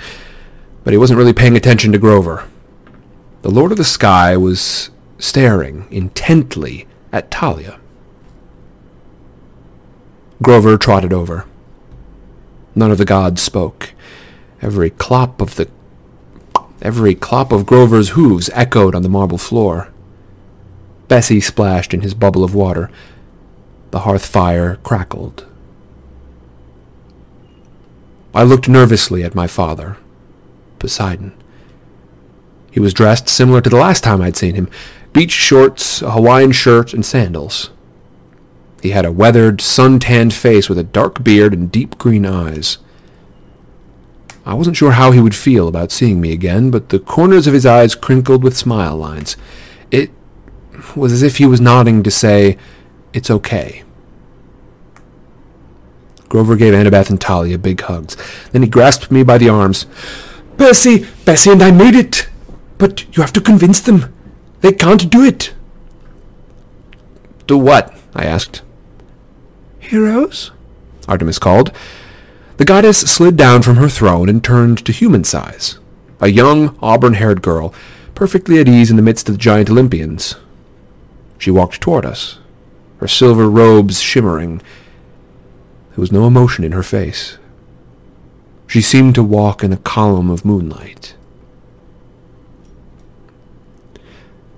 [0.84, 2.48] but he wasn't really paying attention to Grover.
[3.42, 7.80] The Lord of the Sky was staring intently at Thalia.
[10.42, 11.46] Grover trotted over.
[12.76, 13.94] None of the gods spoke.
[14.62, 15.70] Every clop of the
[16.82, 19.92] every clop of Grover's hooves echoed on the marble floor.
[21.08, 22.90] Bessie splashed in his bubble of water.
[23.92, 25.46] The hearth fire crackled.
[28.34, 29.98] I looked nervously at my father,
[30.80, 31.34] Poseidon.
[32.70, 34.70] He was dressed similar to the last time I'd seen him
[35.14, 37.72] beach shorts, a Hawaiian shirt, and sandals.
[38.84, 42.78] He had a weathered, sun-tanned face with a dark beard and deep green eyes.
[44.46, 47.54] I wasn't sure how he would feel about seeing me again, but the corners of
[47.54, 49.36] his eyes crinkled with smile lines.
[50.96, 52.58] Was as if he was nodding to say,
[53.14, 53.84] It's okay.
[56.30, 58.18] Grover gave Annabeth and Thalia big hugs.
[58.52, 59.86] Then he grasped me by the arms.
[60.58, 62.28] Bessie, Bessie and I made it!
[62.78, 64.14] But you have to convince them.
[64.62, 65.54] They can't do it.
[67.46, 67.96] Do what?
[68.14, 68.62] I asked.
[69.80, 70.52] Heroes?
[71.08, 71.72] Artemis called.
[72.58, 75.80] The goddess slid down from her throne and turned to human size.
[76.20, 77.74] A young, auburn-haired girl,
[78.16, 80.36] perfectly at ease in the midst of the giant Olympians.
[81.38, 82.40] She walked toward us,
[82.98, 84.58] her silver robes shimmering.
[84.58, 87.38] There was no emotion in her face.
[88.68, 91.16] She seemed to walk in a column of moonlight.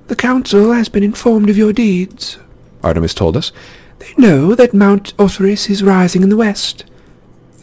[0.07, 2.39] The council has been informed of your deeds,
[2.83, 3.51] Artemis told us.
[3.99, 6.85] They know that Mount Othrys is rising in the west.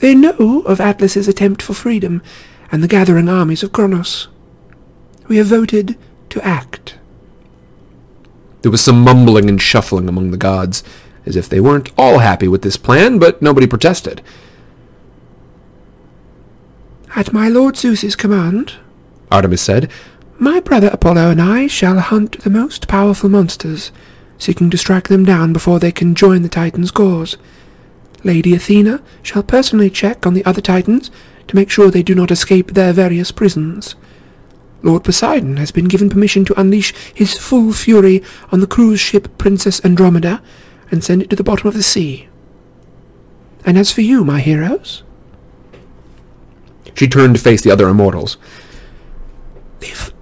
[0.01, 2.23] They know of Atlas's attempt for freedom
[2.71, 4.29] and the gathering armies of Kronos.
[5.27, 5.97] We have voted
[6.31, 6.96] to act.
[8.67, 10.83] There was some mumbling and shuffling among the gods,
[11.25, 14.23] as if they weren't all happy with this plan, but nobody protested.
[17.15, 18.73] At my lord Zeus's command,
[19.31, 19.89] Artemis said,
[20.41, 23.93] my brother Apollo and I shall hunt the most powerful monsters,
[24.37, 27.37] seeking to strike them down before they can join the Titans' cause.
[28.25, 31.13] Lady Athena shall personally check on the other Titans
[31.47, 33.95] to make sure they do not escape their various prisons.
[34.83, 38.23] Lord Poseidon has been given permission to unleash his full fury
[38.53, 40.43] on the cruise ship Princess Andromeda
[40.91, 42.29] and send it to the bottom of the sea.
[43.65, 45.03] And as for you, my heroes...
[46.95, 48.39] She turned to face the other immortals.
[49.81, 50.13] They've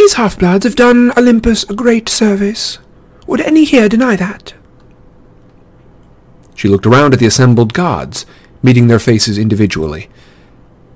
[0.00, 2.78] these half-bloods have done Olympus a great service.
[3.26, 4.54] Would any here deny that?
[6.54, 8.24] She looked around at the assembled gods,
[8.62, 10.08] meeting their faces individually.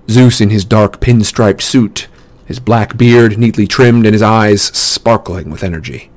[0.08, 2.08] Zeus in his dark pinstriped suit,
[2.46, 6.10] his black beard neatly trimmed and his eyes sparkling with energy.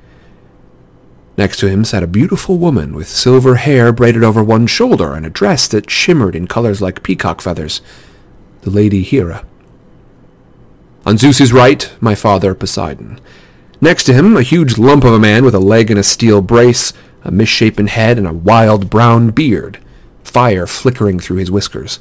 [1.37, 5.25] Next to him sat a beautiful woman with silver hair braided over one shoulder and
[5.25, 7.81] a dress that shimmered in colors like peacock feathers,
[8.61, 9.45] the Lady Hera.
[11.05, 13.21] On Zeus's right, my father Poseidon.
[13.79, 16.41] Next to him, a huge lump of a man with a leg in a steel
[16.41, 16.91] brace,
[17.23, 19.79] a misshapen head, and a wild brown beard,
[20.23, 21.99] fire flickering through his whiskers.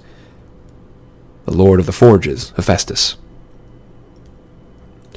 [1.47, 3.17] The Lord of the Forges, Hephaestus.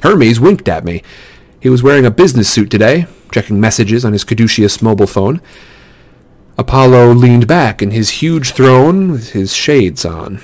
[0.02, 1.02] Hermes winked at me.
[1.60, 5.42] He was wearing a business suit today, checking messages on his caduceus mobile phone.
[6.56, 10.40] Apollo leaned back in his huge throne with his shades on.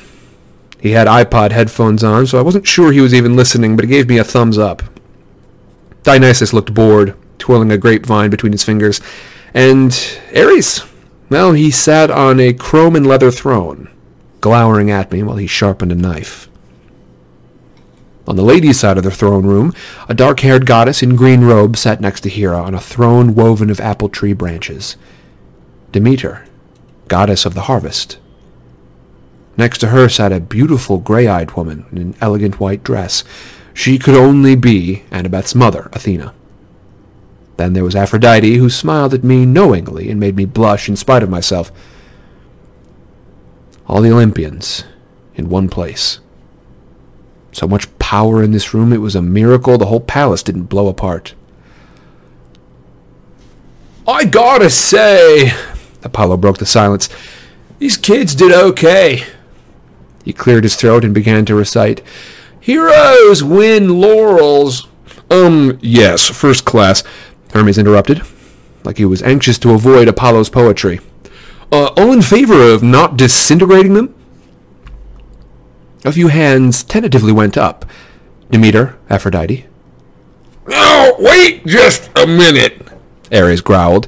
[0.80, 3.90] He had iPod headphones on, so I wasn't sure he was even listening, but he
[3.90, 4.82] gave me a thumbs up.
[6.02, 9.00] Dionysus looked bored, twirling a grapevine between his fingers.
[9.54, 9.92] And
[10.34, 10.84] Ares,
[11.28, 13.88] well, he sat on a chrome and leather throne,
[14.46, 16.48] glowering at me while he sharpened a knife.
[18.28, 19.74] On the ladies' side of the throne room,
[20.08, 23.80] a dark-haired goddess in green robes sat next to Hera on a throne woven of
[23.80, 24.96] apple tree branches.
[25.90, 26.46] Demeter,
[27.08, 28.18] goddess of the harvest.
[29.56, 33.24] Next to her sat a beautiful gray-eyed woman in an elegant white dress.
[33.74, 36.32] She could only be Annabeth's mother, Athena.
[37.56, 41.24] Then there was Aphrodite, who smiled at me knowingly and made me blush in spite
[41.24, 41.72] of myself.
[43.88, 44.84] All the Olympians
[45.34, 46.20] in one place.
[47.52, 48.92] So much power in this room.
[48.92, 51.34] It was a miracle the whole palace didn't blow apart.
[54.08, 55.52] I gotta say,
[56.02, 57.08] Apollo broke the silence,
[57.78, 59.24] these kids did okay.
[60.24, 62.02] He cleared his throat and began to recite,
[62.60, 64.88] Heroes win laurels.
[65.30, 67.02] Um, yes, first class,
[67.52, 68.22] Hermes interrupted,
[68.84, 71.00] like he was anxious to avoid Apollo's poetry.
[71.72, 74.14] Uh, all in favor of not disintegrating them?
[76.04, 77.84] A few hands tentatively went up.
[78.50, 79.66] Demeter, Aphrodite.
[80.68, 82.86] Now, wait just a minute.
[83.32, 84.06] Ares growled.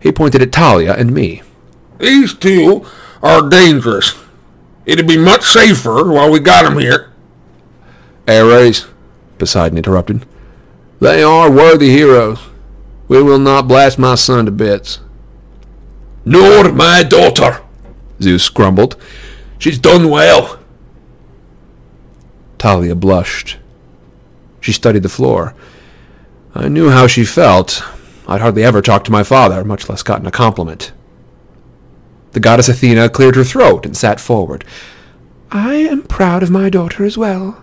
[0.00, 1.42] He pointed at Thalia and me.
[1.98, 2.84] These two
[3.22, 4.14] are dangerous.
[4.84, 7.12] It'd be much safer while we got 'em here.
[8.28, 8.86] Ares,
[9.38, 10.26] Poseidon interrupted.
[11.00, 12.38] They are worthy heroes.
[13.08, 15.00] We will not blast my son to bits.
[16.24, 17.62] Nor my daughter.
[18.20, 18.96] Zeus grumbled.
[19.58, 20.58] She's done well.
[22.58, 23.58] Thalia blushed.
[24.60, 25.54] She studied the floor.
[26.54, 27.82] I knew how she felt.
[28.26, 30.92] I'd hardly ever talked to my father, much less gotten a compliment.
[32.32, 34.64] The goddess Athena cleared her throat and sat forward.
[35.50, 37.62] I am proud of my daughter as well.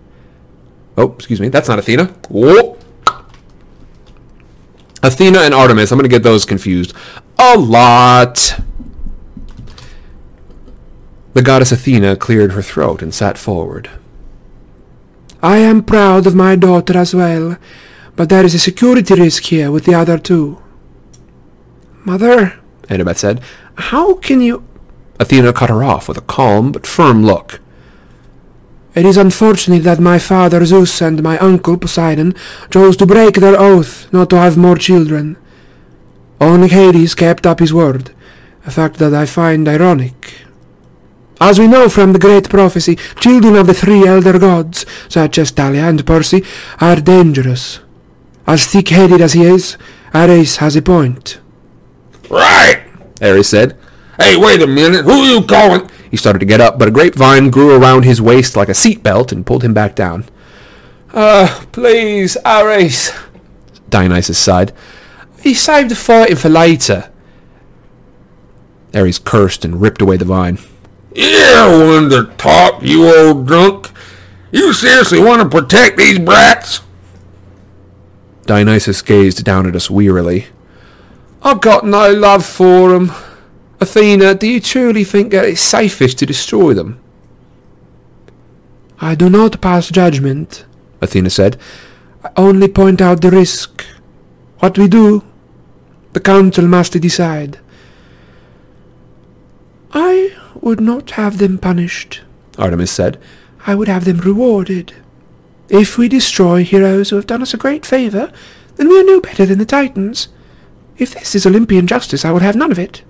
[0.98, 2.06] Oh, excuse me, that's not Athena.
[2.30, 2.78] Whoa.
[5.04, 6.94] Athena and Artemis, I'm going to get those confused.
[7.40, 8.60] A lot.
[11.34, 13.90] The goddess Athena cleared her throat and sat forward.
[15.42, 17.58] I am proud of my daughter as well,
[18.16, 20.62] but there is a security risk here with the other two.
[22.04, 23.42] Mother, Annabeth said.
[23.76, 24.64] how can you...
[25.20, 27.60] Athena cut her off with a calm but firm look.
[28.94, 32.34] It is unfortunate that my father Zeus and my uncle Poseidon
[32.70, 35.38] chose to break their oath not to have more children.
[36.42, 38.14] Only Hades kept up his word,
[38.66, 40.34] a fact that I find ironic.
[41.40, 45.52] As we know from the great prophecy, children of the three elder gods, such as
[45.52, 46.44] Thalia and Percy,
[46.80, 47.80] are dangerous.
[48.46, 49.78] As thick-headed as he is,
[50.14, 51.40] Ares has a point.
[52.30, 52.84] Right.
[53.22, 53.78] Ares said.
[54.20, 55.06] Hey, wait a minute.
[55.06, 55.90] Who you calling?
[56.12, 59.02] He started to get up, but a grapevine grew around his waist like a seat
[59.02, 60.26] belt and pulled him back down.
[61.14, 63.12] Uh, please, Ares.
[63.90, 64.74] Dionysus sighed.
[65.42, 67.10] He saved the fighting for later.
[68.94, 70.60] Ares cursed and ripped away the vine.
[71.16, 73.90] You're one to talk, you old drunk.
[74.52, 76.82] You seriously want to protect these brats?
[78.46, 80.48] Dionysus gazed down at us wearily.
[81.42, 83.14] I've got no love for 'em.
[83.82, 87.00] Athena, do you truly think that it's safest to destroy them?
[89.00, 90.66] I do not pass judgment,
[91.02, 91.60] Athena said.
[92.24, 93.84] I only point out the risk.
[94.60, 95.24] What we do,
[96.14, 97.58] the council must decide.
[99.92, 102.22] I would not have them punished.
[102.60, 103.20] Artemis said.
[103.66, 104.94] I would have them rewarded.
[105.70, 108.32] If we destroy heroes who have done us a great favour,
[108.76, 110.28] then we are no better than the Titans.
[110.98, 113.02] If this is Olympian justice, I would have none of it.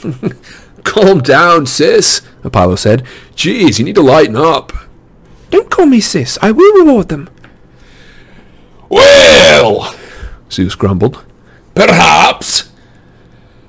[0.84, 3.04] Calm down, sis, Apollo said.
[3.34, 4.72] Geez, you need to lighten up.
[5.50, 6.38] Don't call me sis.
[6.42, 7.28] I will reward them.
[8.88, 9.94] Well,
[10.50, 11.24] Zeus grumbled.
[11.74, 12.70] perhaps.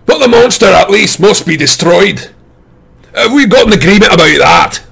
[0.06, 2.30] But the monster at least must be destroyed.
[3.16, 4.84] Have we got an agreement about that?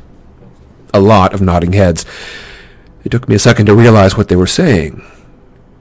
[0.94, 2.06] A lot of nodding heads.
[3.04, 5.02] It took me a second to realize what they were saying.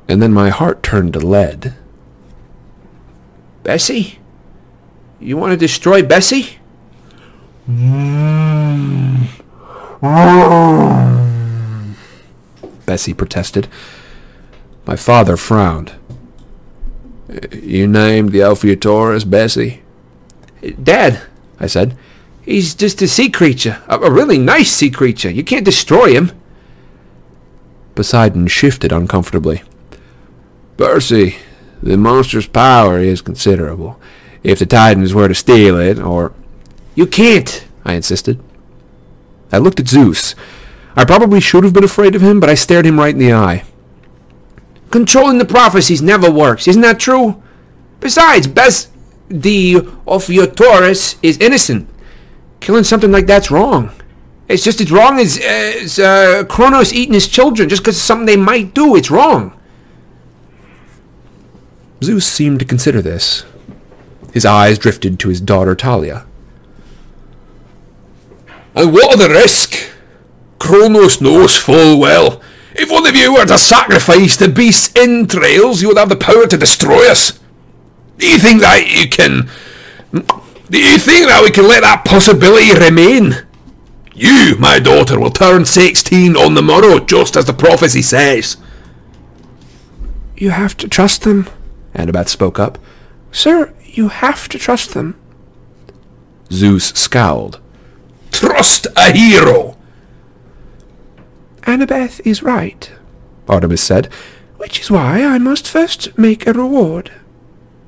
[0.08, 1.74] And then my heart turned to lead.
[3.62, 4.19] Bessie?
[5.20, 6.58] You want to destroy Bessie?
[12.86, 13.68] Bessie protested.
[14.86, 15.92] My father frowned.
[17.52, 19.82] You named the Ophiotaurus Bessie?
[20.82, 21.20] Dad,
[21.60, 21.96] I said.
[22.42, 23.82] he's just a sea creature.
[23.88, 25.30] A, a really nice sea creature.
[25.30, 26.32] You can't destroy him.
[27.94, 29.62] Poseidon shifted uncomfortably.
[30.78, 31.36] Percy,
[31.82, 34.00] the monster's power is considerable.
[34.42, 36.32] If the Titans were to steal it, or...
[36.94, 37.66] You can't.
[37.84, 38.42] I insisted.
[39.52, 40.34] I looked at Zeus.
[40.96, 43.32] I probably should have been afraid of him, but I stared him right in the
[43.32, 43.64] eye.
[44.90, 46.66] Controlling the prophecies never works.
[46.66, 47.42] Isn't that true?
[48.00, 48.88] Besides, Bess
[49.28, 49.76] the
[50.06, 51.88] Ophiotaurus is innocent.
[52.58, 53.90] Killing something like that's wrong.
[54.48, 58.26] It's just as wrong as, as uh, Kronos eating his children just because it's something
[58.26, 58.96] they might do.
[58.96, 59.56] It's wrong.
[62.02, 63.44] Zeus seemed to consider this.
[64.32, 66.26] His eyes drifted to his daughter Thalia.
[68.74, 69.74] And what are the risk?
[70.58, 72.40] Kronos knows full well.
[72.74, 76.46] If one of you were to sacrifice the beast's entrails, you would have the power
[76.46, 77.40] to destroy us.
[78.18, 79.50] Do you think that you can...
[80.70, 83.44] Do you think that we can let that possibility remain?
[84.14, 88.56] You, my daughter, will turn sixteen on the morrow, just as the prophecy says.
[90.36, 91.48] You have to trust them.
[91.94, 92.78] Annabeth spoke up.
[93.32, 95.14] Sir, you have to trust them.
[96.50, 97.60] Zeus scowled.
[98.32, 99.76] Trust a hero,
[101.64, 102.90] Annabeth is right,
[103.46, 104.08] Artemis said.
[104.56, 107.12] which is why I must first make a reward.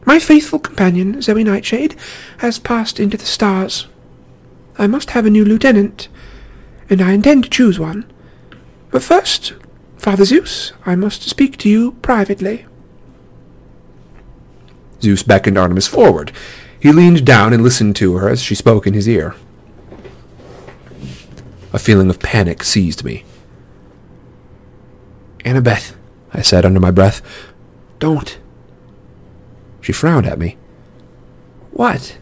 [0.05, 1.95] My faithful companion, Zoe Nightshade,
[2.39, 3.87] has passed into the stars.
[4.77, 6.09] I must have a new lieutenant,
[6.91, 8.05] and I intend to choose one.
[8.91, 9.55] But first,
[9.97, 12.67] Father Zeus, I must speak to you privately.
[15.03, 16.33] Zeus beckoned Artemis forward.
[16.79, 19.35] He leaned down and listened to her as she spoke in his ear.
[21.73, 23.25] A feeling of panic seized me.
[25.45, 25.95] Annabeth,
[26.33, 27.23] I said under my breath,
[27.99, 28.39] don't.
[29.81, 30.57] She frowned at me.
[31.73, 32.19] What?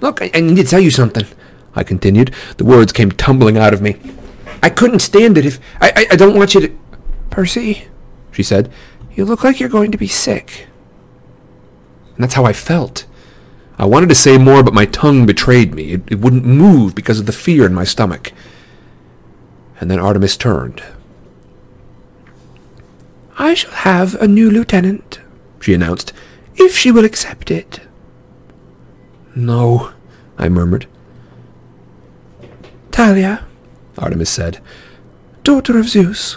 [0.00, 1.26] Look, I, I need to tell you something,
[1.74, 2.34] I continued.
[2.56, 3.96] The words came tumbling out of me.
[4.62, 5.58] I couldn't stand it if...
[5.80, 6.78] I, I, I don't want you to...
[7.30, 7.86] Percy,
[8.32, 8.70] She said.
[9.14, 10.66] you look like you're going to be sick.
[12.14, 13.06] And that's how I felt.
[13.78, 15.92] I wanted to say more, but my tongue betrayed me.
[15.92, 18.32] It, it wouldn't move because of the fear in my stomach.
[19.80, 20.82] And then Artemis turned.
[23.38, 25.20] I shall have a new lieutenant,
[25.60, 26.12] She announced.
[26.56, 27.80] if she will accept it.
[29.34, 29.92] No,
[30.36, 30.86] I murmured.
[32.92, 33.46] Thalia,
[33.96, 34.60] Artemis said.
[35.42, 36.36] daughter of Zeus,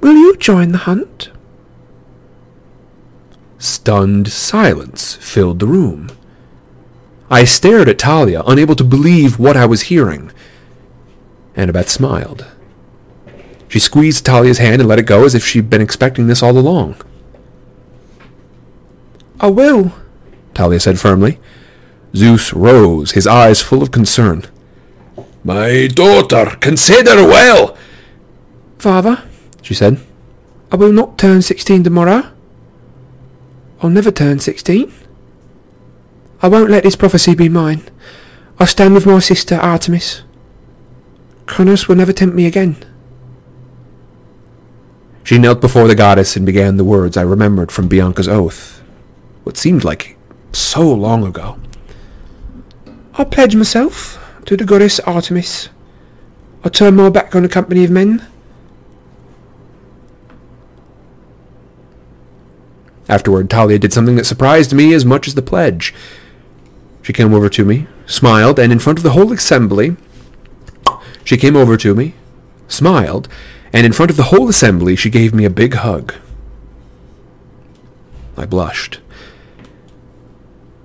[0.00, 1.30] will you join the hunt?
[3.58, 6.10] Stunned silence filled the room.
[7.30, 10.30] I stared at Thalia, unable to believe what I was hearing.
[11.56, 12.46] Annabeth smiled.
[13.68, 16.56] She squeezed Thalia's hand and let it go as if she'd been expecting this all
[16.56, 16.96] along.
[19.40, 19.92] I will.
[20.54, 21.40] Thalia said firmly.
[22.14, 24.44] Zeus rose, his eyes full of concern.
[25.42, 27.76] My daughter, consider well,
[28.78, 29.22] Father,
[29.62, 30.00] she said.
[30.70, 32.32] I will not turn sixteen tomorrow.
[33.82, 34.92] I'll never turn sixteen.
[36.42, 37.82] I won't let this prophecy be mine.
[38.58, 40.22] I stand with my sister Artemis.
[41.46, 42.76] Kronos will never tempt me again.
[45.24, 48.82] She knelt before the goddess and began the words I remembered from Bianca's oath.
[49.44, 50.16] What seemed like
[50.52, 51.58] so long ago.
[53.14, 55.68] I pledge myself to the goddess Artemis.
[56.64, 58.26] I turn my back on the company of men.
[63.08, 65.94] Afterward, Thalia did something that surprised me as much as the pledge.
[67.02, 69.96] She came over to me, smiled, and in front of the whole assembly,
[71.24, 72.14] she came over to me,
[72.68, 73.28] smiled,
[73.72, 76.14] and in front of the whole assembly, she gave me a big hug.
[78.36, 79.00] I blushed.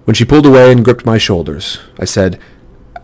[0.06, 2.40] When she pulled away and gripped my shoulders, I said,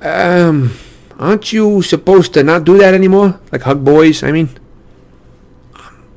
[0.02, 0.78] Um,
[1.18, 3.40] aren't you supposed to not do that anymore?
[3.52, 4.50] Like hug boys, I mean?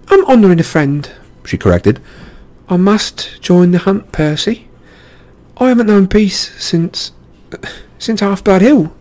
[0.08, 1.10] I'm honouring a friend.
[1.44, 2.00] She corrected.
[2.70, 4.68] I must join the hunt, Percy.
[5.56, 7.10] I haven't known peace since...
[7.98, 8.94] since Half-Blood Hill.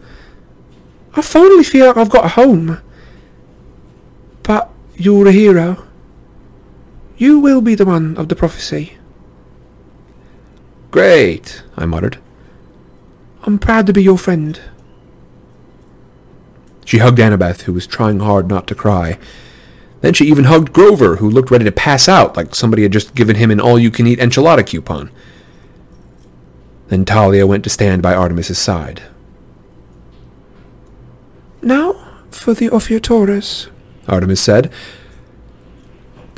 [1.14, 2.82] I finally feel like I've got a home.
[4.42, 5.86] But you're a hero.
[7.16, 8.98] You will be the one of the prophecy.
[10.90, 12.18] Great, I muttered.
[13.44, 14.60] I'm proud to be your friend.
[16.86, 19.20] She hugged Annabeth, who was trying hard not to cry.
[20.02, 23.16] Then she even hugged Grover, who looked ready to pass out like somebody had just
[23.16, 25.12] given him an all-you-can-eat enchilada coupon.
[26.88, 29.04] Then Thalia went to stand by Artemis's side.
[31.62, 33.68] Now for the Ophiotaurus.
[34.08, 34.72] Artemis said.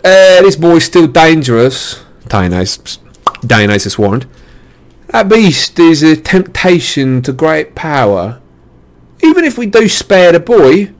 [0.03, 2.97] Eh, this boy's still dangerous, Dionysus,
[3.45, 4.25] Dionysus warned.
[5.07, 8.41] That beast is a temptation to great power.
[9.23, 10.91] Even if we do spare the boy...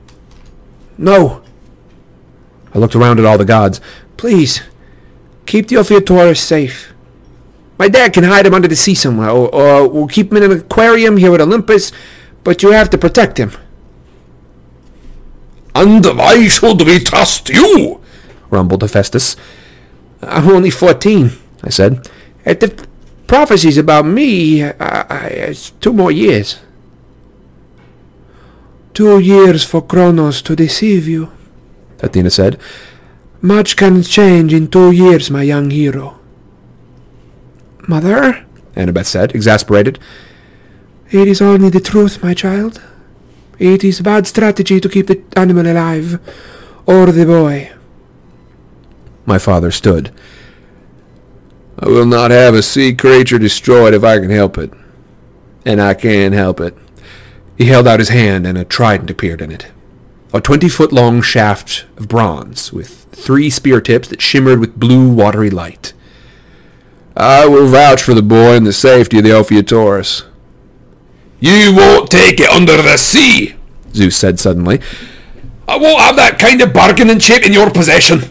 [0.96, 1.41] No.
[2.74, 3.80] I looked around at all the gods.
[4.16, 4.62] Please,
[5.46, 6.92] keep the Ophiotaurus safe.
[7.78, 10.50] My dad can hide him under the sea somewhere, or, or we'll keep him in
[10.50, 11.92] an aquarium here at Olympus,
[12.44, 13.52] but you have to protect him.
[15.74, 18.00] And why should we trust you?
[18.50, 19.36] rumbled Hephaestus.
[20.22, 21.32] I'm only fourteen,
[21.64, 22.08] I said.
[22.44, 22.86] If the
[23.26, 26.60] prophecies about me, I, I, it's two more years.
[28.94, 31.32] Two years for Kronos to deceive you.
[32.02, 32.58] Athena said.
[33.40, 36.18] Much can change in two years, my young hero.
[37.88, 38.44] Mother,
[38.76, 39.98] Annabeth said, exasperated.
[41.10, 42.80] it is only the truth, my child.
[43.58, 46.20] It is bad strategy to keep the animal alive,
[46.86, 47.72] or the boy.
[49.26, 50.12] My father stood.
[51.78, 54.72] I will not have a sea creature destroyed if I can help it.
[55.64, 56.76] And I can't help it.
[57.56, 59.70] He held out his hand, and a trident appeared in it.
[60.34, 65.92] A twenty-foot-long shaft of bronze, with three spear tips that shimmered with blue, watery light.
[67.14, 70.24] I will vouch for the boy and the safety of the Ophiotaurus.
[71.38, 73.56] You won't take it under the sea,
[73.92, 74.80] Zeus said suddenly.
[75.68, 78.22] I won't have that kind of bargaining chip in your possession.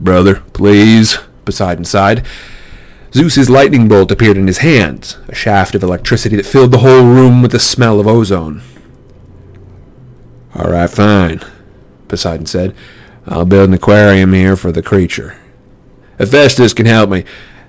[0.00, 2.26] Brother, please, Poseidon sighed.
[3.14, 7.04] Zeus's lightning bolt appeared in his hand, a shaft of electricity that filled the whole
[7.04, 8.62] room with the smell of ozone.
[10.54, 11.40] All right, fine,
[12.08, 12.74] Poseidon said.
[13.26, 15.36] I'll build an aquarium here for the creature.
[16.18, 17.24] Hephaestus can help me.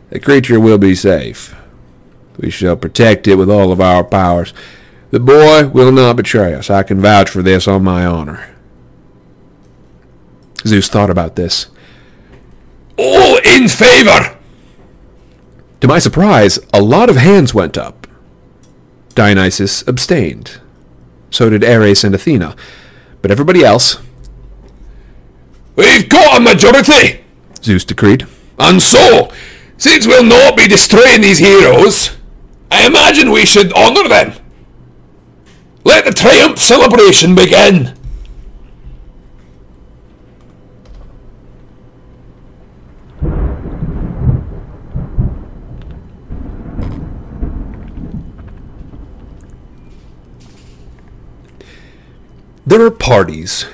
[0.09, 1.55] The creature will be safe.
[2.37, 4.53] We shall protect it with all of our powers.
[5.11, 6.69] The boy will not betray us.
[6.69, 8.55] I can vouch for this on my honor.
[10.65, 11.67] Zeus thought about this.
[12.97, 14.37] All in favor!
[15.81, 18.07] To my surprise, a lot of hands went up.
[19.15, 20.59] Dionysus abstained.
[21.29, 22.55] So did Ares and Athena.
[23.21, 23.97] But everybody else...
[25.75, 27.23] We've got a majority,
[27.63, 28.27] Zeus decreed.
[28.57, 29.31] And so,
[29.77, 32.17] since we'll not be destroying these heroes,
[32.69, 34.33] I imagine we should honour them.
[35.85, 37.97] Let the triumph celebration begin.
[52.69, 53.65] There are parties,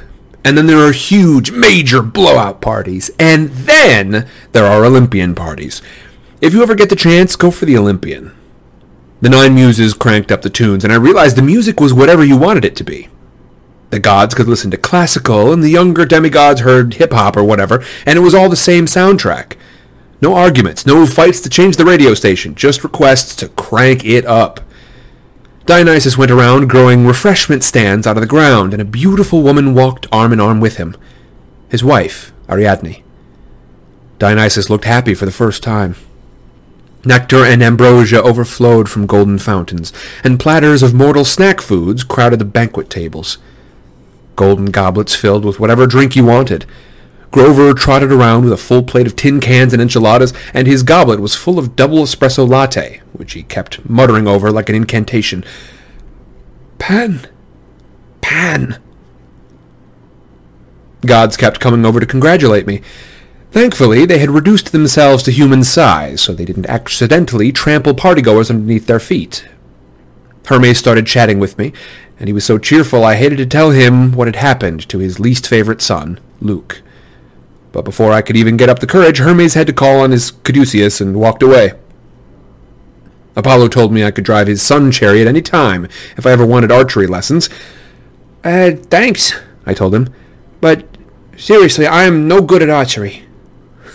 [0.46, 5.82] and then there are huge, major blowout parties, and then there are Olympian parties.
[6.40, 8.34] If you ever get the chance, go for the Olympian.
[9.20, 12.38] The Nine Muses cranked up the tunes, and I realized the music was whatever you
[12.38, 13.10] wanted it to be.
[13.90, 17.84] The gods could listen to classical, and the younger demigods heard hip hop or whatever,
[18.06, 19.58] and it was all the same soundtrack.
[20.22, 24.62] No arguments, no fights to change the radio station, just requests to crank it up.
[25.66, 30.06] Dionysus went around growing refreshment stands out of the ground, and a beautiful woman walked
[30.12, 30.96] arm in arm with him.
[31.70, 33.02] His wife, Ariadne.
[34.20, 35.96] Dionysus looked happy for the first time.
[37.04, 39.92] Nectar and ambrosia overflowed from golden fountains,
[40.24, 43.40] and platters of mortal snack foods crowded the banquet tables.
[44.36, 46.66] Golden goblets filled with whatever drink you wanted.
[47.36, 51.20] Grover trotted around with a full plate of tin cans and enchiladas, and his goblet
[51.20, 55.44] was full of double espresso latte, which he kept muttering over like an incantation.
[56.80, 57.28] Pan!
[58.22, 58.82] Pan!
[61.06, 62.80] Gods kept coming over to congratulate me.
[63.52, 68.88] Thankfully, they had reduced themselves to human size, so they didn't accidentally trample partygoers underneath
[68.88, 69.46] their feet.
[70.46, 71.74] Hermes started chatting with me,
[72.18, 75.20] and he was so cheerful I hated to tell him what had happened to his
[75.20, 76.82] least favorite son, Luke.
[77.76, 80.32] But before I could even get up the courage, Hermes had to call on his
[80.32, 81.74] caduceus and walked away.
[83.36, 85.84] Apollo told me I could drive his sun chariot any time
[86.16, 87.50] if I ever wanted archery lessons.
[88.46, 89.34] Uh, thanks,
[89.66, 90.08] I told him.
[90.62, 90.86] But
[91.36, 93.26] seriously, I am no good at archery.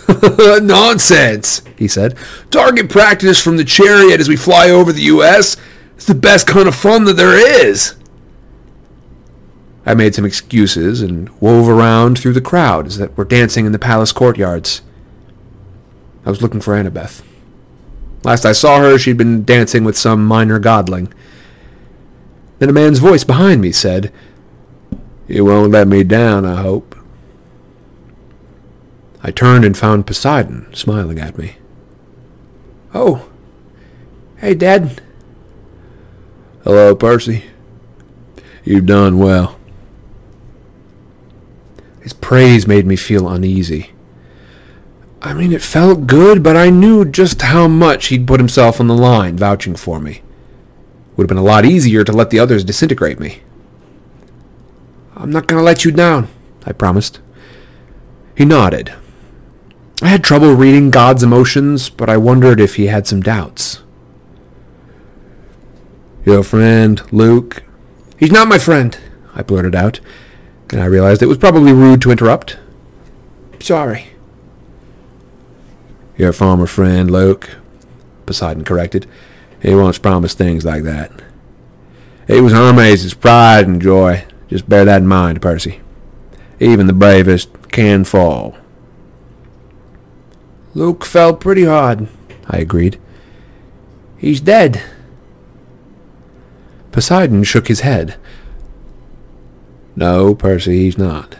[0.61, 2.15] Nonsense, he said.
[2.51, 5.57] Target practice from the chariot as we fly over the U.S.
[5.95, 7.95] It's the best kind of fun that there is.
[9.85, 13.79] I made some excuses and wove around through the crowds that were dancing in the
[13.79, 14.81] palace courtyards.
[16.25, 17.23] I was looking for Annabeth.
[18.23, 21.11] Last I saw her, she'd been dancing with some minor godling.
[22.59, 24.13] Then a man's voice behind me said,
[25.27, 26.95] You won't let me down, I hope.
[29.23, 31.55] I turned and found Poseidon smiling at me.
[32.93, 33.27] Oh.
[34.37, 35.01] Hey, Dad.
[36.63, 37.45] Hello, Percy.
[38.63, 39.57] You've done well.
[42.01, 43.91] His praise made me feel uneasy.
[45.21, 48.87] I mean, it felt good, but I knew just how much he'd put himself on
[48.87, 50.23] the line vouching for me.
[51.15, 53.41] Would have been a lot easier to let the others disintegrate me.
[55.15, 56.27] I'm not going to let you down,
[56.65, 57.19] I promised.
[58.35, 58.93] He nodded.
[60.01, 63.83] I had trouble reading God's emotions, but I wondered if he had some doubts.
[66.25, 67.61] Your friend, Luke?
[68.17, 68.97] He's not my friend,
[69.35, 69.99] I blurted out,
[70.71, 72.57] and I realized it was probably rude to interrupt.
[73.59, 74.07] Sorry.
[76.17, 77.57] Your farmer friend, Luke,
[78.25, 79.07] Poseidon corrected.
[79.61, 81.11] He once promised things like that.
[82.27, 84.25] It was Hermes' pride and joy.
[84.47, 85.81] Just bear that in mind, Percy.
[86.59, 88.55] Even the bravest can fall.
[90.73, 92.07] Luke fell pretty hard,
[92.47, 92.99] I agreed.
[94.17, 94.81] He's dead.
[96.91, 98.15] Poseidon shook his head.
[100.01, 101.37] No, Percy, he's not.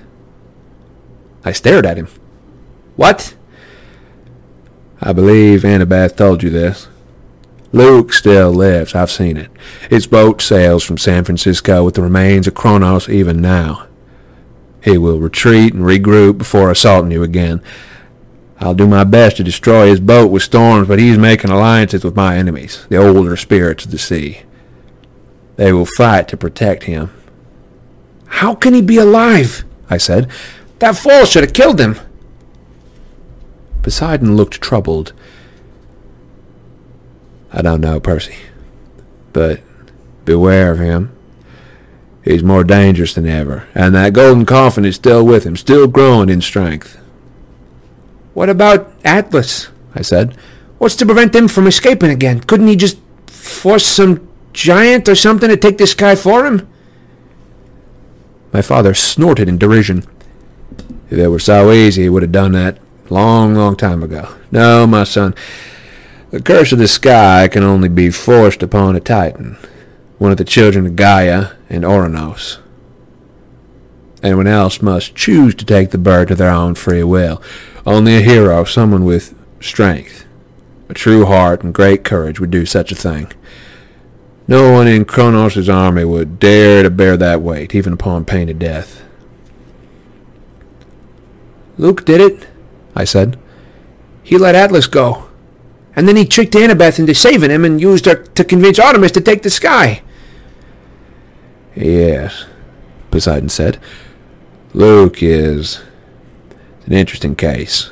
[1.44, 2.08] I stared at him.
[2.96, 3.34] What?
[5.02, 6.88] I believe Annabeth told you this.
[7.72, 8.94] Luke still lives.
[8.94, 9.50] I've seen it.
[9.90, 13.88] His boat sails from San Francisco with the remains of Kronos even now.
[14.84, 17.64] He will retreat and regroup before assaulting you again.
[18.60, 22.16] I'll do my best to destroy his boat with storms, but he's making alliances with
[22.16, 24.44] my enemies, the older spirits of the sea.
[25.56, 27.10] They will fight to protect him.
[28.32, 29.64] How can he be alive?
[29.90, 30.30] I said.
[30.80, 32.00] That fall should have killed him.
[33.84, 35.14] Poseidon looked troubled.
[37.52, 38.38] I don't know, Percy.
[39.34, 39.62] But
[40.26, 41.16] beware of him.
[42.24, 46.30] He's more dangerous than ever, and that golden coffin is still with him, still growing
[46.30, 47.00] in strength.
[48.34, 49.70] What about Atlas?
[49.94, 50.38] I said.
[50.78, 52.40] What's to prevent him from escaping again?
[52.42, 52.98] Couldn't he just
[53.28, 56.71] force some giant or something to take this guy for him?
[58.54, 60.04] My father snorted in derision.
[61.10, 62.78] If it were so easy, he would have done that
[63.10, 64.34] long, long time ago.
[64.52, 65.36] No, my son.
[66.32, 69.58] The curse of the sky can only be forced upon a Titan,
[70.18, 72.60] one of the children of Gaia and Ouranos.
[74.24, 77.42] Anyone else must choose to take the bird of their own free will.
[77.86, 80.26] Only a hero, someone with strength,
[80.88, 83.32] a true heart, and great courage would do such a thing.
[84.48, 88.60] No one in Kronos' army would dare to bear that weight, even upon pain of
[88.60, 89.04] death.
[91.78, 92.48] Luke did it,
[92.96, 93.40] I said.
[94.24, 95.28] He let Atlas go.
[95.96, 99.22] And then he tricked Annabeth into saving him and used her to convince Artemis to
[99.22, 100.02] take the sky.
[101.76, 102.46] Yes,
[103.10, 103.80] Poseidon said.
[104.74, 105.82] Luke is
[106.86, 107.92] an interesting case.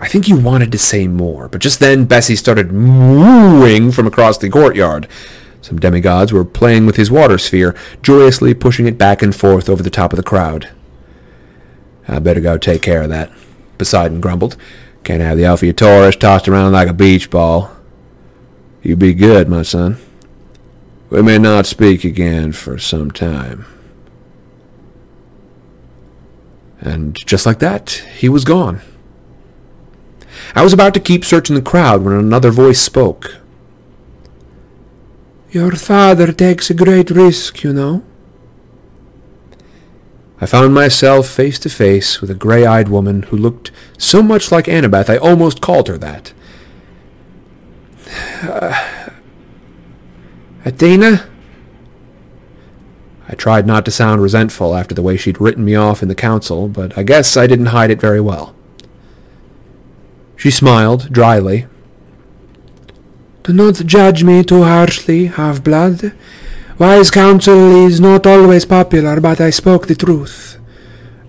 [0.00, 4.38] I think he wanted to say more, but just then Bessie started mooing from across
[4.38, 5.06] the courtyard.
[5.60, 9.82] Some demigods were playing with his water sphere, joyously pushing it back and forth over
[9.82, 10.68] the top of the crowd.
[12.06, 13.32] I better go take care of that,
[13.78, 14.56] Poseidon grumbled.
[15.04, 17.70] Can't have the Ophiotaurus tossed around like a beach ball.
[18.82, 19.98] You be good, my son.
[21.08, 23.64] We may not speak again for some time.
[26.80, 28.82] And just like that, he was gone.
[30.54, 33.38] I was about to keep searching the crowd when another voice spoke.
[35.50, 38.04] Your father takes a great risk, you know.
[40.40, 44.66] I found myself face to face with a gray-eyed woman who looked so much like
[44.66, 46.32] Annabeth I almost called her that.
[48.42, 49.10] Uh,
[50.64, 51.28] Athena?
[53.28, 56.14] I tried not to sound resentful after the way she'd written me off in the
[56.14, 58.54] council, but I guess I didn't hide it very well.
[60.36, 61.66] She smiled dryly.
[63.42, 66.12] Do not judge me too harshly, half-blood.
[66.78, 70.58] Wise counsel is not always popular, but I spoke the truth.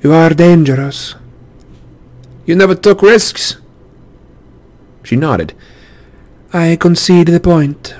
[0.02, 1.15] You are dangerous.
[2.45, 3.57] You never took risks?
[5.03, 5.53] She nodded.
[6.53, 7.95] I concede the point.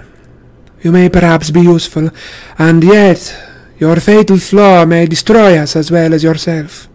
[0.82, 2.10] You may perhaps be useful,
[2.58, 3.36] and yet
[3.80, 6.88] your fatal flaw may destroy us as well as yourself.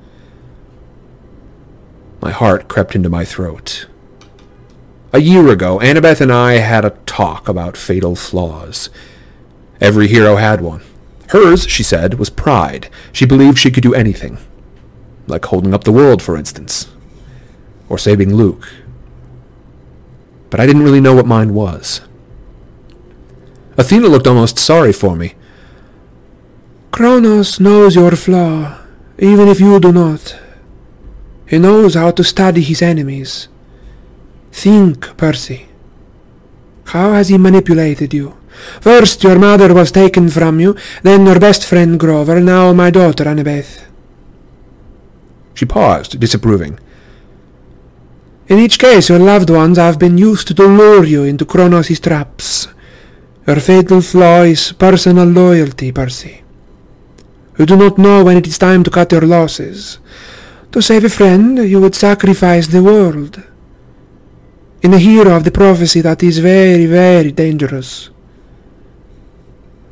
[2.23, 3.87] My heart crept into my throat.
[5.13, 8.91] A year ago, Annabeth and I had a talk about fatal flaws.
[9.81, 10.83] Every hero had one.
[11.31, 12.89] Hers, she said, was pride.
[13.13, 14.39] She believed she could do anything.
[15.27, 16.89] Like holding up the world, for instance.
[17.89, 18.73] Or saving Luke.
[20.49, 22.03] But I didn't really know what mine was.
[23.77, 25.35] Athena looked almost sorry for me.
[26.93, 28.79] Kronos knows your flaw,
[29.19, 30.37] even if you do not.
[31.49, 33.49] He knows how to study his enemies.
[34.53, 35.69] Think, Percy.
[36.87, 38.37] How has he manipulated you?
[38.81, 43.25] First your mother was taken from you, then your best friend Grover, now my daughter
[43.25, 43.85] Annabeth.
[45.55, 46.79] She paused, disapproving.
[48.49, 52.67] In each case your loved ones have been used to lure you into Kronos' traps.
[53.47, 56.43] Your fatal flaw is personal loyalty, Percy.
[57.59, 59.99] You do not know when it is time to cut your losses.
[60.73, 63.43] To save a friend, you would sacrifice the world.
[64.83, 68.11] In a hero of the prophecy that is very, very dangerous.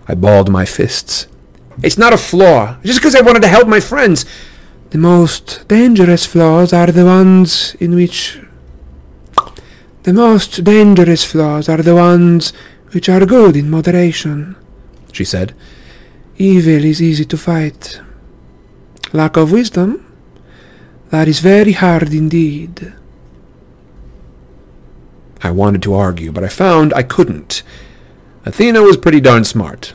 [0.06, 1.27] I balled my fists.
[1.82, 2.78] It's not a flaw.
[2.82, 4.24] Just because I wanted to help my friends.
[4.90, 8.40] The most dangerous flaws are the ones in which...
[10.05, 12.55] The most dangerous flaws are the ones
[12.93, 14.56] which are good in moderation,
[15.12, 15.55] she said.
[16.39, 18.01] Evil is easy to fight.
[19.12, 20.06] Lack of wisdom?
[21.10, 22.94] That is very hard indeed.
[25.43, 27.62] I wanted to argue, but I found I couldn't.
[28.44, 29.94] Athena was pretty darn smart.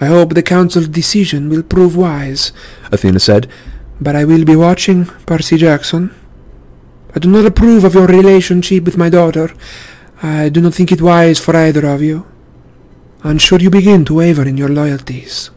[0.00, 2.52] I hope the council's decision will prove wise,
[2.92, 3.48] Athena said,
[4.00, 6.14] but I will be watching, Percy Jackson.
[7.14, 9.52] I do not approve of your relationship with my daughter.
[10.22, 12.26] I do not think it wise for either of you.
[13.22, 15.50] And should you begin to waver in your loyalties,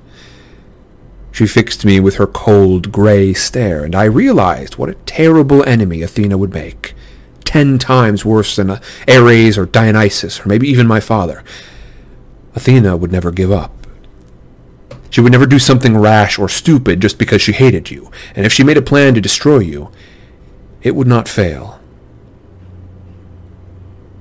[1.31, 6.01] She fixed me with her cold, grey stare, and I realized what a terrible enemy
[6.01, 6.95] Athena would make.
[7.48, 11.45] Ten times worse than Ares or Dionysus, or maybe even my father.
[12.56, 13.72] Athena would never give up.
[15.10, 18.52] She would never do something rash or stupid just because she hated you, and if
[18.52, 19.90] she made a plan to destroy you,
[20.82, 21.80] it would not fail.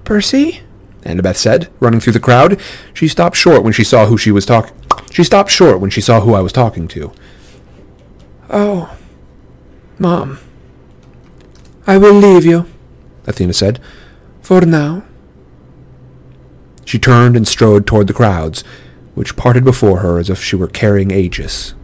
[0.05, 0.61] Percy?
[1.03, 2.61] Annabeth said, running through the crowd.
[2.95, 4.77] She stopped short when she saw who she was talking.
[5.11, 7.11] She stopped short when she saw who I was talking to.
[8.49, 8.97] Oh,
[9.99, 10.39] Mom.
[11.89, 12.67] I will leave you,
[13.27, 13.81] Athena said.
[14.41, 15.03] for now.
[16.85, 18.63] She turned and strode toward the crowds,
[19.15, 21.75] which parted before her as if she were carrying Aegis.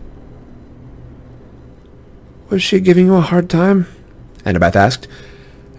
[2.51, 3.87] Was she giving you a hard time?
[4.45, 5.09] Annabeth asked.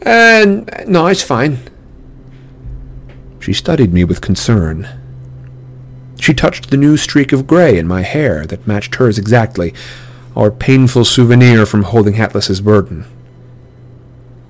[0.06, 1.60] Uh, no, it's fine.
[3.40, 4.90] She studied me with concern.
[6.19, 9.73] She touched the new streak of gray in my hair that matched hers exactly,
[10.35, 13.06] our painful souvenir from holding Atlas's burden.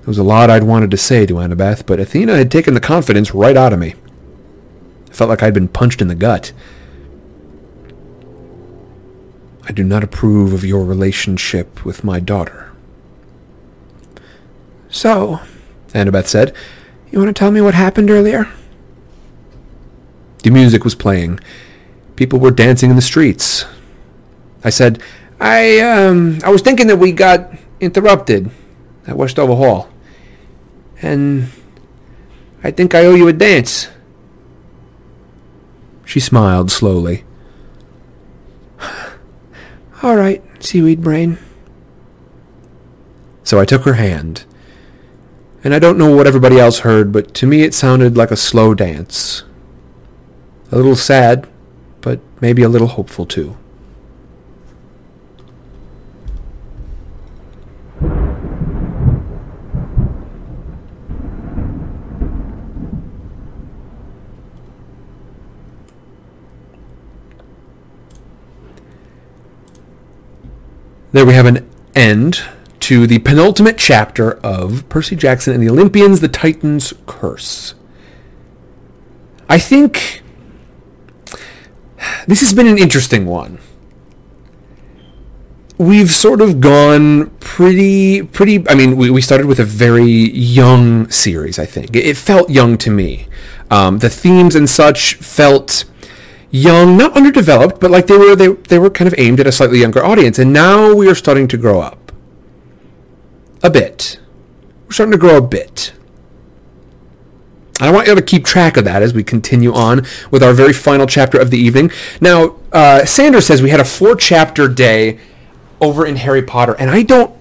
[0.04, 2.80] There was a lot I'd wanted to say to Annabeth, but Athena had taken the
[2.80, 3.94] confidence right out of me.
[5.08, 6.52] I felt like I'd been punched in the gut.
[9.66, 12.70] I do not approve of your relationship with my daughter,
[14.90, 15.40] So,
[15.94, 16.54] Annabeth said.
[17.10, 18.46] you want to tell me what happened earlier?
[20.42, 21.40] The music was playing.
[22.16, 23.64] People were dancing in the streets.
[24.62, 25.02] I said,
[25.40, 27.50] I, um, I was thinking that we got
[27.80, 28.50] interrupted
[29.06, 29.88] at Westover Hall.
[31.04, 31.50] And
[32.62, 33.88] I think I owe you a dance.
[36.06, 37.24] She smiled slowly.
[40.02, 41.36] All right, seaweed brain.
[43.42, 44.46] So I took her hand.
[45.62, 48.36] And I don't know what everybody else heard, but to me it sounded like a
[48.36, 49.44] slow dance.
[50.72, 51.46] A little sad,
[52.00, 53.58] but maybe a little hopeful too.
[71.14, 72.42] There we have an end
[72.80, 77.76] to the penultimate chapter of Percy Jackson and the Olympians, the Titans' Curse.
[79.48, 80.22] I think
[82.26, 83.60] this has been an interesting one.
[85.78, 88.68] We've sort of gone pretty, pretty.
[88.68, 91.60] I mean, we, we started with a very young series.
[91.60, 93.28] I think it, felt young to me.
[93.70, 95.84] Um, the themes and such felt
[96.54, 99.52] young, not underdeveloped, but like they were they, they were kind of aimed at a
[99.52, 100.38] slightly younger audience.
[100.38, 102.12] And now we are starting to grow up
[103.62, 104.20] a bit.
[104.86, 105.92] We're starting to grow a bit.
[107.80, 110.52] I want you all to keep track of that as we continue on with our
[110.52, 111.90] very final chapter of the evening.
[112.20, 115.18] Now, uh, Sanders says we had a four chapter day
[115.80, 117.34] over in Harry Potter, and I don't.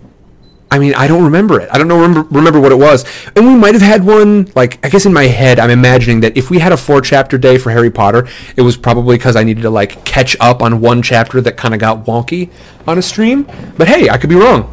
[0.74, 1.70] I mean, I don't remember it.
[1.72, 3.06] I don't know remember, remember what it was.
[3.36, 6.36] And we might have had one, like, I guess in my head, I'm imagining that
[6.36, 9.44] if we had a four chapter day for Harry Potter, it was probably because I
[9.44, 12.50] needed to, like, catch up on one chapter that kind of got wonky
[12.88, 13.48] on a stream.
[13.78, 14.68] But hey, I could be wrong.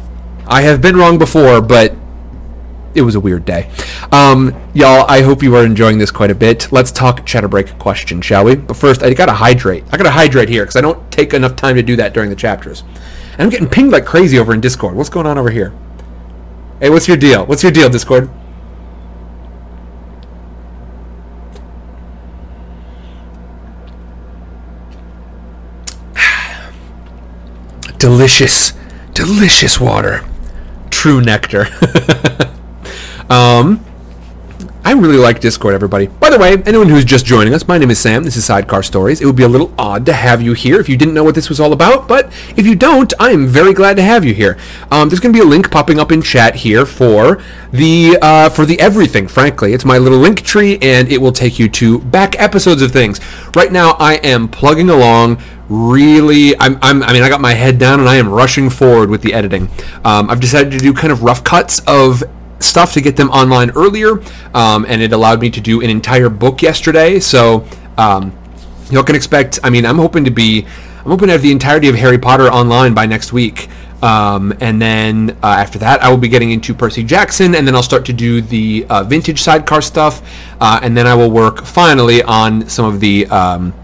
[0.47, 1.95] I have been wrong before, but
[2.95, 3.69] it was a weird day.
[4.11, 6.71] Um, y'all, I hope you are enjoying this quite a bit.
[6.71, 8.55] Let's talk chatter break question, shall we?
[8.55, 9.83] But first, I gotta hydrate.
[9.91, 12.35] I gotta hydrate here because I don't take enough time to do that during the
[12.35, 12.83] chapters.
[13.33, 14.95] And I'm getting pinged like crazy over in Discord.
[14.95, 15.71] What's going on over here?
[16.81, 17.45] Hey, what's your deal?
[17.45, 18.27] What's your deal, Discord?
[27.99, 28.73] delicious,
[29.13, 30.25] delicious water.
[30.89, 31.67] True nectar.
[33.29, 33.85] um,
[34.83, 36.07] I really like Discord, everybody.
[36.07, 38.23] By the way, anyone who's just joining us, my name is Sam.
[38.23, 39.21] This is Sidecar Stories.
[39.21, 41.35] It would be a little odd to have you here if you didn't know what
[41.35, 42.27] this was all about, but
[42.57, 44.57] if you don't, I am very glad to have you here.
[44.91, 48.49] Um, there's going to be a link popping up in chat here for the uh,
[48.49, 49.27] for the everything.
[49.27, 52.91] Frankly, it's my little link tree, and it will take you to back episodes of
[52.91, 53.19] things.
[53.55, 57.79] Right now, I am plugging along really I'm, I'm i mean i got my head
[57.79, 59.69] down and i am rushing forward with the editing
[60.03, 62.21] um, i've decided to do kind of rough cuts of
[62.61, 64.21] stuff to get them online earlier
[64.53, 67.19] um, and it allowed me to do an entire book yesterday.
[67.19, 67.65] So
[67.97, 68.37] um,
[68.91, 70.65] you can expect i mean i'm hoping to be
[70.99, 73.69] i'm hoping to have the entirety of harry potter online by next week.
[74.03, 77.75] Um, and then uh, after that, I will be getting into Percy Jackson, and then
[77.75, 80.27] I'll start to do the uh, vintage sidecar stuff,
[80.59, 83.75] uh, and then I will work finally on some of the um,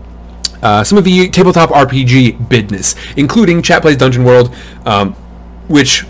[0.63, 4.55] uh, some of the tabletop RPG business, including Chat Plays Dungeon World,
[4.87, 5.13] um,
[5.67, 6.03] which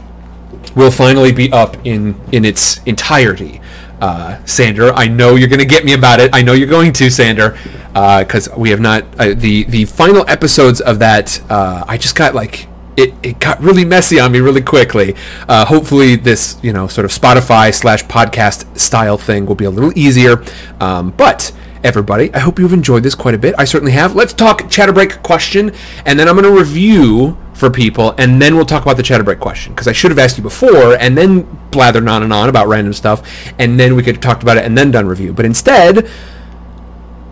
[0.78, 3.60] will finally be up in in its entirety.
[3.99, 6.30] Uh, Sander, I know you're going to get me about it.
[6.32, 7.58] I know you're going to, Sander,
[7.94, 11.41] because we have not uh, the the final episodes of that.
[11.49, 15.16] Uh, I just got like it, it got really messy on me really quickly.
[15.48, 19.72] Uh, hopefully, this you know sort of Spotify slash podcast style thing will be a
[19.72, 20.44] little easier.
[20.80, 21.52] Um, but
[21.84, 23.56] everybody, I hope you've enjoyed this quite a bit.
[23.58, 24.16] I certainly have.
[24.16, 25.74] Let's talk chatter break question,
[26.06, 29.24] and then I'm going to review for people, and then we'll talk about the chatter
[29.24, 32.49] break question because I should have asked you before, and then blathered on and on
[32.49, 33.28] about random stuff,
[33.58, 35.34] and then we could have talked about it and then done review.
[35.34, 36.10] But instead,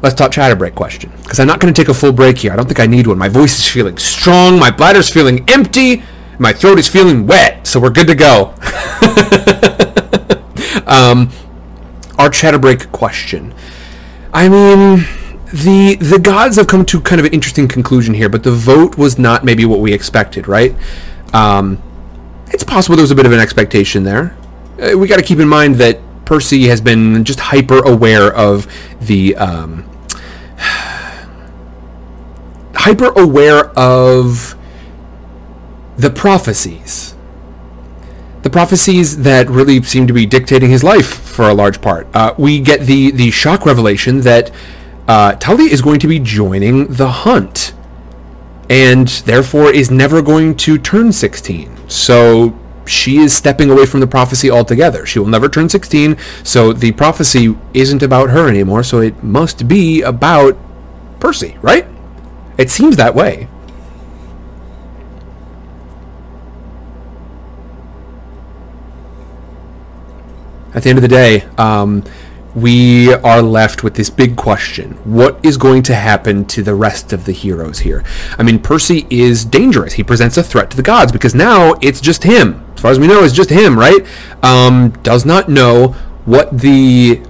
[0.02, 2.52] let's talk chatter break question because I'm not going to take a full break here.
[2.52, 3.18] I don't think I need one.
[3.18, 6.04] My voice is feeling strong, my bladder's feeling empty,
[6.40, 8.54] my throat is feeling wet, so we're good to go.
[10.86, 11.32] um,
[12.18, 13.54] our chatter break question.
[14.36, 15.06] I mean
[15.54, 18.98] the the gods have come to kind of an interesting conclusion here, but the vote
[18.98, 20.76] was not maybe what we expected, right?
[21.34, 21.82] Um,
[22.48, 24.36] it's possible there was a bit of an expectation there.
[24.78, 28.68] Uh, we got to keep in mind that Percy has been just hyper aware of
[29.00, 29.90] the um,
[32.76, 34.58] hyper aware of
[35.96, 37.15] the prophecies.
[38.46, 42.08] The prophecies that really seem to be dictating his life for a large part.
[42.14, 44.52] Uh, we get the the shock revelation that
[45.08, 47.74] uh, Thalia is going to be joining the hunt,
[48.70, 51.90] and therefore is never going to turn 16.
[51.90, 52.56] So
[52.86, 55.08] she is stepping away from the prophecy altogether.
[55.08, 59.68] She will never turn 16, so the prophecy isn't about her anymore, so it must
[59.68, 60.56] be about
[61.20, 61.88] Percy, right?
[62.60, 63.48] It seems that way.
[70.76, 72.04] At the end of the day, um,
[72.54, 74.92] we are left with this big question.
[75.06, 78.04] What is going to happen to the rest of the heroes here?
[78.38, 79.94] I mean, Percy is dangerous.
[79.94, 82.66] He presents a threat to the gods because now it's just him.
[82.76, 84.06] As far as we know, it's just him, right?
[84.44, 85.90] Um, does not know
[86.26, 87.22] what the.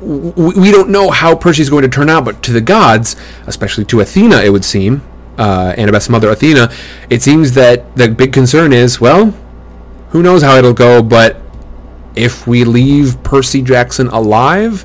[0.00, 3.16] We don't know how Percy's going to turn out, but to the gods,
[3.46, 5.02] especially to Athena, it would seem,
[5.36, 6.70] uh, Annabeth's mother Athena,
[7.10, 9.34] it seems that the big concern is, well,
[10.10, 11.40] who knows how it'll go, but
[12.16, 14.84] if we leave Percy Jackson alive,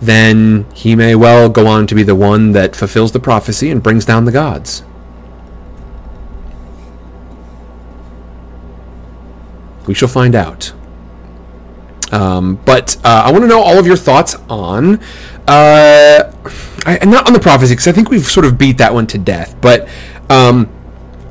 [0.00, 3.82] then he may well go on to be the one that fulfills the prophecy and
[3.82, 4.82] brings down the gods.
[9.86, 10.72] We shall find out.
[12.12, 15.00] Um, but uh, I want to know all of your thoughts on,
[15.46, 16.32] uh,
[16.86, 19.18] I, not on the prophecy, because I think we've sort of beat that one to
[19.18, 19.54] death.
[19.60, 19.88] But
[20.28, 20.68] um,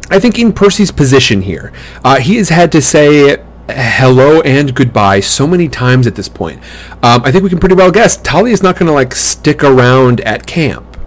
[0.09, 1.73] I think in Percy's position here,
[2.03, 6.61] uh, he has had to say hello and goodbye so many times at this point.
[7.03, 9.63] Um, I think we can pretty well guess Thalia is not going to like stick
[9.63, 10.97] around at camp.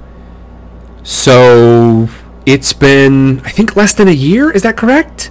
[1.02, 2.08] So
[2.46, 4.50] it's been, I think, less than a year.
[4.50, 5.30] Is that correct?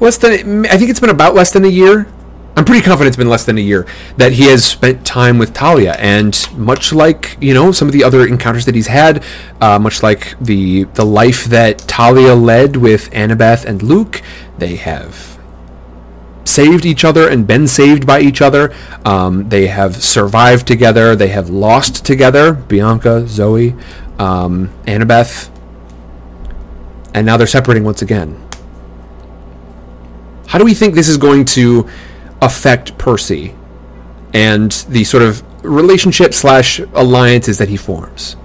[0.00, 2.08] Less than, I think it's been about less than a year.
[2.56, 3.84] I'm pretty confident it's been less than a year
[4.16, 8.04] that he has spent time with Thalia, and much like you know some of the
[8.04, 9.24] other encounters that he's had,
[9.60, 14.22] uh, much like the the life that Thalia led with Annabeth and Luke,
[14.58, 15.33] they have
[16.44, 18.74] saved each other and been saved by each other.
[19.04, 21.16] Um, they have survived together.
[21.16, 22.52] They have lost together.
[22.52, 23.74] Bianca, Zoe,
[24.18, 25.50] um, Annabeth,
[27.14, 28.40] and now they're separating once again.
[30.48, 31.88] How do we think this is going to
[32.42, 33.54] affect Percy
[34.32, 38.36] and the sort of relationship slash alliances that he forms?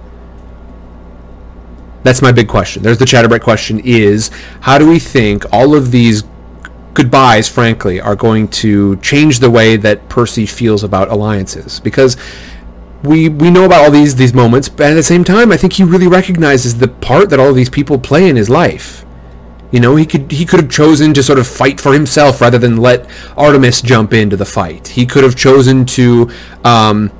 [2.02, 2.82] That's my big question.
[2.82, 4.30] There's the Chatterbreak question is
[4.62, 6.22] how do we think all of these
[7.00, 12.14] goodbyes, frankly, are going to change the way that Percy feels about alliances because
[13.02, 15.72] we we know about all these these moments, but at the same time, I think
[15.72, 19.06] he really recognizes the part that all these people play in his life.
[19.70, 22.58] You know, he could he could have chosen to sort of fight for himself rather
[22.58, 24.88] than let Artemis jump into the fight.
[24.88, 26.30] He could have chosen to.
[26.64, 27.10] Um,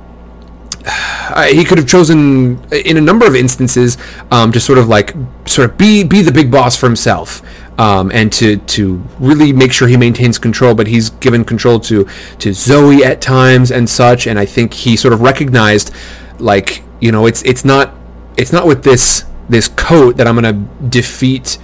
[1.49, 3.97] he could have chosen in a number of instances
[4.29, 5.15] um, to sort of like
[5.47, 7.41] sort of be be the big boss for himself
[7.81, 10.75] um, and to to really make sure he maintains control.
[10.75, 14.95] But he's given control to to Zoe at times and such, and I think he
[14.95, 15.91] sort of recognized,
[16.37, 17.95] like you know, it's it's not
[18.37, 21.57] it's not with this this coat that I'm gonna defeat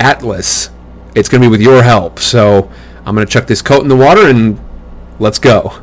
[0.00, 0.70] Atlas.
[1.14, 2.18] It's gonna be with your help.
[2.18, 2.68] So
[3.06, 4.58] I'm gonna chuck this coat in the water and
[5.20, 5.80] let's go.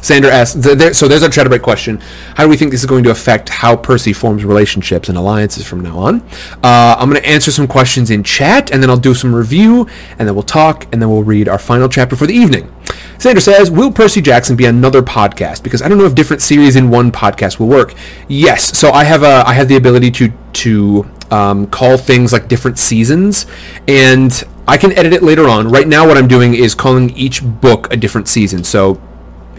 [0.00, 0.62] Sander asks,
[0.98, 1.98] so there's our Chatterbait question.
[2.34, 5.66] How do we think this is going to affect how Percy forms relationships and alliances
[5.66, 6.20] from now on?
[6.62, 9.88] Uh, I'm going to answer some questions in chat, and then I'll do some review,
[10.18, 12.72] and then we'll talk, and then we'll read our final chapter for the evening.
[13.18, 15.62] Sander says, will Percy Jackson be another podcast?
[15.62, 17.94] Because I don't know if different series in one podcast will work.
[18.28, 22.48] Yes, so I have a, I have the ability to to um, call things like
[22.48, 23.46] different seasons,
[23.86, 25.68] and I can edit it later on.
[25.68, 28.64] Right now, what I'm doing is calling each book a different season.
[28.64, 29.00] So,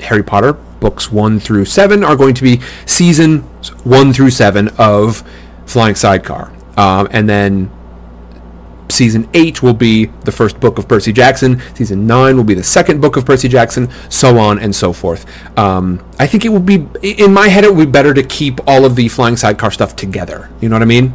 [0.01, 3.39] Harry Potter books one through seven are going to be season
[3.83, 5.23] one through seven of
[5.65, 7.71] Flying Sidecar, um, and then
[8.91, 12.63] season 8 will be the first book of Percy Jackson, season 9 will be the
[12.63, 15.25] second book of Percy Jackson, so on and so forth.
[15.57, 18.59] Um, I think it would be, in my head, it would be better to keep
[18.67, 20.49] all of the Flying Sidecar stuff together.
[20.59, 21.13] You know what I mean?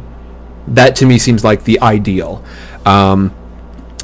[0.67, 2.43] That to me seems like the ideal.
[2.85, 3.35] Um,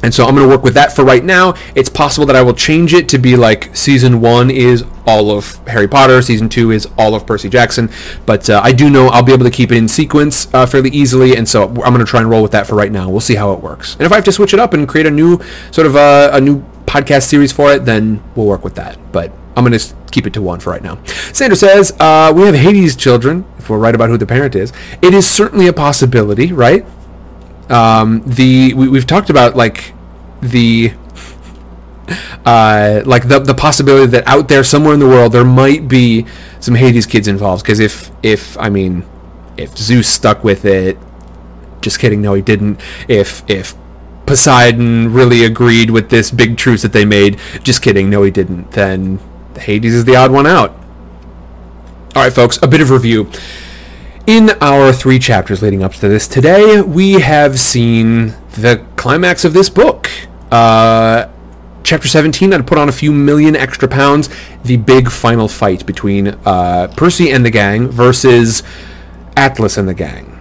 [0.02, 1.54] and so I'm going to work with that for right now.
[1.74, 5.56] It's possible that I will change it to be like season one is all of
[5.66, 7.90] Harry Potter, season two is all of Percy Jackson.
[8.26, 10.90] But uh, I do know I'll be able to keep it in sequence uh, fairly
[10.90, 13.08] easily, and so I'm going to try and roll with that for right now.
[13.08, 13.94] We'll see how it works.
[13.94, 16.30] And if I have to switch it up and create a new sort of uh,
[16.32, 18.98] a new podcast series for it, then we'll work with that.
[19.12, 21.02] But I'm going to keep it to one for right now.
[21.04, 24.72] Sandra says, uh, we have Hades children, if we're right about who the parent is.
[25.02, 26.86] It is certainly a possibility, right?
[27.68, 29.94] Um, the we, we've talked about like
[30.40, 30.92] the
[32.44, 36.26] uh, like the the possibility that out there somewhere in the world there might be
[36.60, 37.62] some Hades kids involved.
[37.62, 39.04] Because if if I mean
[39.56, 40.98] if Zeus stuck with it,
[41.80, 42.80] just kidding, no he didn't.
[43.08, 43.74] If if
[44.26, 48.72] Poseidon really agreed with this big truce that they made, just kidding, no he didn't.
[48.72, 49.18] Then
[49.56, 50.70] Hades is the odd one out.
[52.14, 53.30] All right, folks, a bit of review.
[54.24, 59.52] In our three chapters leading up to this today, we have seen the climax of
[59.52, 60.08] this book.
[60.48, 61.28] Uh,
[61.82, 64.28] chapter 17, I'd put on a few million extra pounds.
[64.62, 68.62] The big final fight between uh, Percy and the gang versus
[69.36, 70.38] Atlas and the gang.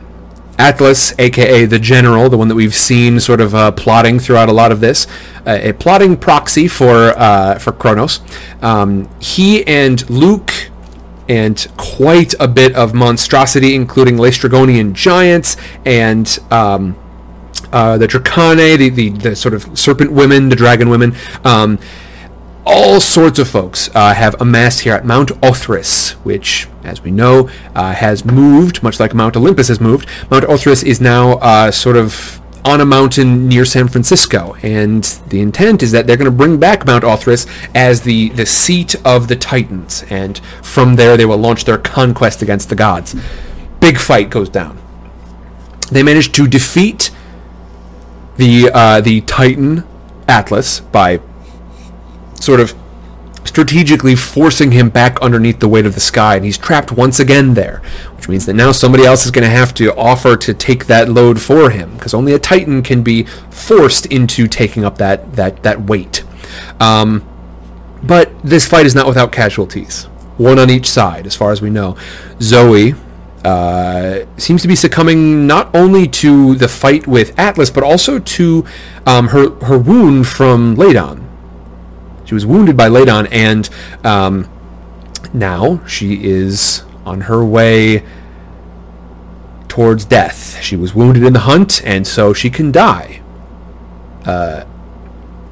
[0.59, 4.53] Atlas, aka the General, the one that we've seen sort of uh, plotting throughout a
[4.53, 5.07] lot of this,
[5.47, 8.19] uh, a plotting proxy for uh, for Kronos.
[8.61, 10.70] Um, he and Luke
[11.31, 15.55] and quite a bit of monstrosity, including Laestrygonian giants
[15.85, 16.93] and um,
[17.71, 21.15] uh, the Dracaenae, the, the, the sort of serpent women, the dragon women.
[21.45, 21.79] Um,
[22.65, 27.49] all sorts of folks uh, have amassed here at Mount Othrys, which, as we know,
[27.75, 30.09] uh, has moved, much like Mount Olympus has moved.
[30.29, 35.41] Mount Othrys is now uh, sort of on a mountain near San Francisco, and the
[35.41, 39.27] intent is that they're going to bring back Mount Othrys as the, the seat of
[39.27, 43.15] the Titans, and from there they will launch their conquest against the gods.
[43.79, 44.77] Big fight goes down.
[45.91, 47.11] They manage to defeat
[48.37, 49.83] the uh, the Titan
[50.27, 51.19] Atlas by
[52.39, 52.73] sort of
[53.43, 57.53] strategically forcing him back underneath the weight of the sky, and he's trapped once again
[57.53, 57.81] there,
[58.15, 61.09] which means that now somebody else is going to have to offer to take that
[61.09, 65.63] load for him, because only a Titan can be forced into taking up that that
[65.63, 66.23] that weight.
[66.79, 67.27] Um,
[68.03, 70.05] but this fight is not without casualties,
[70.37, 71.97] one on each side, as far as we know.
[72.41, 72.93] Zoe.
[73.43, 78.63] Uh, seems to be succumbing not only to the fight with Atlas, but also to
[79.07, 81.20] um, her her wound from Ladon.
[82.31, 83.69] She was wounded by Ladon, and
[84.05, 84.49] um,
[85.33, 88.05] now she is on her way
[89.67, 90.61] towards death.
[90.61, 93.21] She was wounded in the hunt, and so she can die.
[94.23, 94.63] Uh,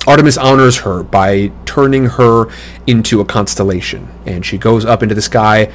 [0.07, 2.47] Artemis honors her by turning her
[2.87, 5.69] into a constellation, and she goes up into the sky,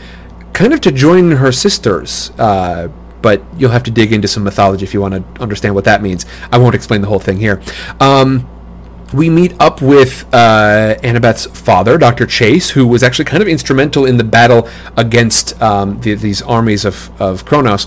[0.55, 2.31] kind of to join her sisters.
[2.39, 2.89] Uh,
[3.21, 6.01] but you'll have to dig into some mythology if you want to understand what that
[6.01, 6.25] means.
[6.51, 7.61] I won't explain the whole thing here.
[8.01, 8.49] Um,
[9.15, 12.27] we meet up with uh, Annabeth's father, Dr.
[12.27, 16.85] Chase, who was actually kind of instrumental in the battle against um, the, these armies
[16.85, 17.87] of, of Kronos.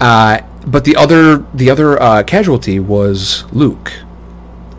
[0.00, 3.92] Uh, but the other the other uh, casualty was Luke.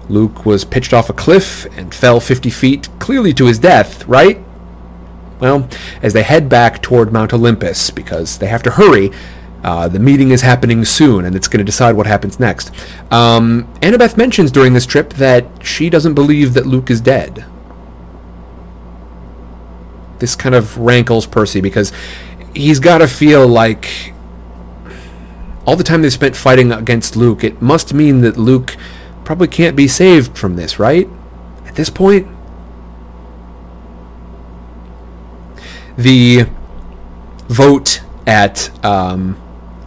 [0.10, 4.44] Luke was pitched off a cliff and fell 50 feet, clearly to his death, right?
[5.40, 5.68] Well,
[6.02, 9.12] as they head back toward Mount Olympus, because they have to hurry,
[9.64, 12.72] uh, the meeting is happening soon, and it's going to decide what happens next.
[13.12, 17.46] Um, Annabeth mentions during this trip that she doesn't believe that Luke is dead.
[20.20, 21.94] This kind of rankles Percy because
[22.54, 24.14] he's got to feel like
[25.66, 28.76] all the time they spent fighting against Luke, it must mean that Luke
[29.24, 31.08] probably can't be saved from this, right?
[31.66, 32.28] At this point?
[35.96, 36.48] The
[37.48, 39.40] vote at um,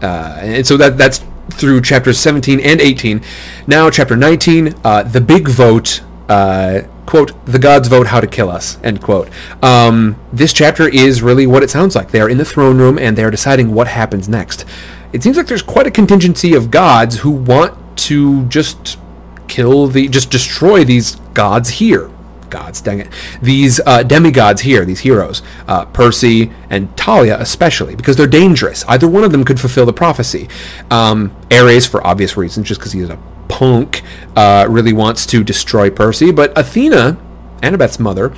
[0.02, 3.22] uh, and so that that's through chapters 17 and 18.
[3.66, 6.02] Now, chapter 19, uh, the big vote.
[6.28, 9.30] Uh, quote the gods vote how to kill us end quote
[9.62, 13.16] um, this chapter is really what it sounds like they're in the throne room and
[13.16, 14.64] they're deciding what happens next
[15.12, 18.98] it seems like there's quite a contingency of gods who want to just
[19.46, 22.10] kill the just destroy these gods here
[22.50, 23.08] gods, dang it.
[23.42, 28.84] These uh, demigods here, these heroes, uh, Percy and Thalia especially, because they're dangerous.
[28.88, 30.48] Either one of them could fulfill the prophecy.
[30.90, 33.18] Um, Ares, for obvious reasons, just because he's a
[33.48, 34.02] punk,
[34.34, 37.18] uh, really wants to destroy Percy, but Athena,
[37.62, 38.32] Annabeth's mother,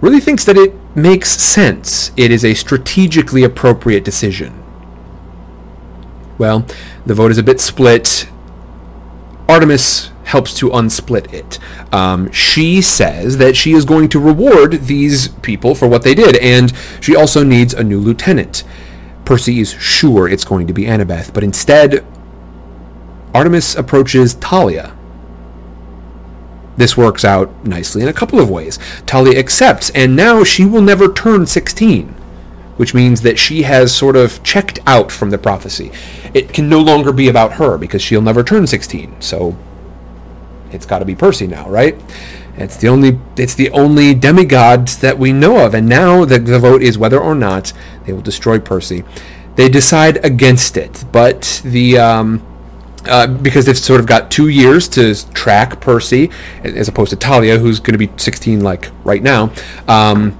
[0.00, 2.12] really thinks that it makes sense.
[2.16, 4.62] It is a strategically appropriate decision.
[6.38, 6.64] Well,
[7.04, 8.29] the vote is a bit split.
[9.50, 11.58] Artemis helps to unsplit it.
[11.92, 16.36] Um, she says that she is going to reward these people for what they did,
[16.36, 18.62] and she also needs a new lieutenant.
[19.24, 22.06] Percy is sure it's going to be Annabeth, but instead,
[23.34, 24.96] Artemis approaches Thalia.
[26.76, 28.76] This works out nicely in a couple of ways.
[29.08, 32.14] Thalia accepts, and now she will never turn 16,
[32.80, 35.92] which means that she has sort of checked out from the prophecy.
[36.32, 39.54] It can no longer be about her because she'll never turn 16, so
[40.70, 41.94] it's got to be Percy now, right?
[42.56, 46.58] It's the only it's the only demigod that we know of, and now the, the
[46.58, 47.74] vote is whether or not
[48.06, 49.04] they will destroy Percy.
[49.56, 52.42] They decide against it, but the um,
[53.04, 56.30] uh, because they've sort of got two years to track Percy,
[56.64, 59.52] as opposed to Thalia, who's going to be 16 like right now.
[59.86, 60.39] Um,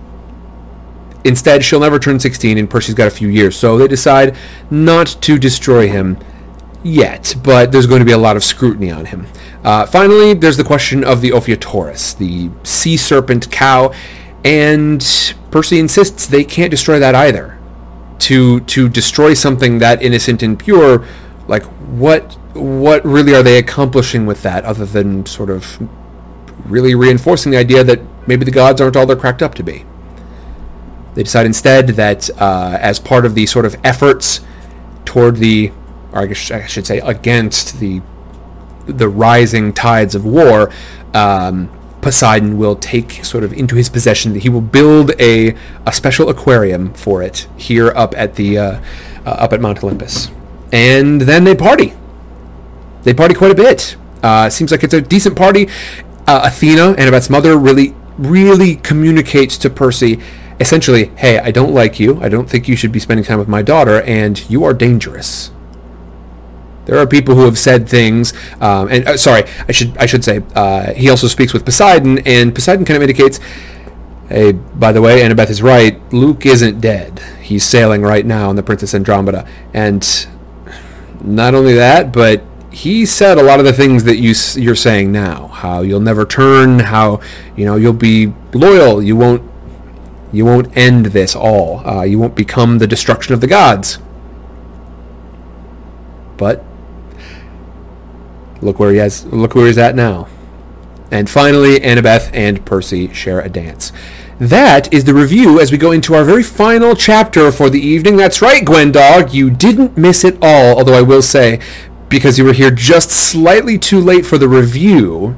[1.25, 4.37] instead, she'll never turn 16, and Percy's got a few years, so they decide
[4.71, 6.19] not to destroy him
[6.83, 9.27] yet, but there's going to be a lot of scrutiny on him.
[9.63, 13.93] Uh, finally, there's the question of the Ophiotaurus, the sea serpent cow,
[14.45, 17.59] and Percy insists they can't destroy that either.
[18.21, 21.07] To to destroy something that innocent and pure,
[21.49, 25.79] like what what really are they accomplishing with that other than sort of
[26.67, 29.85] really reinforcing the idea that maybe the gods aren't all they're cracked up to be?
[31.21, 34.41] They decide instead that uh, as part of the sort of efforts
[35.05, 35.71] toward the,
[36.13, 38.01] or I guess I should say against the
[38.87, 40.73] the rising tides of war,
[41.13, 41.69] um,
[42.01, 44.35] Poseidon will take sort of into his possession.
[44.35, 48.81] He will build a, a special aquarium for it here up at the uh,
[49.27, 50.31] uh, up at Mount Olympus,
[50.73, 51.93] and then they party.
[53.03, 53.95] They party quite a bit.
[54.23, 55.69] Uh, seems like it's a decent party.
[56.27, 60.21] Uh, Athena, Annabeth's mother, really really communicates to Percy.
[60.61, 62.21] Essentially, hey, I don't like you.
[62.21, 65.51] I don't think you should be spending time with my daughter, and you are dangerous.
[66.85, 70.25] There are people who have said things, um, and uh, sorry, I should I should
[70.25, 73.39] say uh, he also speaks with Poseidon, and Poseidon kind of indicates,
[74.29, 76.01] hey, by the way, Annabeth is right.
[76.13, 77.21] Luke isn't dead.
[77.41, 80.27] He's sailing right now on the Princess Andromeda, and
[81.23, 85.11] not only that, but he said a lot of the things that you you're saying
[85.11, 85.49] now.
[85.49, 86.79] How you'll never turn.
[86.79, 87.21] How
[87.57, 89.03] you know you'll be loyal.
[89.03, 89.49] You won't
[90.33, 91.87] you won't end this all.
[91.87, 93.99] Uh, you won't become the destruction of the gods.
[96.37, 96.65] But
[98.63, 99.27] look where he has.
[99.27, 100.29] Look where he's at now.
[101.11, 103.93] And finally, Annabeth and Percy share a dance.
[104.39, 108.17] That is the review as we go into our very final chapter for the evening.
[108.17, 111.61] That's right, Gwendog, you didn't miss it all, although I will say,
[112.11, 115.37] because you were here just slightly too late for the review,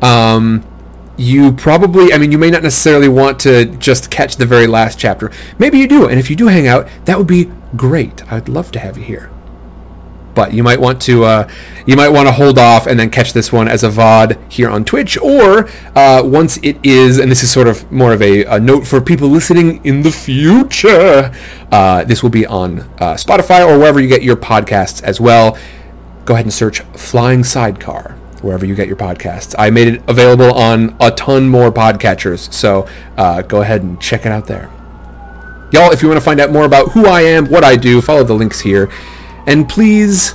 [0.00, 0.64] um,
[1.16, 4.98] you probably, I mean, you may not necessarily want to just catch the very last
[4.98, 5.32] chapter.
[5.58, 8.30] Maybe you do, and if you do hang out, that would be great.
[8.32, 9.33] I'd love to have you here
[10.34, 11.48] but you might want to uh,
[11.86, 14.68] you might want to hold off and then catch this one as a VOD here
[14.68, 18.44] on Twitch, or uh, once it is, and this is sort of more of a,
[18.44, 21.32] a note for people listening in the future,
[21.72, 25.56] uh, this will be on uh, Spotify or wherever you get your podcasts as well.
[26.24, 29.54] Go ahead and search Flying Sidecar wherever you get your podcasts.
[29.58, 32.86] I made it available on a ton more podcatchers, so
[33.16, 34.70] uh, go ahead and check it out there.
[35.72, 38.00] Y'all, if you want to find out more about who I am, what I do,
[38.00, 38.90] follow the links here.
[39.46, 40.34] And please,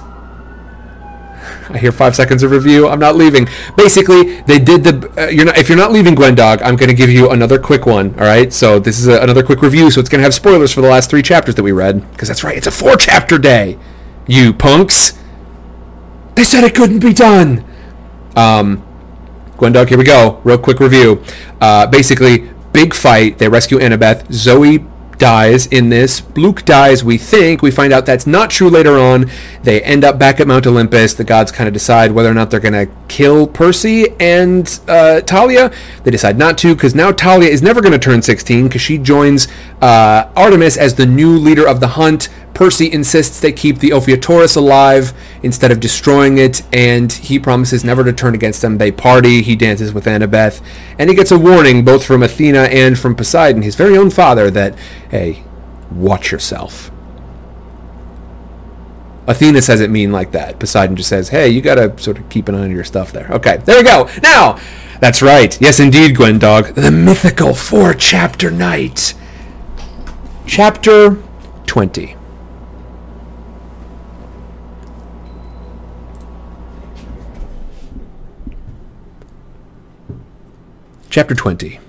[1.69, 2.87] I hear five seconds of review.
[2.87, 3.47] I'm not leaving.
[3.77, 5.11] Basically, they did the.
[5.17, 5.57] Uh, you're not.
[5.57, 8.13] If you're not leaving, Gwendog, I'm going to give you another quick one.
[8.15, 8.51] All right.
[8.51, 9.91] So this is a, another quick review.
[9.91, 12.09] So it's going to have spoilers for the last three chapters that we read.
[12.11, 12.57] Because that's right.
[12.57, 13.77] It's a four chapter day.
[14.27, 15.13] You punks.
[16.35, 17.65] They said it couldn't be done.
[18.35, 18.85] Um,
[19.57, 20.39] Gwendog, here we go.
[20.43, 21.23] Real quick review.
[21.59, 23.37] Uh, basically, big fight.
[23.37, 24.31] They rescue Annabeth.
[24.31, 24.85] Zoe
[25.19, 26.23] dies in this.
[26.35, 27.61] Luke dies, we think.
[27.61, 29.29] We find out that's not true later on.
[29.61, 31.13] They end up back at Mount Olympus.
[31.13, 35.21] The gods kind of decide whether or not they're going to kill Percy and uh,
[35.21, 35.71] Thalia.
[36.03, 38.97] They decide not to because now Thalia is never going to turn 16 because she
[38.97, 39.47] joins
[39.81, 42.29] uh, Artemis as the new leader of the hunt.
[42.59, 45.13] Percy insists they keep the Ophiotaurus alive
[45.43, 48.77] instead of destroying it, and he promises never to turn against them.
[48.77, 50.61] They party, he dances with Annabeth,
[50.97, 54.51] and he gets a warning both from Athena and from Poseidon, his very own father,
[54.51, 54.77] that,
[55.09, 55.45] hey,
[55.89, 56.91] watch yourself.
[59.25, 60.59] Athena says it mean like that.
[60.59, 63.31] Poseidon just says, hey, you gotta sort of keep an eye on your stuff there.
[63.31, 64.09] Okay, there we go.
[64.21, 64.59] Now,
[64.99, 65.57] That's right.
[65.61, 66.75] Yes, indeed, Gwendog.
[66.75, 69.13] The mythical four-chapter night.
[70.45, 71.23] Chapter
[71.65, 72.18] 20.
[81.11, 81.79] Chapter 20.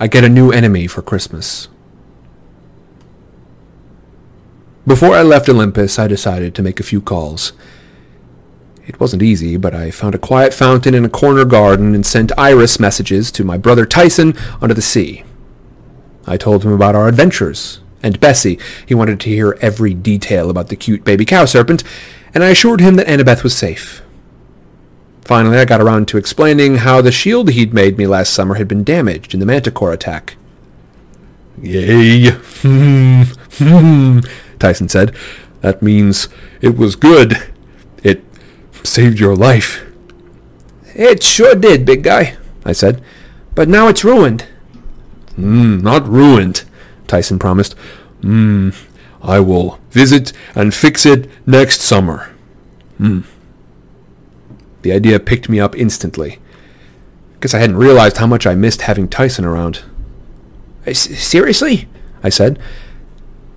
[0.00, 1.68] I get a new enemy for Christmas.
[4.86, 7.52] Before I left Olympus, I decided to make a few calls.
[8.86, 12.32] It wasn't easy, but I found a quiet fountain in a corner garden and sent
[12.38, 15.24] iris messages to my brother Tyson under the sea.
[16.26, 18.58] I told him about our adventures, and Bessie.
[18.86, 21.84] He wanted to hear every detail about the cute baby cow serpent,
[22.32, 24.00] and I assured him that Annabeth was safe.
[25.28, 28.66] Finally, I got around to explaining how the shield he'd made me last summer had
[28.66, 30.36] been damaged in the manticore attack.
[31.60, 32.30] Yay.
[32.30, 33.24] Hmm.
[33.58, 34.20] Hmm.
[34.58, 35.14] Tyson said.
[35.60, 36.30] That means
[36.62, 37.36] it was good.
[38.02, 38.24] It
[38.82, 39.84] saved your life.
[40.94, 43.02] It sure did, big guy, I said.
[43.54, 44.46] But now it's ruined.
[45.36, 46.64] Hmm, not ruined,
[47.06, 47.74] Tyson promised.
[48.22, 48.70] Hmm,
[49.20, 52.30] I will visit and fix it next summer.
[52.96, 53.20] Hmm.
[54.88, 56.38] The idea picked me up instantly.
[57.42, 59.82] Guess I hadn't realized how much I missed having Tyson around.
[60.90, 61.86] Seriously?
[62.22, 62.58] I said.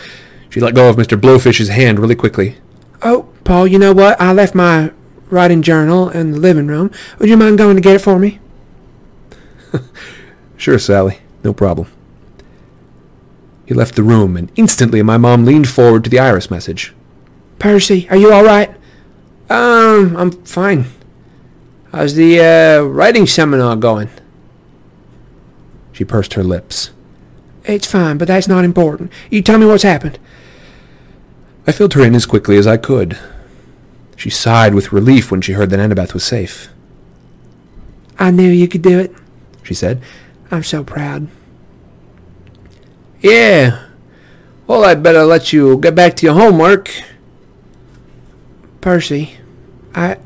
[0.49, 1.19] She let go of Mr.
[1.19, 2.57] Blowfish's hand really quickly.
[3.01, 4.19] Oh, Paul, you know what?
[4.21, 4.91] I left my
[5.29, 6.91] writing journal in the living room.
[7.19, 8.39] Would you mind going to get it for me?
[10.57, 11.19] sure, Sally.
[11.43, 11.91] No problem.
[13.65, 16.94] He left the room, and instantly my mom leaned forward to the iris message.
[17.59, 18.69] Percy, are you all right?
[19.49, 20.85] Um, I'm fine.
[21.91, 24.09] How's the uh, writing seminar going?
[25.93, 26.91] She pursed her lips.
[27.63, 29.11] It's fine, but that's not important.
[29.29, 30.19] You tell me what's happened.
[31.65, 33.17] I filled her in as quickly as I could.
[34.15, 36.69] She sighed with relief when she heard that Annabeth was safe.
[38.19, 39.13] I knew you could do it,
[39.63, 40.01] she said.
[40.51, 41.27] I'm so proud.
[43.19, 43.87] Yeah.
[44.67, 46.91] Well, I'd better let you get back to your homework.
[48.85, 49.39] Percy,
[49.95, 50.19] I...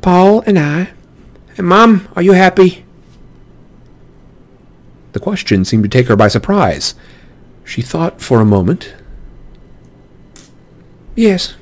[0.00, 0.88] Paul and I...
[1.56, 2.84] And Mom, are you happy?
[5.12, 6.96] The question seemed to take her by surprise.
[7.64, 8.92] She thought for a moment.
[11.14, 11.54] Yes,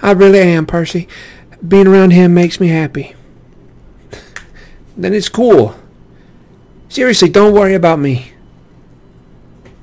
[0.00, 1.06] I really am, Percy.
[1.68, 3.14] Being around him makes me happy.
[4.96, 5.74] then it's cool.
[6.88, 8.32] Seriously, don't worry about me.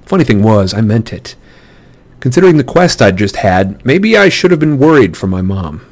[0.08, 1.36] Funny thing was, I meant it.
[2.26, 5.86] Considering the quest I'd just had, maybe I should have been worried for my mom.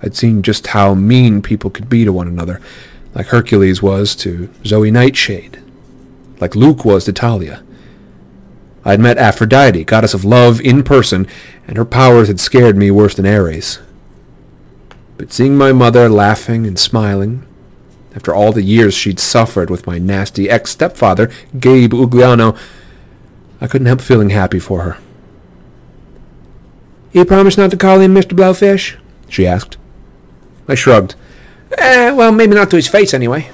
[0.00, 2.60] I'd seen just how mean people could be to one another,
[3.12, 5.60] like Hercules was to Zoe Nightshade,
[6.38, 7.64] like Luke was to Thalia.
[8.84, 11.26] I'd met Aphrodite, goddess of love, in person,
[11.66, 13.80] and her powers had scared me worse than Ares.
[15.16, 17.44] But seeing my mother laughing and smiling,
[18.14, 22.56] after all the years she'd suffered with my nasty ex-stepfather, Gabe Ugliano,
[23.60, 24.98] I couldn't help feeling happy for her.
[27.12, 28.32] You promise not to call him Mr.
[28.32, 28.96] Blowfish?
[29.28, 29.76] she asked.
[30.68, 31.14] I shrugged.
[31.76, 33.50] Eh, well, maybe not to his face anyway.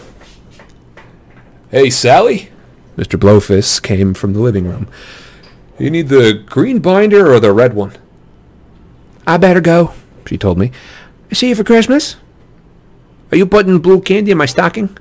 [1.70, 2.51] Hey, Sally?
[2.97, 3.18] Mr.
[3.18, 4.89] Blowfish came from the living room.
[5.78, 7.93] You need the green binder or the red one?
[9.26, 9.93] I better go,
[10.26, 10.70] she told me.
[11.33, 12.17] See you for Christmas?
[13.33, 14.97] Are you putting blue candy in my stocking?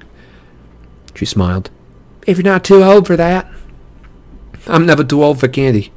[1.14, 1.69] She smiled.
[2.25, 3.48] If you're not too old for that.
[4.68, 5.92] I'm never too old for candy.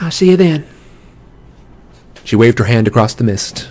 [0.00, 0.66] I'll see you then.
[2.24, 3.68] She waved her hand across the mist.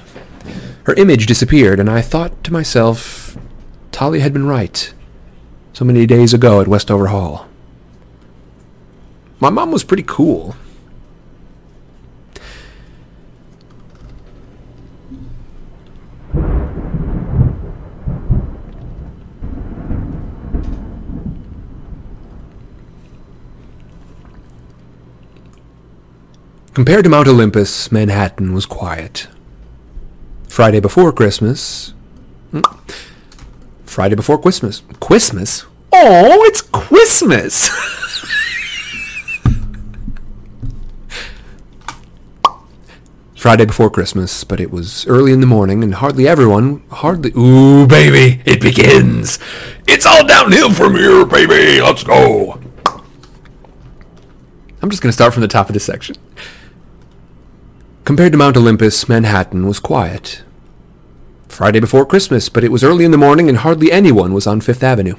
[0.83, 3.37] Her image disappeared, and I thought to myself,
[3.91, 4.93] Thalia had been right.
[5.73, 7.47] So many days ago at Westover Hall.
[9.39, 10.55] My mom was pretty cool.
[26.73, 29.27] Compared to Mount Olympus, Manhattan was quiet.
[30.47, 31.93] Friday before Christmas.
[32.51, 32.61] hmm,
[33.85, 34.81] Friday before Christmas.
[35.01, 35.65] Christmas?
[35.91, 37.67] Oh, it's Christmas!
[43.35, 47.33] Friday before Christmas, but it was early in the morning and hardly everyone, hardly.
[47.35, 49.39] Ooh, baby, it begins!
[49.89, 51.81] It's all downhill from here, baby!
[51.81, 52.61] Let's go!
[54.81, 56.15] I'm just to start from the top of this section.
[58.03, 60.43] Compared to Mount Olympus, Manhattan was quiet.
[61.47, 64.59] Friday before Christmas, but it was early in the morning and hardly anyone was on
[64.59, 65.15] Fifth Avenue.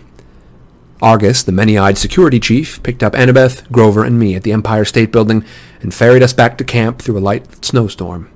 [1.00, 5.12] Argus, the many-eyed security chief, picked up Annabeth, Grover, and me at the Empire State
[5.12, 5.44] Building
[5.80, 8.28] and ferried us back to camp through a light snowstorm.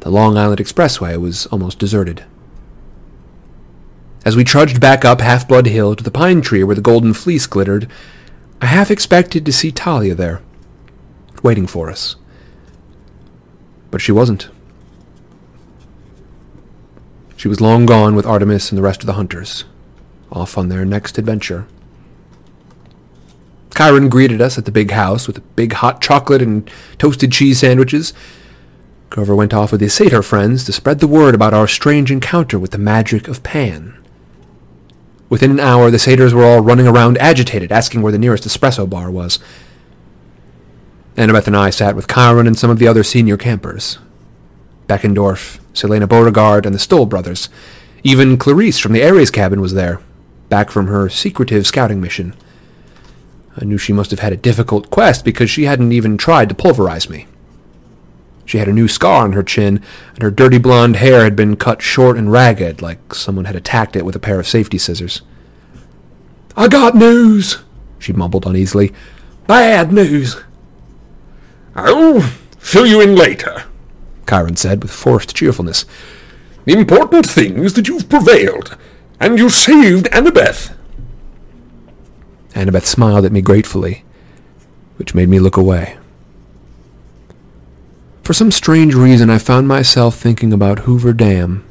[0.00, 2.24] The Long Island Expressway was almost deserted.
[4.24, 7.46] As we trudged back up Half-Blood Hill to the pine tree where the golden fleece
[7.46, 7.90] glittered,
[8.62, 10.42] I half expected to see Thalia there,
[11.42, 12.16] waiting for us.
[13.96, 14.50] But she wasn't.
[17.34, 19.64] She was long gone with Artemis and the rest of the hunters,
[20.30, 21.66] off on their next adventure.
[23.74, 28.12] Chiron greeted us at the big house with big hot chocolate and toasted cheese sandwiches.
[29.08, 32.58] Grover went off with his satyr friends to spread the word about our strange encounter
[32.58, 33.96] with the magic of Pan.
[35.30, 38.86] Within an hour, the satyrs were all running around agitated, asking where the nearest espresso
[38.86, 39.38] bar was.
[41.16, 43.98] Annabeth and I sat with Chiron and some of the other senior campers.
[44.86, 47.48] Beckendorf, Selena Beauregard, and the Stoll brothers.
[48.02, 50.00] Even Clarisse from the Ares cabin was there,
[50.48, 52.34] back from her secretive scouting mission.
[53.56, 56.54] I knew she must have had a difficult quest because she hadn't even tried to
[56.54, 57.26] pulverize me.
[58.44, 59.82] She had a new scar on her chin,
[60.14, 63.96] and her dirty blonde hair had been cut short and ragged, like someone had attacked
[63.96, 65.22] it with a pair of safety scissors.
[66.56, 67.58] I got news,
[67.98, 68.92] she mumbled uneasily.
[69.46, 70.36] Bad news.
[71.76, 72.22] I'll
[72.58, 73.64] fill you in later.
[74.28, 75.84] Chiron said with forced cheerfulness.
[76.64, 78.76] The important thing is that you've prevailed,
[79.20, 80.74] and you saved Annabeth.
[82.54, 84.04] Annabeth smiled at me gratefully,
[84.96, 85.98] which made me look away.
[88.24, 91.62] For some strange reason, I found myself thinking about Hoover Dam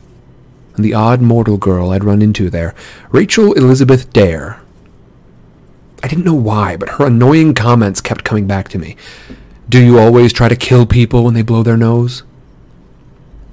[0.76, 2.76] and the odd mortal girl I'd run into there,
[3.10, 4.62] Rachel Elizabeth Dare.
[6.04, 8.96] I didn't know why, but her annoying comments kept coming back to me.
[9.68, 12.24] Do you always try to kill people when they blow their nose?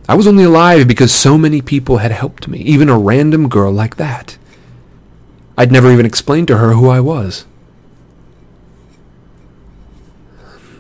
[0.09, 3.73] I was only alive because so many people had helped me, even a random girl
[3.73, 4.37] like that.
[5.57, 7.47] I'd never even explained to her who I was.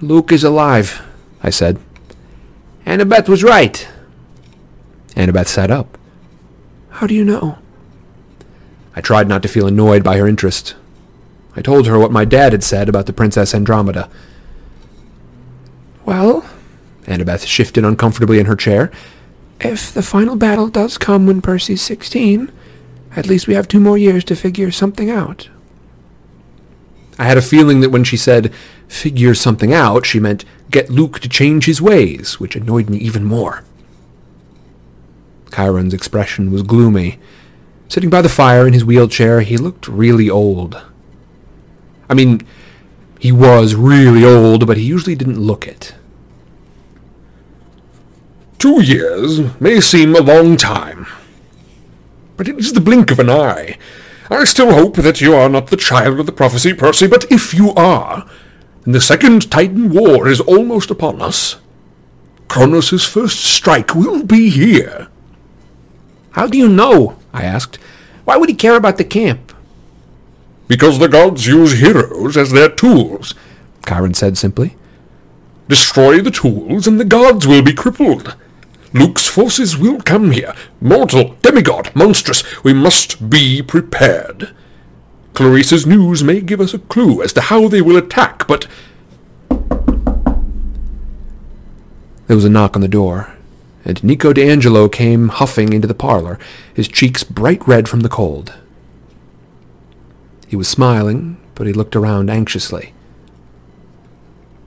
[0.00, 1.00] Luke is alive,
[1.42, 1.78] I said.
[2.84, 3.88] Annabeth was right.
[5.14, 5.96] Annabeth sat up.
[6.90, 7.58] How do you know?
[8.94, 10.74] I tried not to feel annoyed by her interest.
[11.54, 14.10] I told her what my dad had said about the Princess Andromeda.
[16.04, 16.44] Well,
[17.04, 18.90] Annabeth shifted uncomfortably in her chair.
[19.60, 22.50] If the final battle does come when Percy's 16,
[23.14, 25.48] at least we have two more years to figure something out.
[27.18, 28.52] I had a feeling that when she said,
[28.88, 33.24] figure something out, she meant get Luke to change his ways, which annoyed me even
[33.24, 33.62] more.
[35.54, 37.18] Chiron's expression was gloomy.
[37.88, 40.80] Sitting by the fire in his wheelchair, he looked really old.
[42.08, 42.40] I mean,
[43.22, 45.94] he was really old, but he usually didn't look it.
[48.58, 51.06] Two years may seem a long time,
[52.36, 53.78] but it is the blink of an eye.
[54.28, 57.54] I still hope that you are not the child of the prophecy, Percy, but if
[57.54, 58.28] you are,
[58.82, 61.60] then the Second Titan War is almost upon us.
[62.48, 65.06] Kronos' first strike will be here.
[66.32, 67.18] How do you know?
[67.32, 67.78] I asked.
[68.24, 69.52] Why would he care about the camp?
[70.68, 73.34] Because the gods use heroes as their tools.
[73.86, 74.76] Chiron said simply.
[75.68, 78.36] Destroy the tools, and the gods will be crippled.
[78.92, 80.54] Luke's forces will come here.
[80.80, 82.42] Mortal, demigod, monstrous.
[82.62, 84.54] We must be prepared.
[85.34, 88.66] Clarisse's news may give us a clue as to how they will attack, but
[92.32, 93.34] There was a knock on the door,
[93.84, 96.38] and Nico di Angelo came huffing into the parlor,
[96.72, 98.54] his cheeks bright red from the cold.
[100.52, 102.92] He was smiling, but he looked around anxiously.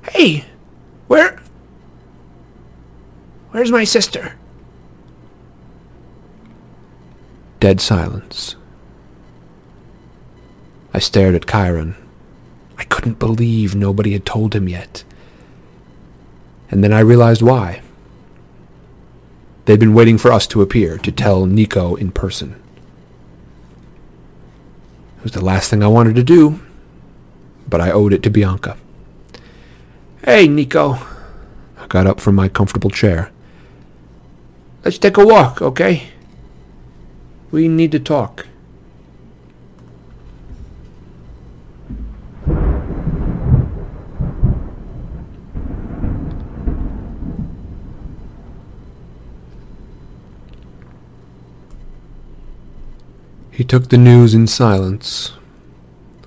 [0.10, 0.46] Hey,
[1.06, 1.40] where...
[3.52, 4.36] Where's my sister?
[7.60, 8.56] Dead silence.
[10.92, 11.96] I stared at Chiron.
[12.80, 15.04] I couldn't believe nobody had told him yet.
[16.72, 17.84] And then I realized why.
[19.66, 22.60] They'd been waiting for us to appear to tell Nico in person.
[25.26, 26.60] Was the last thing I wanted to do,
[27.68, 28.78] but I owed it to Bianca.
[30.24, 31.00] Hey, Nico.
[31.80, 33.32] I got up from my comfortable chair.
[34.84, 36.10] Let's take a walk, okay?
[37.50, 38.46] We need to talk.
[53.56, 55.30] He took the news in silence,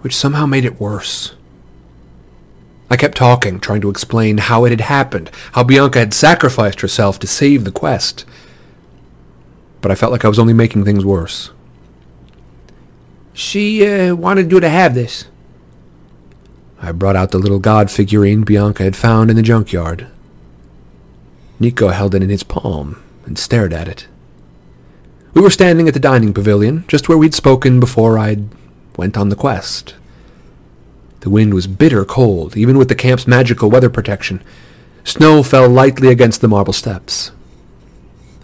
[0.00, 1.34] which somehow made it worse.
[2.88, 7.18] I kept talking, trying to explain how it had happened, how Bianca had sacrificed herself
[7.18, 8.24] to save the quest.
[9.82, 11.50] But I felt like I was only making things worse.
[13.34, 15.26] She uh, wanted you to have this.
[16.80, 20.06] I brought out the little god figurine Bianca had found in the junkyard.
[21.60, 24.08] Nico held it in his palm and stared at it.
[25.34, 28.48] We were standing at the dining pavilion, just where we'd spoken before I'd
[28.96, 29.94] went on the quest.
[31.20, 34.42] The wind was bitter cold, even with the camp's magical weather protection.
[35.04, 37.32] Snow fell lightly against the marble steps.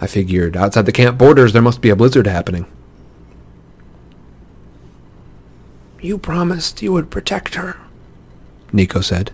[0.00, 2.66] I figured outside the camp borders there must be a blizzard happening.
[6.00, 7.78] You promised you would protect her.
[8.72, 9.30] Nico said.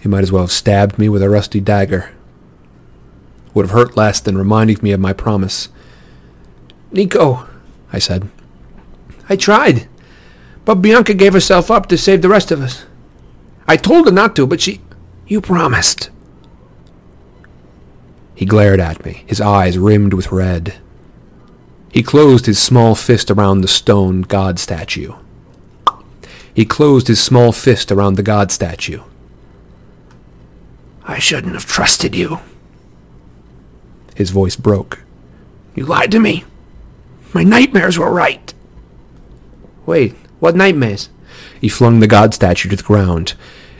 [0.00, 2.10] He might as well have stabbed me with a rusty dagger.
[3.54, 5.68] Would have hurt less than reminding me of my promise.
[6.92, 7.48] Nico,
[7.92, 8.28] I said.
[9.28, 9.88] I tried.
[10.64, 12.84] But Bianca gave herself up to save the rest of us.
[13.66, 14.80] I told her not to, but she...
[15.26, 16.10] You promised.
[18.34, 20.74] He glared at me, his eyes rimmed with red.
[21.92, 25.14] He closed his small fist around the stone god statue.
[26.52, 29.02] He closed his small fist around the god statue.
[31.04, 32.40] I shouldn't have trusted you.
[34.20, 35.02] His voice broke.
[35.74, 36.44] You lied to me.
[37.32, 38.52] My nightmares were right.
[39.86, 41.08] Wait, what nightmares?
[41.58, 43.32] He flung the god statue to the ground.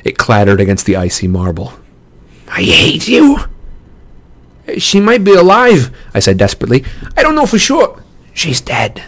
[0.03, 1.75] It clattered against the icy marble.
[2.49, 3.41] I hate you.
[4.79, 6.87] She might be alive, I said desperately.
[7.19, 8.03] I don't know for sure.
[8.33, 9.05] She's dead.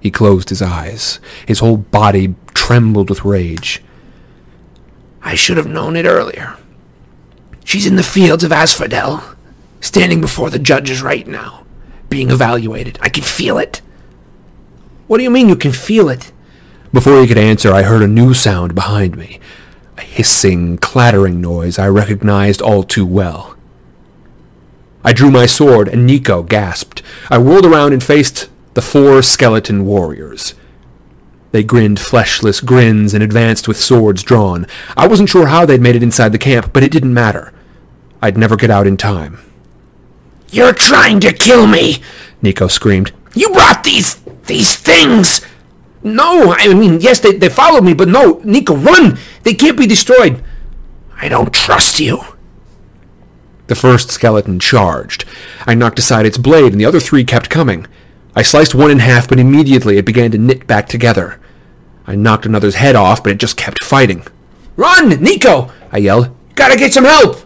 [0.00, 1.20] He closed his eyes.
[1.46, 3.82] His whole body trembled with rage.
[5.20, 6.56] I should have known it earlier.
[7.66, 9.24] She's in the fields of Asphodel,
[9.80, 11.66] standing before the judges right now,
[12.08, 12.96] being evaluated.
[13.02, 13.82] I can feel it.
[15.08, 16.30] What do you mean you can feel it?
[16.92, 19.40] Before he could answer, I heard a new sound behind me.
[19.98, 23.56] A hissing, clattering noise I recognized all too well.
[25.02, 27.02] I drew my sword, and Nico gasped.
[27.30, 30.54] I whirled around and faced the four skeleton warriors.
[31.50, 34.68] They grinned fleshless grins and advanced with swords drawn.
[34.96, 37.52] I wasn't sure how they'd made it inside the camp, but it didn't matter.
[38.22, 39.38] I'd never get out in time.
[40.50, 42.02] You're trying to kill me!
[42.42, 43.12] Nico screamed.
[43.34, 44.16] You brought these...
[44.46, 45.40] these things!
[46.02, 49.18] No, I mean, yes, they, they followed me, but no, Nico, run!
[49.42, 50.42] They can't be destroyed.
[51.20, 52.20] I don't trust you.
[53.66, 55.24] The first skeleton charged.
[55.66, 57.86] I knocked aside its blade, and the other three kept coming.
[58.36, 61.40] I sliced one in half, but immediately it began to knit back together.
[62.06, 64.24] I knocked another's head off, but it just kept fighting.
[64.76, 65.72] Run, Nico!
[65.90, 66.30] I yelled.
[66.54, 67.45] Gotta get some help!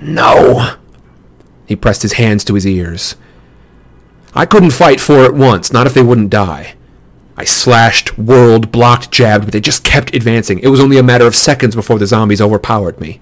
[0.00, 0.76] No.
[1.66, 3.16] He pressed his hands to his ears.
[4.34, 6.74] I couldn't fight four at once, not if they wouldn't die.
[7.36, 10.58] I slashed, whirled, blocked, jabbed, but they just kept advancing.
[10.58, 13.20] It was only a matter of seconds before the zombies overpowered me.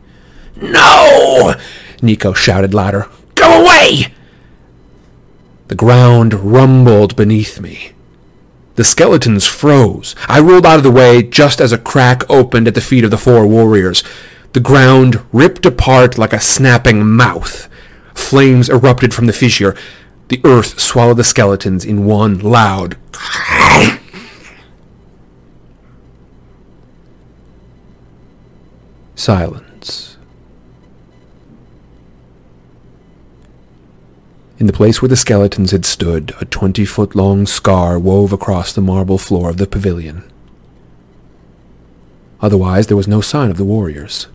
[0.60, 1.54] No!
[2.02, 3.06] Nico shouted louder.
[3.34, 4.12] Go away!
[5.68, 7.92] The ground rumbled beneath me.
[8.76, 10.14] The skeletons froze.
[10.28, 13.10] I rolled out of the way just as a crack opened at the feet of
[13.10, 14.02] the four warriors.
[14.58, 17.68] The ground ripped apart like a snapping mouth.
[18.12, 19.76] Flames erupted from the fissure.
[20.30, 22.96] The earth swallowed the skeletons in one loud
[29.14, 30.16] silence.
[34.58, 39.18] In the place where the skeletons had stood, a twenty-foot-long scar wove across the marble
[39.18, 40.24] floor of the pavilion.
[42.40, 44.26] Otherwise, there was no sign of the warriors.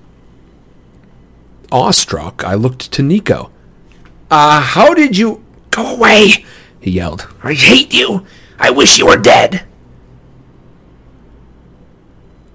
[1.73, 3.51] Awestruck, I looked to Nico.
[4.29, 5.43] Uh, how did you...
[5.71, 6.45] Go away!
[6.79, 7.27] He yelled.
[7.41, 8.27] I hate you!
[8.59, 9.65] I wish you were dead!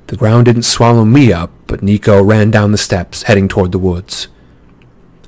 [0.07, 3.79] The ground didn't swallow me up, but Nico ran down the steps, heading toward the
[3.79, 4.29] woods.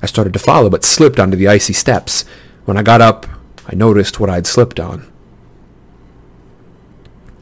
[0.01, 2.23] I started to follow, but slipped onto the icy steps.
[2.63, 3.27] When I got up,
[3.67, 5.11] I noticed what I'd slipped on.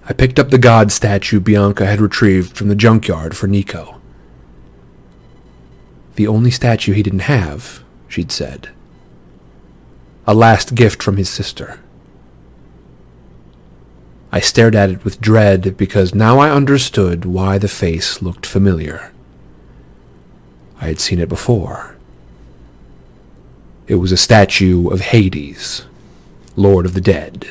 [0.04, 3.99] I picked up the god statue Bianca had retrieved from the junkyard for Nico.
[6.20, 8.68] The only statue he didn't have, she'd said.
[10.28, 11.80] A last gift from his sister.
[14.30, 19.14] I stared at it with dread because now I understood why the face looked familiar.
[20.82, 21.96] I had seen it before.
[23.88, 25.86] It was a statue of Hades,
[26.58, 27.48] Lord of the Dead.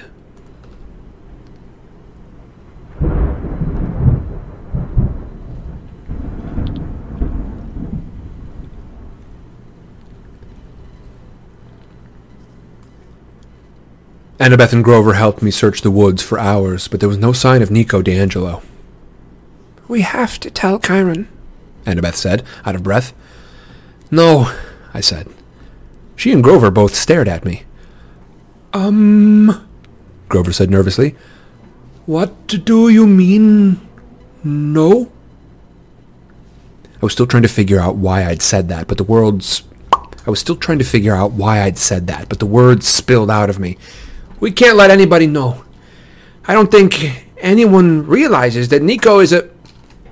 [14.39, 17.61] Annabeth and Grover helped me search the woods for hours, but there was no sign
[17.61, 18.63] of Nico di Angelo.
[19.89, 21.27] We have to tell Chiron.
[21.85, 23.13] Annabeth said, out of breath.
[24.13, 24.55] No,
[24.95, 25.29] I said.
[26.15, 27.65] She and Grover both stared at me.
[28.73, 29.67] Um,
[30.29, 31.17] Grover said nervously.
[32.07, 33.81] what do you mean?
[34.45, 35.11] No?
[37.01, 39.63] I was still trying to figure out why I'd said that, but the words...
[39.93, 43.31] I was still trying to figure out why I'd said that, but the words spilled
[43.31, 43.79] out of me.
[44.41, 45.65] We can't let anybody know.
[46.47, 49.51] I don't think anyone realizes that Nico is a...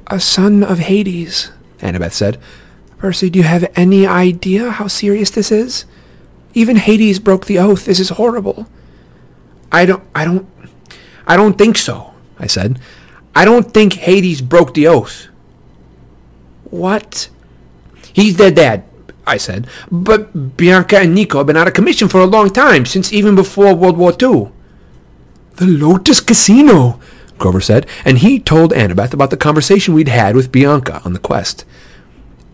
[0.08, 1.50] A son of Hades.
[1.80, 2.38] Annabeth said.
[2.98, 5.84] Percy, do you have any idea how serious this is?
[6.54, 7.84] Even Hades broke the oath.
[7.84, 8.68] This is horrible.
[9.72, 10.02] I don't...
[10.14, 10.48] I don't...
[11.26, 12.14] I don't think so.
[12.38, 12.78] I said.
[13.34, 15.26] I don't think Hades broke the oath.
[16.70, 17.28] What?
[18.12, 18.84] He's their dad,
[19.26, 19.66] I said.
[19.90, 23.34] But Bianca and Nico have been out of commission for a long time, since even
[23.34, 24.50] before World War II.
[25.56, 27.00] The Lotus Casino,
[27.38, 31.18] Grover said, and he told Annabeth about the conversation we'd had with Bianca on the
[31.18, 31.64] quest.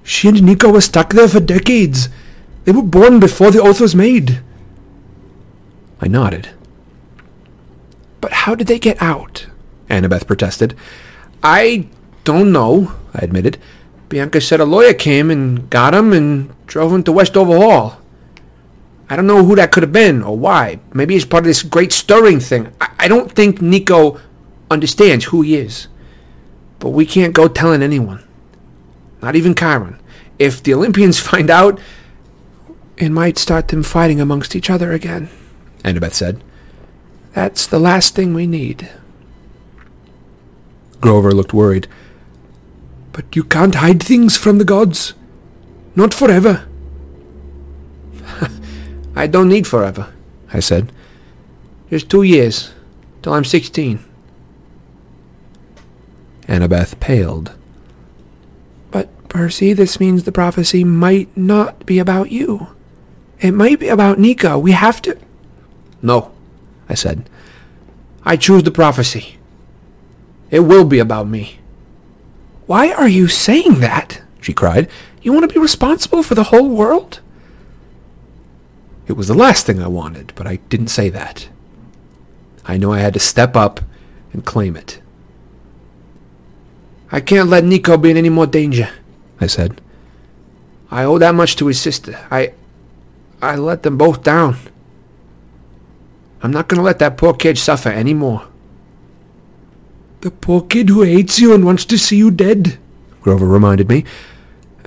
[0.03, 2.09] She and Nico were stuck there for decades.
[2.65, 4.41] They were born before the oath was made.
[6.01, 6.51] I nodded.
[8.21, 9.47] But how did they get out?
[9.89, 10.77] Annabeth protested.
[11.43, 11.89] I
[12.25, 13.59] don't know, I admitted.
[14.13, 17.99] Bianca said a lawyer came and got him and drove him to Westover Hall.
[19.09, 20.81] I don't know who that could have been or why.
[20.93, 22.75] Maybe it's part of this great stirring thing.
[22.79, 24.21] I, I don't think Nico
[24.71, 25.89] understands who he is.
[26.79, 28.23] But we can't go telling anyone.
[29.23, 29.99] Not even Chiron.
[30.39, 31.81] If the Olympians find out,
[32.99, 35.31] It might start them fighting amongst each other again.
[35.85, 36.45] Annabeth said.
[37.33, 38.91] That's the last thing we need.
[41.01, 41.89] Grover looked worried.
[43.13, 45.15] But you can't hide things from the gods.
[45.95, 46.67] Not forever.
[49.17, 50.13] I don't need forever,
[50.53, 50.91] I said.
[51.91, 52.73] Just two years,
[53.21, 54.03] till I'm 16.
[56.49, 57.53] Annabeth paled.
[58.91, 62.69] But, Percy, this means the prophecy might not be about you.
[63.41, 64.59] It might be about Nico.
[64.59, 65.19] We have to...
[66.01, 66.33] No,
[66.89, 67.29] I said.
[68.25, 69.37] I choose the prophecy.
[70.51, 71.59] It will be about me.
[72.67, 74.23] Why are you saying that?
[74.41, 74.89] She cried.
[75.23, 77.21] You want to be responsible for the whole world?
[79.07, 81.49] It was the last thing I wanted, but I didn't say that.
[82.65, 83.81] I knew I had to step up
[84.33, 85.01] and claim it.
[87.11, 88.89] I can't let Nico be in any more danger,
[89.41, 89.81] I said.
[90.91, 92.19] I owe that much to his sister.
[92.31, 92.55] I...
[93.43, 94.57] I let them both down.
[96.43, 98.47] I'm not going to let that poor kid suffer any more.
[100.23, 102.79] The poor kid who hates you and wants to see you dead,
[103.23, 104.05] Grover reminded me.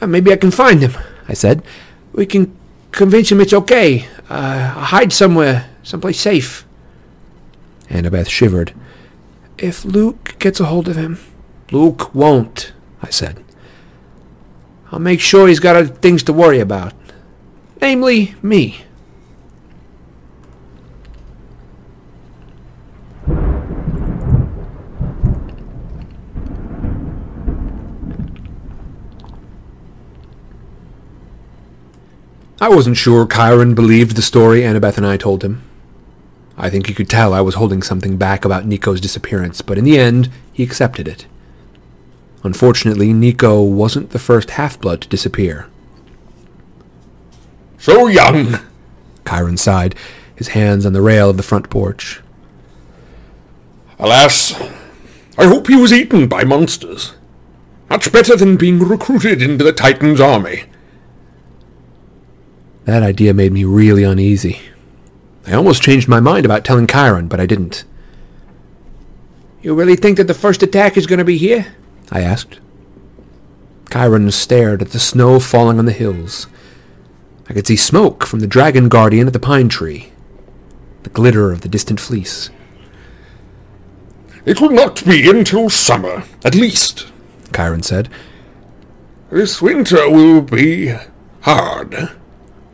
[0.01, 0.93] Uh, maybe I can find him,
[1.27, 1.61] I said.
[2.13, 2.55] We can
[2.91, 4.07] convince him it's okay.
[4.29, 6.65] Uh, hide somewhere, someplace safe.
[7.89, 8.73] Annabeth shivered.
[9.57, 11.19] If Luke gets a hold of him,
[11.69, 13.43] Luke won't, I said.
[14.89, 16.93] I'll make sure he's got other things to worry about.
[17.81, 18.84] Namely, me.
[32.61, 35.61] I wasn't sure Chiron believed the story Annabeth and I told him.
[36.57, 39.83] I think he could tell I was holding something back about Nico's disappearance, but in
[39.83, 41.27] the end, he accepted it.
[42.43, 45.67] Unfortunately, Nico wasn't the first half-blood to disappear.
[47.77, 48.59] So young.
[49.27, 49.95] Chiron sighed,
[50.33, 52.21] his hands on the rail of the front porch.
[53.99, 54.53] Alas,
[55.37, 57.15] I hope he was eaten by monsters.
[57.89, 60.65] Much better than being recruited into the Titan's army.
[62.85, 64.61] That idea made me really uneasy.
[65.45, 67.83] I almost changed my mind about telling Chiron, but I didn't.
[69.61, 71.75] You really think that the first attack is going to be here?
[72.11, 72.59] I asked.
[73.91, 76.47] Chiron stared at the snow falling on the hills.
[77.49, 80.11] I could see smoke from the dragon guardian at the pine tree,
[81.03, 82.49] the glitter of the distant fleece.
[84.45, 87.07] It will not be until summer, at least.
[87.55, 88.09] Chiron said.
[89.31, 90.95] This winter will be
[91.41, 92.11] hard.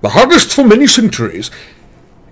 [0.02, 1.52] The hardest for many centuries.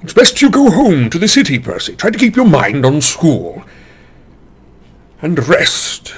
[0.02, 1.96] It's best you go home to the city, Percy.
[1.96, 3.64] Try to keep your mind on school.
[5.22, 6.14] And rest.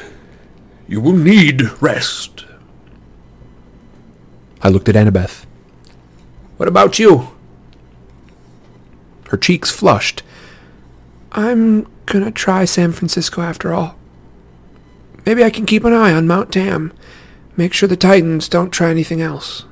[0.87, 2.45] You will need rest.
[4.61, 5.45] I looked at Annabeth.
[6.57, 7.29] What about you?
[9.29, 10.21] Her cheeks flushed.
[11.31, 13.95] I'm gonna try San Francisco after all.
[15.25, 16.93] Maybe I can keep an eye on Mount Tam.
[17.57, 19.65] Make sure the Titans don't try anything else.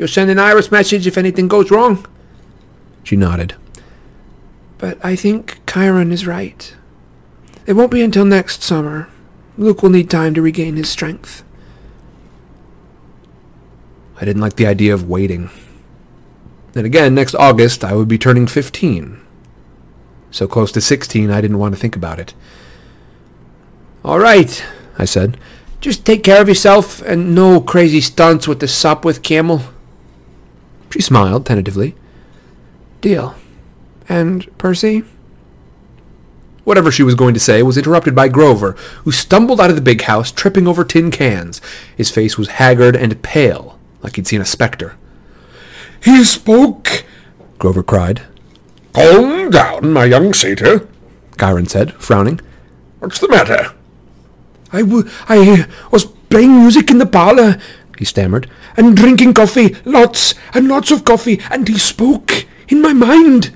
[0.00, 2.06] You'll send an Iris message if anything goes wrong?
[3.04, 3.54] She nodded.
[4.78, 6.74] But I think Chiron is right.
[7.66, 9.10] It won't be until next summer.
[9.58, 11.44] Luke will need time to regain his strength.
[14.16, 15.50] I didn't like the idea of waiting.
[16.74, 19.20] And again, next August, I would be turning 15.
[20.30, 22.32] So close to 16, I didn't want to think about it.
[24.02, 24.64] All right,
[24.96, 25.36] I said.
[25.82, 29.60] Just take care of yourself and no crazy stunts with the Sopwith camel.
[30.90, 31.94] She smiled tentatively.
[33.00, 33.34] Deal.
[34.08, 35.04] And Percy?
[36.64, 38.72] Whatever she was going to say was interrupted by Grover,
[39.04, 41.60] who stumbled out of the big house, tripping over tin cans.
[41.96, 44.96] His face was haggard and pale, like he'd seen a specter.
[46.02, 47.04] He spoke!
[47.58, 48.22] Grover cried.
[48.92, 50.88] Calm down, my young satyr,
[51.38, 52.40] Chiron said, frowning.
[52.98, 53.72] What's the matter?
[54.72, 57.58] I, w- I was playing music in the parlor,
[57.98, 58.48] he stammered,
[58.80, 63.54] and drinking coffee, lots and lots of coffee, and he spoke in my mind.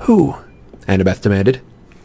[0.00, 0.36] Who?
[0.86, 1.60] Annabeth demanded.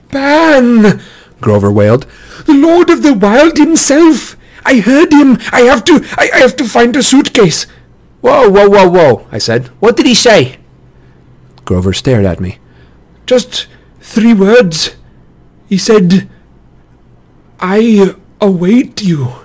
[0.10, 1.02] Pan!
[1.40, 2.06] Grover wailed.
[2.46, 4.36] The Lord of the Wild himself!
[4.66, 5.38] I heard him!
[5.54, 7.66] I have to, I, I have to find a suitcase!
[8.20, 9.68] Whoa, whoa, whoa, whoa, I said.
[9.80, 10.58] What did he say?
[11.64, 12.58] Grover stared at me.
[13.26, 13.68] Just
[14.02, 14.96] three words.
[15.70, 16.30] He said,
[17.60, 19.43] I await you.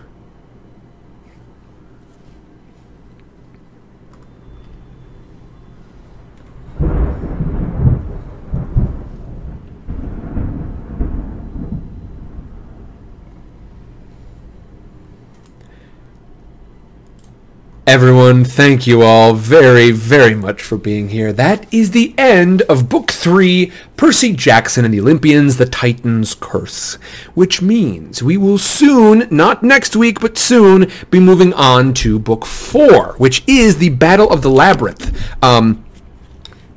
[17.89, 21.33] Everyone, thank you all very, very much for being here.
[21.33, 26.97] That is the end of Book 3, Percy Jackson and the Olympians, The Titan's Curse.
[27.33, 32.45] Which means we will soon, not next week, but soon, be moving on to Book
[32.45, 35.43] 4, which is the Battle of the Labyrinth.
[35.43, 35.83] Um,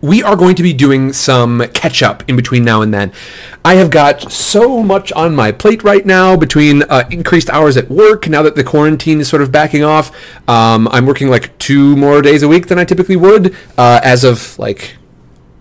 [0.02, 3.12] we are going to be doing some catch up in between now and then.
[3.64, 7.90] I have got so much on my plate right now between uh, increased hours at
[7.90, 10.12] work now that the quarantine is sort of backing off.
[10.50, 14.24] Um, I'm working like two more days a week than I typically would uh, as
[14.24, 14.96] of like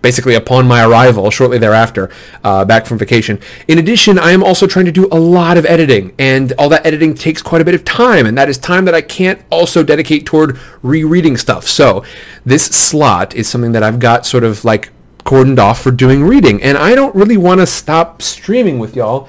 [0.01, 2.09] basically upon my arrival shortly thereafter
[2.43, 3.39] uh, back from vacation.
[3.67, 6.85] In addition, I am also trying to do a lot of editing, and all that
[6.85, 9.83] editing takes quite a bit of time, and that is time that I can't also
[9.83, 11.67] dedicate toward rereading stuff.
[11.67, 12.03] So
[12.45, 14.91] this slot is something that I've got sort of like
[15.23, 19.27] cordoned off for doing reading, and I don't really want to stop streaming with y'all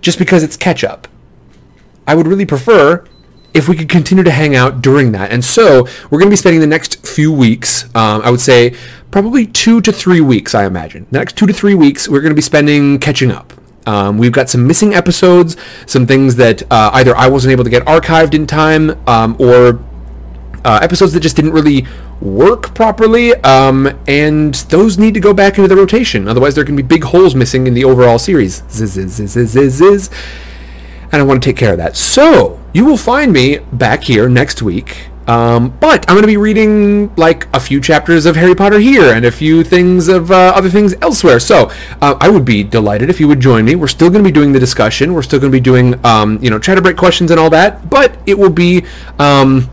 [0.00, 1.08] just because it's catch up.
[2.06, 3.04] I would really prefer
[3.56, 5.32] if we could continue to hang out during that.
[5.32, 8.76] And so we're going to be spending the next few weeks, um, I would say
[9.10, 11.06] probably two to three weeks, I imagine.
[11.10, 13.54] The next two to three weeks, we're going to be spending catching up.
[13.86, 17.70] Um, we've got some missing episodes, some things that uh, either I wasn't able to
[17.70, 19.80] get archived in time, um, or
[20.64, 21.86] uh, episodes that just didn't really
[22.20, 26.28] work properly, um, and those need to go back into the rotation.
[26.28, 28.62] Otherwise, there can be big holes missing in the overall series.
[31.12, 31.96] And I want to take care of that.
[31.96, 35.08] So, you will find me back here next week.
[35.26, 39.12] Um, but I'm going to be reading like a few chapters of Harry Potter here
[39.12, 41.40] and a few things of uh, other things elsewhere.
[41.40, 41.70] So
[42.00, 43.74] uh, I would be delighted if you would join me.
[43.74, 45.14] We're still going to be doing the discussion.
[45.14, 47.90] We're still going to be doing, um, you know, to break questions and all that.
[47.90, 48.84] But it will be
[49.18, 49.68] um,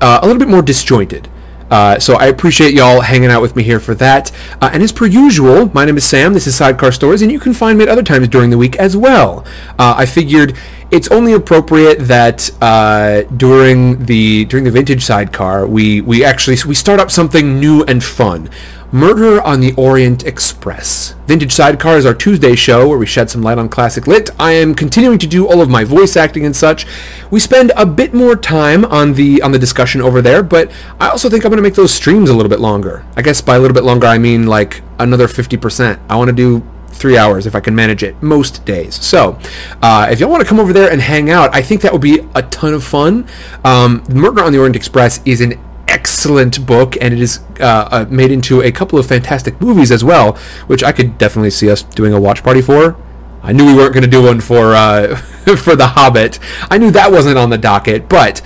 [0.00, 1.28] uh, a little bit more disjointed.
[1.70, 4.30] Uh, so I appreciate y'all hanging out with me here for that.
[4.60, 6.34] Uh, and as per usual, my name is Sam.
[6.34, 8.76] This is Sidecar Stories, and you can find me at other times during the week
[8.76, 9.44] as well.
[9.78, 10.56] Uh, I figured
[10.90, 16.74] it's only appropriate that uh, during the during the vintage sidecar we we actually we
[16.74, 18.48] start up something new and fun.
[18.94, 21.16] Murder on the Orient Express.
[21.26, 24.30] Vintage Sidecar is our Tuesday show where we shed some light on classic lit.
[24.38, 26.86] I am continuing to do all of my voice acting and such.
[27.28, 31.08] We spend a bit more time on the on the discussion over there, but I
[31.08, 33.04] also think I'm going to make those streams a little bit longer.
[33.16, 35.98] I guess by a little bit longer I mean like another 50%.
[36.08, 38.94] I want to do three hours if I can manage it most days.
[39.04, 39.36] So,
[39.82, 42.00] uh, if y'all want to come over there and hang out, I think that would
[42.00, 43.26] be a ton of fun.
[43.64, 45.58] Um, Murder on the Orient Express is an
[46.04, 50.04] excellent book, and it is uh, uh, made into a couple of fantastic movies as
[50.04, 52.94] well, which I could definitely see us doing a watch party for.
[53.42, 55.16] I knew we weren't going to do one for uh,
[55.56, 56.38] for The Hobbit.
[56.70, 58.42] I knew that wasn't on the docket, but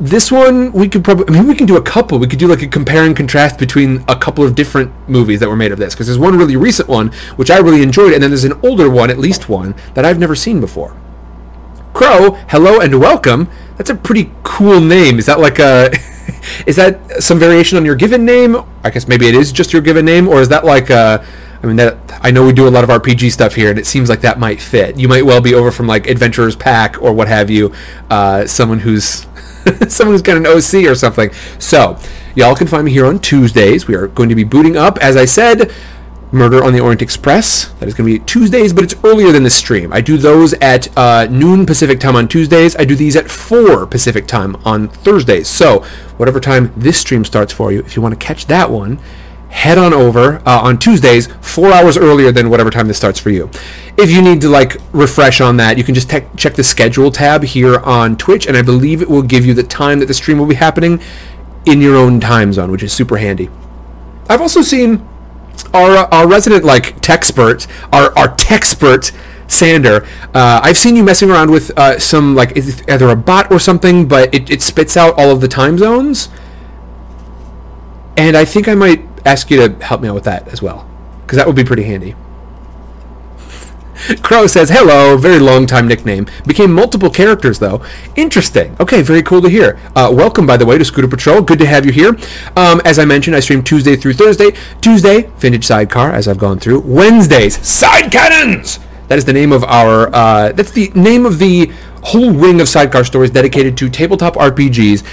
[0.00, 1.26] this one we could probably.
[1.28, 2.18] I mean, we can do a couple.
[2.18, 5.50] We could do like a compare and contrast between a couple of different movies that
[5.50, 8.22] were made of this, because there's one really recent one which I really enjoyed, and
[8.22, 10.96] then there's an older one, at least one that I've never seen before.
[11.92, 13.50] Crow, hello and welcome.
[13.76, 15.18] That's a pretty cool name.
[15.18, 15.90] Is that like a
[16.66, 18.56] is that some variation on your given name?
[18.84, 21.24] I guess maybe it is just your given name, or is that like a
[21.62, 23.86] I mean that I know we do a lot of RPG stuff here, and it
[23.86, 24.98] seems like that might fit.
[24.98, 27.72] You might well be over from like Adventurers Pack or what have you,
[28.10, 29.26] uh, someone who's
[29.88, 31.32] someone who's got an OC or something.
[31.58, 31.98] So
[32.34, 33.86] y'all can find me here on Tuesdays.
[33.86, 35.72] We are going to be booting up, as I said,
[36.32, 37.68] Murder on the Orient Express.
[37.78, 39.92] That is going to be Tuesdays, but it's earlier than the stream.
[39.92, 42.76] I do those at uh, noon Pacific time on Tuesdays.
[42.76, 45.48] I do these at 4 Pacific time on Thursdays.
[45.48, 45.84] So,
[46.16, 48.98] whatever time this stream starts for you, if you want to catch that one,
[49.48, 53.30] head on over uh, on Tuesdays, four hours earlier than whatever time this starts for
[53.30, 53.50] you.
[53.96, 57.10] If you need to like refresh on that, you can just te- check the schedule
[57.10, 60.14] tab here on Twitch, and I believe it will give you the time that the
[60.14, 61.00] stream will be happening
[61.64, 63.48] in your own time zone, which is super handy.
[64.28, 65.06] I've also seen
[65.72, 69.12] our our resident like tech expert, our our tech expert
[69.48, 70.06] Sander.
[70.34, 74.06] Uh, I've seen you messing around with uh, some like either a bot or something,
[74.08, 76.28] but it, it spits out all of the time zones.
[78.16, 80.88] And I think I might ask you to help me out with that as well,
[81.22, 82.14] because that would be pretty handy.
[84.22, 86.26] Crow says, hello, very long time nickname.
[86.46, 87.82] Became multiple characters, though.
[88.14, 88.76] Interesting.
[88.80, 89.78] Okay, very cool to hear.
[89.94, 91.42] Uh, welcome, by the way, to Scooter Patrol.
[91.42, 92.16] Good to have you here.
[92.56, 94.52] Um, as I mentioned, I stream Tuesday through Thursday.
[94.80, 96.80] Tuesday, Vintage Sidecar, as I've gone through.
[96.80, 98.78] Wednesdays, Side Cannons!
[99.08, 102.68] That is the name of our, uh, that's the name of the whole wing of
[102.68, 105.04] Sidecar stories dedicated to tabletop RPGs.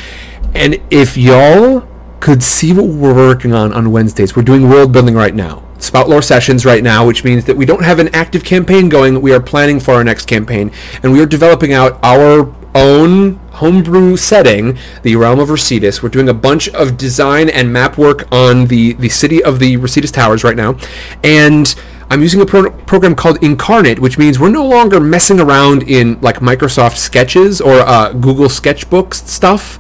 [0.56, 1.88] And if y'all
[2.20, 5.64] could see what we're working on on Wednesdays, we're doing world building right now.
[5.80, 9.22] Spout Lore sessions right now, which means that we don't have an active campaign going.
[9.22, 10.72] We are planning for our next campaign,
[11.04, 16.02] and we are developing out our own homebrew setting, the realm of Recitus.
[16.02, 19.76] We're doing a bunch of design and map work on the, the city of the
[19.76, 20.78] Recitus Towers right now,
[21.24, 21.76] and
[22.10, 26.20] I'm using a pro- program called Inkarnate, which means we're no longer messing around in
[26.22, 29.80] like Microsoft Sketches or uh, Google Sketchbook stuff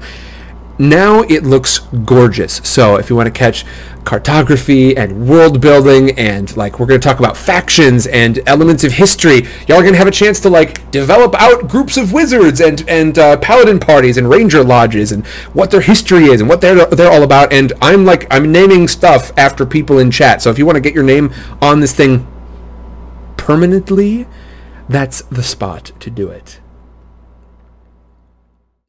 [0.79, 2.55] now it looks gorgeous.
[2.63, 3.65] So if you want to catch
[4.03, 8.91] cartography and world building and like we're going to talk about factions and elements of
[8.91, 12.59] history, y'all are going to have a chance to like develop out groups of wizards
[12.59, 16.59] and and uh, paladin parties and ranger lodges and what their history is and what
[16.61, 17.53] they're they're all about.
[17.53, 20.41] And I'm like I'm naming stuff after people in chat.
[20.41, 22.27] So if you want to get your name on this thing
[23.37, 24.27] permanently,
[24.89, 26.59] that's the spot to do it.